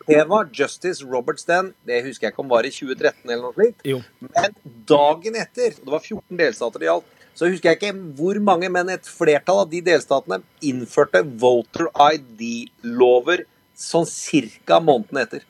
oppheva 0.07 0.49
Justice 0.53 1.05
Robert 1.05 1.41
Stan, 1.41 1.73
det 1.87 2.05
husker 2.05 2.29
jeg 2.29 2.35
ikke 2.35 2.45
om 2.45 2.51
var 2.51 2.67
i 2.67 2.71
2013 2.71 3.27
eller 3.31 3.43
noe 3.43 3.57
slikt, 3.57 3.83
Jo. 3.85 4.01
men 4.21 4.55
dagen 4.87 5.37
etter, 5.37 5.75
og 5.81 5.85
det 5.85 5.95
var 5.97 6.05
14 6.05 6.41
delstater 6.41 6.79
det 6.83 6.89
gjaldt, 6.91 7.13
så 7.37 7.51
husker 7.51 7.69
jeg 7.73 7.81
ikke 7.81 8.15
hvor 8.17 8.39
mange, 8.41 8.71
men 8.73 8.89
et 8.95 9.05
flertall 9.05 9.65
av 9.67 9.71
de 9.71 9.83
delstatene 9.85 10.41
innførte 10.65 11.21
voter 11.43 11.91
ID-lover 11.93 13.45
sånn 13.77 14.07
cirka 14.09 14.79
måneden 14.81 15.21
etter. 15.21 15.45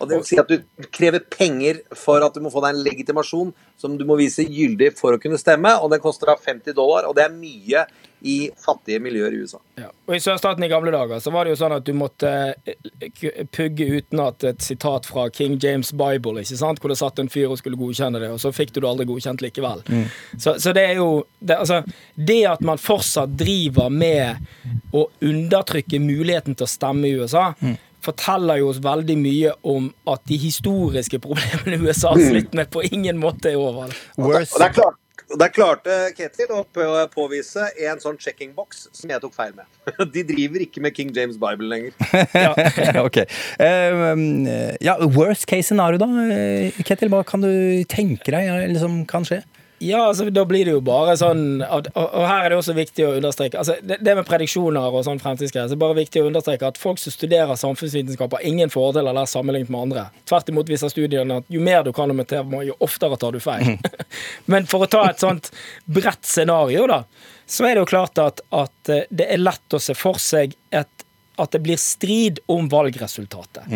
Og 0.00 0.08
det 0.10 0.16
vil 0.18 0.26
si 0.26 0.38
at 0.40 0.48
du 0.50 0.88
krever 0.92 1.22
penger 1.30 1.82
for 1.96 2.24
at 2.26 2.34
du 2.34 2.40
må 2.44 2.50
få 2.52 2.60
deg 2.64 2.74
en 2.74 2.84
legitimasjon 2.86 3.52
som 3.80 3.94
du 3.98 4.04
må 4.08 4.16
vise 4.18 4.42
gyldig 4.46 4.92
for 4.98 5.14
å 5.16 5.20
kunne 5.22 5.38
stemme, 5.40 5.70
og 5.80 5.90
den 5.94 6.02
koster 6.02 6.32
da 6.32 6.34
50 6.40 6.74
dollar, 6.74 7.06
og 7.08 7.14
det 7.18 7.28
er 7.28 7.34
mye 7.36 7.84
i 8.24 8.48
fattige 8.56 9.02
miljøer 9.04 9.34
i 9.36 9.42
USA. 9.44 9.58
Ja. 9.76 9.90
Og 10.08 10.14
I 10.16 10.20
sørstaten 10.24 10.64
i 10.64 10.68
gamle 10.72 10.88
dager 10.94 11.18
så 11.20 11.28
var 11.34 11.44
det 11.44 11.52
jo 11.52 11.58
sånn 11.60 11.74
at 11.76 11.84
du 11.84 11.90
måtte 11.92 12.30
eh, 12.64 12.78
k- 13.20 13.44
pugge 13.52 13.84
utenat 13.98 14.46
et 14.48 14.64
sitat 14.64 15.04
fra 15.04 15.26
King 15.28 15.58
James 15.60 15.90
Bible, 15.92 16.40
ikke 16.40 16.56
sant? 16.56 16.80
hvor 16.80 16.88
det 16.88 16.96
satt 17.02 17.20
en 17.20 17.28
fyr 17.28 17.52
og 17.52 17.60
skulle 17.60 17.76
godkjenne 17.76 18.22
det, 18.22 18.30
og 18.32 18.40
så 18.40 18.52
fikk 18.56 18.72
du 18.72 18.80
det 18.80 18.88
aldri 18.88 19.06
godkjent 19.12 19.44
likevel. 19.44 19.84
Så, 20.40 20.56
så 20.56 20.72
det 20.72 20.86
er 20.94 20.96
jo 21.02 21.10
det, 21.38 21.58
altså, 21.60 21.82
det 22.16 22.40
at 22.54 22.64
man 22.64 22.80
fortsatt 22.80 23.36
driver 23.44 23.92
med 23.92 24.40
å 24.96 25.04
undertrykke 25.20 26.00
muligheten 26.00 26.56
til 26.56 26.64
å 26.64 26.70
stemme 26.78 27.10
i 27.10 27.18
USA, 27.20 27.50
forteller 28.04 28.60
jo 28.60 28.68
oss 28.72 28.82
veldig 28.84 29.16
mye 29.20 29.54
om 29.74 29.88
at 30.10 30.22
de 30.30 30.38
historiske 30.40 31.20
problemene 31.24 31.80
USA 31.82 32.12
har 32.14 32.22
slitt 32.22 32.54
med, 32.56 32.70
på 32.74 32.84
ingen 32.90 33.18
måte 33.22 33.52
er 33.54 33.60
over. 33.60 33.94
Og 34.20 34.36
der 34.60 34.94
og 35.32 35.38
der 35.40 35.50
klarte 35.50 35.94
Ketil 36.14 36.50
å 36.52 36.62
påvise 37.10 37.64
en 37.88 38.00
sånn 38.02 38.18
checking-box 38.20 38.84
som 38.94 39.10
jeg 39.10 39.22
tok 39.22 39.32
feil 39.34 39.54
med. 39.56 39.66
De 40.14 40.22
driver 40.26 40.62
ikke 40.66 40.82
med 40.84 40.94
King 40.96 41.14
James 41.16 41.38
Bible 41.40 41.66
lenger. 41.70 41.94
ok. 43.06 43.22
Eh, 43.58 44.04
um, 44.12 44.44
ja, 44.84 44.98
worst 45.16 45.48
case 45.50 45.70
scenario, 45.70 45.98
da? 46.02 46.08
Ketil, 46.84 47.10
hva 47.12 47.24
kan 47.26 47.44
du 47.44 47.50
tenke 47.90 48.34
deg 48.34 48.52
liksom, 48.74 49.02
kan 49.10 49.26
skje? 49.26 49.40
Ja, 49.84 50.00
altså, 50.08 50.26
da 50.32 50.44
blir 50.48 50.64
det 50.64 50.72
jo 50.72 50.80
bare 50.84 51.14
sånn 51.18 51.60
Og, 51.62 51.88
og 51.92 52.24
her 52.24 52.46
er 52.46 52.52
det 52.52 52.58
også 52.58 52.74
viktig 52.76 53.04
å 53.04 53.12
understreke 53.18 53.58
altså, 53.60 53.76
det, 53.84 53.98
det 54.04 54.14
med 54.16 54.26
prediksjoner 54.28 54.96
og 54.96 55.04
sånn 55.06 55.20
fremtidsgreier, 55.22 55.68
så 55.68 55.74
er 55.74 55.76
det 55.76 55.82
bare 55.82 55.98
viktig 55.98 56.22
å 56.22 56.28
understreke 56.30 56.70
at 56.70 56.80
folk 56.80 57.00
som 57.02 57.12
studerer 57.12 57.58
samfunnsvitenskap, 57.60 58.36
har 58.38 58.46
ingen 58.48 58.72
fordeler 58.72 59.16
der 59.16 59.28
sammenlignet 59.28 59.72
med 59.72 59.86
andre. 59.86 60.06
Tvert 60.28 60.50
imot 60.52 60.70
viser 60.70 60.92
studiene 60.92 61.40
at 61.42 61.52
jo 61.52 61.62
mer 61.64 61.84
du 61.84 61.92
kan 61.96 62.10
om 62.12 62.22
et 62.22 62.30
tema, 62.30 62.62
jo 62.66 62.76
oftere 62.84 63.18
tar 63.20 63.36
du 63.36 63.40
feil. 63.42 63.76
Men 64.50 64.68
for 64.70 64.86
å 64.86 64.90
ta 64.90 65.04
et 65.10 65.22
sånt 65.22 65.50
bredt 65.84 66.24
scenario, 66.28 66.86
da, 66.90 67.02
så 67.46 67.68
er 67.68 67.76
det 67.76 67.84
jo 67.84 67.90
klart 67.92 68.20
at, 68.22 68.44
at 68.54 68.92
eh, 68.92 69.08
det 69.10 69.28
er 69.32 69.42
lett 69.42 69.76
å 69.76 69.82
se 69.82 69.96
for 69.98 70.20
seg 70.22 70.56
et, 70.74 71.06
at 71.40 71.54
det 71.54 71.62
blir 71.64 71.80
strid 71.80 72.40
om 72.52 72.70
valgresultatet. 72.72 73.68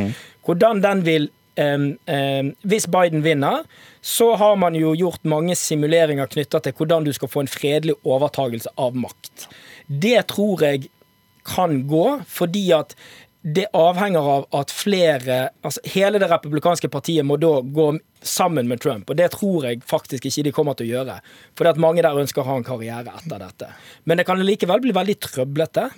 Hvordan 0.46 0.82
den 0.84 1.04
vil 1.06 1.28
Hvis 1.58 2.86
Biden 2.86 3.24
vinner, 3.24 3.64
så 4.00 4.32
har 4.38 4.56
man 4.60 4.76
jo 4.78 4.92
gjort 4.94 5.24
mange 5.26 5.56
simuleringer 5.58 6.30
knytta 6.30 6.60
til 6.62 6.76
hvordan 6.78 7.06
du 7.06 7.12
skal 7.16 7.30
få 7.32 7.42
en 7.44 7.50
fredelig 7.50 7.96
overtagelse 8.06 8.70
av 8.78 8.94
makt. 8.96 9.48
Det 9.88 10.20
tror 10.30 10.62
jeg 10.62 10.86
kan 11.48 11.82
gå, 11.88 12.04
fordi 12.28 12.68
at 12.76 12.94
det 13.42 13.68
avhenger 13.76 14.26
av 14.26 14.46
at 14.58 14.72
flere 14.74 15.36
altså 15.62 15.80
Hele 15.94 16.18
det 16.20 16.28
republikanske 16.30 16.90
partiet 16.90 17.26
må 17.26 17.38
da 17.40 17.60
gå 17.62 17.92
sammen 18.22 18.68
med 18.68 18.80
Trump, 18.80 19.10
og 19.10 19.16
det 19.16 19.30
tror 19.34 19.64
jeg 19.68 19.82
faktisk 19.86 20.24
ikke 20.28 20.44
de 20.48 20.52
kommer 20.52 20.74
til 20.78 20.88
å 20.88 20.92
gjøre. 20.98 21.18
Fordi 21.58 21.70
at 21.70 21.80
mange 21.82 22.02
der 22.02 22.18
ønsker 22.18 22.42
å 22.42 22.48
ha 22.48 22.56
en 22.58 22.66
karriere 22.66 23.12
etter 23.18 23.38
dette. 23.44 23.68
Men 24.04 24.18
det 24.20 24.26
kan 24.28 24.40
likevel 24.42 24.80
bli 24.84 24.94
veldig 24.96 25.18
trøblete. 25.28 25.88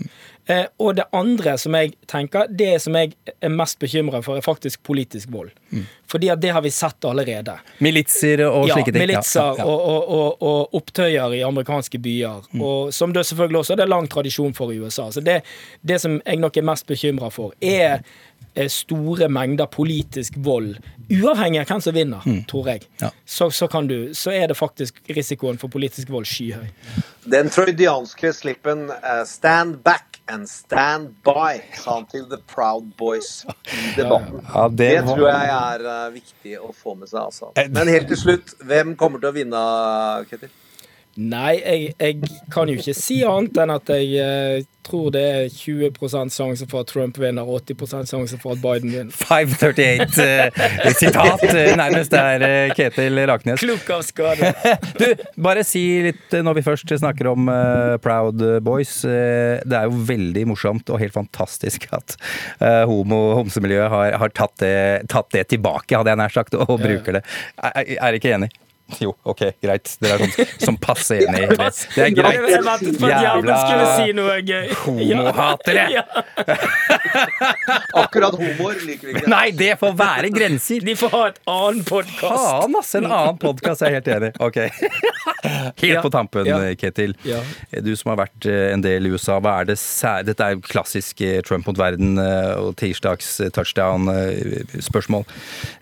Eh, 0.50 0.66
og 0.82 0.96
det 0.98 1.04
andre 1.14 1.54
som 1.60 1.74
jeg 1.78 1.94
tenker, 2.10 2.48
det 2.50 2.72
som 2.82 2.96
jeg 2.98 3.12
er 3.40 3.52
mest 3.54 3.78
bekymra 3.82 4.20
for, 4.24 4.36
er 4.40 4.44
faktisk 4.44 4.82
politisk 4.86 5.30
vold. 5.32 5.52
Fordi 6.10 6.28
at 6.32 6.40
det 6.42 6.50
har 6.50 6.62
vi 6.64 6.72
sett 6.74 7.04
allerede. 7.06 7.54
Militser 7.78 8.42
og 8.48 8.66
Ja, 8.68 8.74
slike 8.74 8.92
ting? 8.92 9.04
militser 9.04 9.40
Ja, 9.40 9.54
ja. 9.60 9.66
Og, 9.70 9.80
og, 9.80 10.08
og, 10.10 10.42
og 10.42 10.74
opptøyer 10.80 11.36
i 11.38 11.42
amerikanske 11.46 12.00
byer. 12.02 12.48
Og 12.60 12.90
som 12.94 13.12
det 13.14 13.22
selvfølgelig 13.28 13.62
også 13.62 13.76
er 13.76 13.82
det 13.84 13.88
lang 13.92 14.08
tradisjon 14.10 14.52
for 14.56 14.72
i 14.74 14.80
USA. 14.82 15.10
Så 15.14 15.22
det, 15.22 15.40
det 15.86 16.00
som 16.02 16.18
jeg 16.26 16.40
nok 16.42 16.56
er 16.58 16.66
mest 16.66 16.88
bekymra 16.90 17.30
for, 17.30 17.54
er 17.62 18.00
eh, 18.00 18.18
store 18.68 19.28
mengder 19.28 19.66
politisk 19.70 20.34
vold. 20.36 20.76
Uavhengig 21.10 21.60
av 21.62 21.70
hvem 21.70 21.82
som 21.82 21.94
vinner, 21.94 22.26
tror 22.50 22.68
jeg. 22.72 22.86
Ja. 23.00 23.10
Så, 23.24 23.50
så, 23.54 23.68
kan 23.70 23.86
du, 23.90 24.14
så 24.14 24.30
er 24.34 24.50
det 24.50 24.56
faktisk 24.58 25.00
risikoen 25.16 25.58
for 25.58 25.72
politisk 25.72 26.10
vold 26.10 26.28
skyhøy. 26.28 26.68
Den 27.30 27.50
freudianske 27.52 28.32
slippen 28.32 28.88
uh, 28.90 29.24
'stand 29.26 29.82
back 29.84 30.20
and 30.30 30.48
stand 30.48 31.14
by', 31.24 31.62
sa 31.76 31.98
han 31.98 32.06
til 32.10 32.24
The 32.30 32.38
Proud 32.54 32.92
Boys 32.98 33.44
i 33.66 33.92
debatten. 33.96 34.40
Ja, 34.54 34.68
det 34.68 34.78
Det 34.78 35.04
tror 35.04 35.26
jeg 35.28 35.50
er 35.56 35.86
uh, 35.86 36.14
viktig 36.14 36.56
å 36.60 36.72
få 36.72 36.94
med 36.94 37.10
seg. 37.10 37.20
Altså. 37.20 37.52
Eh, 37.56 37.68
Men 37.70 37.88
helt 37.88 38.08
til 38.08 38.16
slutt, 38.16 38.54
hvem 38.64 38.96
kommer 38.96 39.22
til 39.22 39.30
å 39.30 39.36
vinne, 39.36 39.62
Ketil? 40.30 40.50
Nei, 41.20 41.60
jeg, 41.60 41.94
jeg 42.00 42.36
kan 42.52 42.70
jo 42.70 42.78
ikke 42.80 42.96
si 42.96 43.20
annet 43.28 43.58
enn 43.60 43.72
at 43.74 43.90
jeg 43.92 44.14
eh, 44.24 44.68
tror 44.86 45.10
det 45.14 45.22
er 45.22 45.48
20% 45.52 46.32
sjanse 46.34 46.66
for 46.70 46.82
at 46.82 46.90
Trump 46.90 47.18
vinner, 47.20 47.44
80% 47.46 48.08
sjanse 48.10 48.38
for 48.40 48.56
at 48.56 48.62
Biden 48.62 48.92
vinner. 48.94 49.12
538 49.12 50.16
eh, 50.24 50.48
eh, 51.50 51.76
nærmest 51.78 52.14
der, 52.14 52.44
eh, 52.46 52.72
Ketil 52.76 53.20
Raknes. 53.30 53.60
Klok 53.62 53.90
av 53.96 54.02
skade. 54.06 54.52
Du, 55.00 55.06
bare 55.40 55.64
si 55.66 55.82
litt 56.08 56.34
eh, 56.34 56.44
når 56.46 56.60
vi 56.60 56.66
først 56.66 56.94
snakker 57.02 57.30
om 57.34 57.50
eh, 57.52 57.96
Proud 58.02 58.40
Boys. 58.64 59.00
det 59.04 59.76
er 59.76 59.88
jo 59.88 60.00
veldig 60.08 60.46
morsomt 60.50 60.90
og 60.90 61.00
helt 61.00 61.14
fantastisk 61.14 61.86
at 61.94 62.16
homo-homsemiljøet 62.60 63.90
har, 63.92 64.16
har 64.20 64.32
tatt, 64.36 64.56
det, 64.62 64.74
tatt 65.12 65.30
det 65.34 65.46
tilbake, 65.52 65.96
hadde 65.96 66.12
jeg 66.12 66.20
nær 66.20 66.34
sagt, 66.34 66.56
og 66.56 66.80
bruker 66.80 67.18
det. 67.18 67.22
Er, 67.60 67.94
er 68.08 68.18
ikke 68.18 68.34
enig? 68.36 68.50
Jo, 69.04 69.14
OK, 69.28 69.42
greit. 69.62 69.92
Dere 70.02 70.16
er 70.16 70.24
sånn, 70.24 70.50
som 70.66 70.78
passe 70.80 71.18
enig. 71.20 71.44
i 71.44 71.48
Det 71.56 71.70
Det 71.94 72.04
er 72.04 72.10
greit. 72.16 72.40
Jævla 73.00 73.56
homohatere. 74.84 75.86
Akkurat 77.94 78.36
homoer 78.38 78.80
liker 78.86 79.10
vi 79.10 79.16
ikke. 79.16 79.30
Nei, 79.30 79.46
det 79.56 79.72
får 79.80 79.94
være 79.98 80.32
grenser! 80.34 80.84
De 80.86 80.96
får 80.98 81.14
ha 81.14 81.22
et 81.30 81.40
annen 81.50 81.84
podkast. 81.86 82.24
Faen, 82.24 82.76
ass! 82.80 82.94
En 82.98 83.08
annen 83.08 83.40
podkast, 83.40 83.84
jeg 83.84 83.90
er 83.90 84.00
helt 84.00 84.10
enig. 84.16 84.32
Ok. 84.40 84.58
Helt 85.80 86.02
på 86.04 86.10
tampen, 86.12 86.48
Ketil. 86.80 87.14
Du 87.84 87.92
som 87.96 88.12
har 88.12 88.20
vært 88.24 88.48
eh, 88.48 88.70
en 88.74 88.84
del 88.84 89.08
i 89.08 89.12
USA, 89.14 89.38
hva 89.42 89.60
er 89.62 89.70
det 89.72 89.78
sær... 89.80 90.24
Dette 90.26 90.44
er 90.44 90.56
jo 90.56 90.64
klassisk 90.66 91.22
eh, 91.24 91.40
Trump 91.46 91.68
mot 91.68 91.78
verden 91.80 92.18
eh, 92.20 92.52
og 92.60 92.74
tirsdags 92.80 93.36
touchdown-spørsmål. 93.56 95.26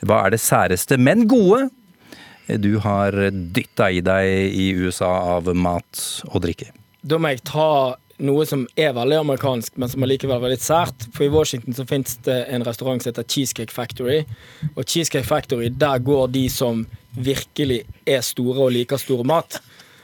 Hva 0.08 0.22
er 0.26 0.34
det 0.36 0.42
særeste, 0.42 0.98
men 1.00 1.26
gode, 1.30 1.68
du 2.56 2.78
har 2.80 3.12
dytta 3.32 3.90
i 3.92 4.00
deg 4.04 4.56
i 4.56 4.70
USA 4.80 5.10
av 5.36 5.50
mat 5.54 6.04
og 6.30 6.42
drikke? 6.46 6.70
Da 7.04 7.18
må 7.20 7.34
jeg 7.34 7.44
ta 7.46 7.96
noe 8.18 8.44
som 8.48 8.64
er 8.78 8.94
veldig 8.96 9.20
amerikansk, 9.20 9.76
men 9.78 9.90
som 9.90 10.02
allikevel 10.02 10.38
er 10.38 10.44
veldig 10.48 10.60
sært. 10.62 11.06
For 11.14 11.28
i 11.28 11.32
Washington 11.32 11.76
så 11.76 11.86
fins 11.88 12.16
det 12.26 12.40
en 12.50 12.64
restaurant 12.66 13.02
som 13.02 13.12
heter 13.12 13.26
Cheesecake 13.30 13.74
Factory. 13.74 14.24
Og 14.74 14.84
Cheesecake 14.84 15.28
Factory, 15.28 15.70
der 15.70 16.02
går 16.02 16.32
de 16.34 16.48
som 16.52 16.86
virkelig 17.14 17.84
er 18.06 18.24
store 18.26 18.66
og 18.66 18.74
liker 18.74 19.00
stor 19.00 19.22
mat. 19.26 19.60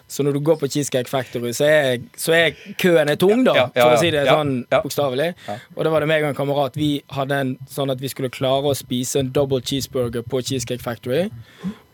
Så 0.07 0.23
når 0.23 0.37
du 0.37 0.41
går 0.47 0.59
på 0.61 0.69
Cheesecake 0.71 1.11
Factory, 1.11 1.51
så 1.57 1.67
er, 1.67 2.03
så 2.21 2.35
er 2.37 2.59
køen 2.79 3.09
er 3.09 3.17
tung, 3.19 3.41
da, 3.47 3.55
Ja, 3.57 3.63
ja, 3.73 3.81
for 3.81 3.95
ja, 3.95 3.95
å 3.97 4.03
si 4.03 4.11
det 4.15 4.25
sånn 4.29 4.53
bokstavelig. 4.71 5.31
Og 5.75 5.81
da 5.87 5.91
var 5.95 6.05
det 6.05 6.11
meg 6.11 6.27
og 6.27 6.31
en 6.31 6.37
kamerat. 6.39 6.77
Vi 6.79 6.91
hadde 7.17 7.41
en 7.41 7.55
sånn 7.73 7.91
at 7.91 8.03
vi 8.05 8.13
skulle 8.13 8.31
klare 8.31 8.71
å 8.71 8.77
spise 8.79 9.25
en 9.25 9.33
double 9.35 9.65
cheeseburger 9.65 10.23
på 10.29 10.45
Cheesecake 10.45 10.85
Factory. 10.85 11.25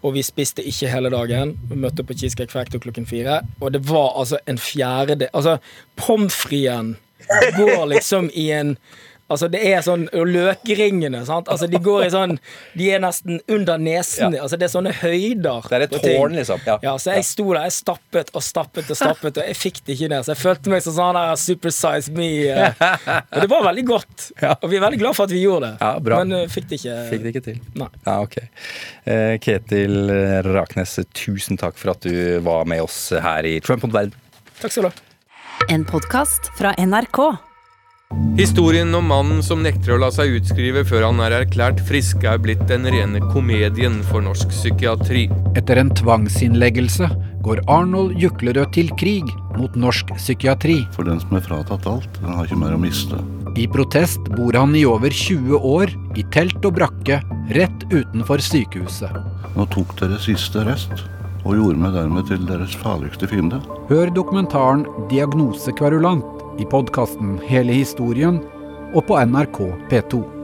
Og 0.03 0.15
vi 0.17 0.23
spiste 0.25 0.65
ikke 0.65 0.89
hele 0.89 1.11
dagen. 1.13 1.55
Vi 1.69 1.77
møtte 1.77 2.05
på 2.07 2.17
Cheesecake 2.17 2.53
Factor 2.53 2.81
klokken 2.81 3.07
fire. 3.07 3.43
Og 3.61 3.75
det 3.75 3.83
var 3.89 4.15
altså 4.21 4.41
en 4.49 4.59
fjerdedel 4.59 5.29
Altså, 5.33 5.59
pommes 5.97 6.35
fritesen 6.35 6.97
går 7.57 7.85
liksom 7.93 8.31
i 8.35 8.51
en 8.57 8.77
Altså 9.31 9.47
det 9.53 9.61
er 9.71 9.83
sånn 9.87 10.09
Og 10.17 10.27
løkringene, 10.27 11.21
sant. 11.29 11.49
Altså 11.53 11.69
de 11.71 11.79
går 11.83 12.07
i 12.07 12.11
sånn 12.13 12.33
De 12.77 12.89
er 12.91 13.01
nesten 13.03 13.39
under 13.51 13.79
nesen. 13.79 14.35
Ja. 14.35 14.43
Altså 14.45 14.59
det 14.59 14.67
er 14.67 14.73
sånne 14.73 14.93
høyder. 15.01 15.69
Det 15.71 15.79
er 15.79 15.85
et 15.87 15.95
tårn, 16.03 16.35
liksom. 16.39 16.63
Ja. 16.67 16.77
Ja, 16.83 16.95
så 16.99 17.15
jeg 17.15 17.27
sto 17.29 17.47
der, 17.53 17.63
jeg 17.69 17.77
stappet 17.77 18.33
og 18.35 18.43
stappet 18.45 18.91
og 18.91 18.99
stappet, 18.99 19.39
og 19.39 19.47
jeg 19.47 19.57
fikk 19.59 19.81
det 19.87 19.97
ikke 19.97 20.11
ned. 20.13 20.27
Så 20.27 20.35
jeg 20.35 20.41
følte 20.43 20.73
meg 20.75 20.83
som 20.85 20.97
sånn 20.97 21.19
der 21.19 21.35
Super 21.41 21.75
Size 21.75 22.15
Me. 22.17 22.31
eh. 22.51 22.85
Og 23.35 23.45
det 23.45 23.51
var 23.53 23.65
veldig 23.69 23.85
godt. 23.89 24.27
Og 24.61 24.67
vi 24.71 24.79
er 24.81 24.85
veldig 24.85 25.01
glad 25.01 25.17
for 25.19 25.29
at 25.29 25.35
vi 25.35 25.43
gjorde 25.45 25.71
det. 25.71 25.75
Ja, 25.85 25.93
bra. 26.03 26.23
Men 26.25 26.37
eh, 26.41 26.49
fikk 26.51 26.67
det 26.71 26.81
ikke 26.81 26.97
Fikk 27.11 27.23
det 27.27 27.35
ikke 27.35 27.45
til. 27.51 27.61
Nei. 27.81 27.91
Ja, 28.07 28.17
ok. 28.25 28.39
Eh, 29.11 29.35
Ketil 29.43 30.11
Raknes, 30.51 30.97
tusen 31.17 31.61
takk 31.61 31.79
for 31.81 31.95
at 31.95 32.03
du 32.07 32.41
var 32.47 32.67
med 32.71 32.83
oss 32.85 32.99
her 33.15 33.47
i 33.49 33.59
Trump 33.65 33.87
on 33.87 33.95
verden. 33.95 34.17
Takk 34.61 34.75
skal 34.75 34.89
du 34.89 34.91
ha. 34.91 34.97
En 35.71 35.85
podkast 35.89 36.51
fra 36.59 36.75
NRK. 36.81 37.50
Historien 38.41 38.95
om 38.95 39.05
mannen 39.05 39.43
som 39.45 39.61
nekter 39.61 39.93
å 39.95 39.97
la 40.01 40.09
seg 40.15 40.33
utskrive 40.39 40.81
før 40.89 41.05
han 41.07 41.19
er 41.21 41.35
erklært 41.43 41.83
frisk, 41.85 42.23
er 42.25 42.41
blitt 42.41 42.63
den 42.71 42.87
rene 42.89 43.21
komedien 43.35 43.99
for 44.09 44.25
norsk 44.25 44.49
psykiatri. 44.55 45.27
Etter 45.61 45.77
en 45.83 45.93
tvangsinnleggelse 45.99 47.11
går 47.45 47.61
Arnold 47.69 48.17
Juklerød 48.21 48.73
til 48.79 48.89
krig 49.01 49.29
mot 49.59 49.77
norsk 49.77 50.15
psykiatri. 50.17 50.79
For 50.97 51.05
den 51.05 51.21
som 51.21 51.37
er 51.37 51.45
fratatt 51.45 51.87
alt, 51.91 52.09
den 52.23 52.33
har 52.33 52.49
ikke 52.49 52.59
mer 52.63 52.79
å 52.79 52.81
miste. 52.81 53.21
I 53.61 53.69
protest 53.69 54.33
bor 54.39 54.57
han 54.57 54.73
i 54.79 54.87
over 54.89 55.13
20 55.13 55.61
år 55.75 55.93
i 56.17 56.25
telt 56.33 56.65
og 56.65 56.79
brakke 56.81 57.21
rett 57.53 57.87
utenfor 57.93 58.41
sykehuset. 58.41 59.21
Nå 59.55 59.69
tok 59.75 59.93
dere 60.01 60.17
siste 60.23 60.65
rest, 60.65 61.07
og 61.45 61.57
gjorde 61.61 61.85
meg 61.85 61.97
dermed 61.99 62.29
til 62.33 62.43
deres 62.49 62.73
farligste 62.81 63.29
fiende. 63.29 63.61
Hør 63.93 64.13
dokumentaren 64.17 64.89
Diagnose 65.13 65.77
kverulant 65.77 66.40
i 66.59 66.67
podkasten 66.67 67.39
Hele 67.47 67.73
historien 67.73 68.41
og 68.95 69.07
på 69.07 69.21
NRK 69.21 69.59
P2. 69.91 70.40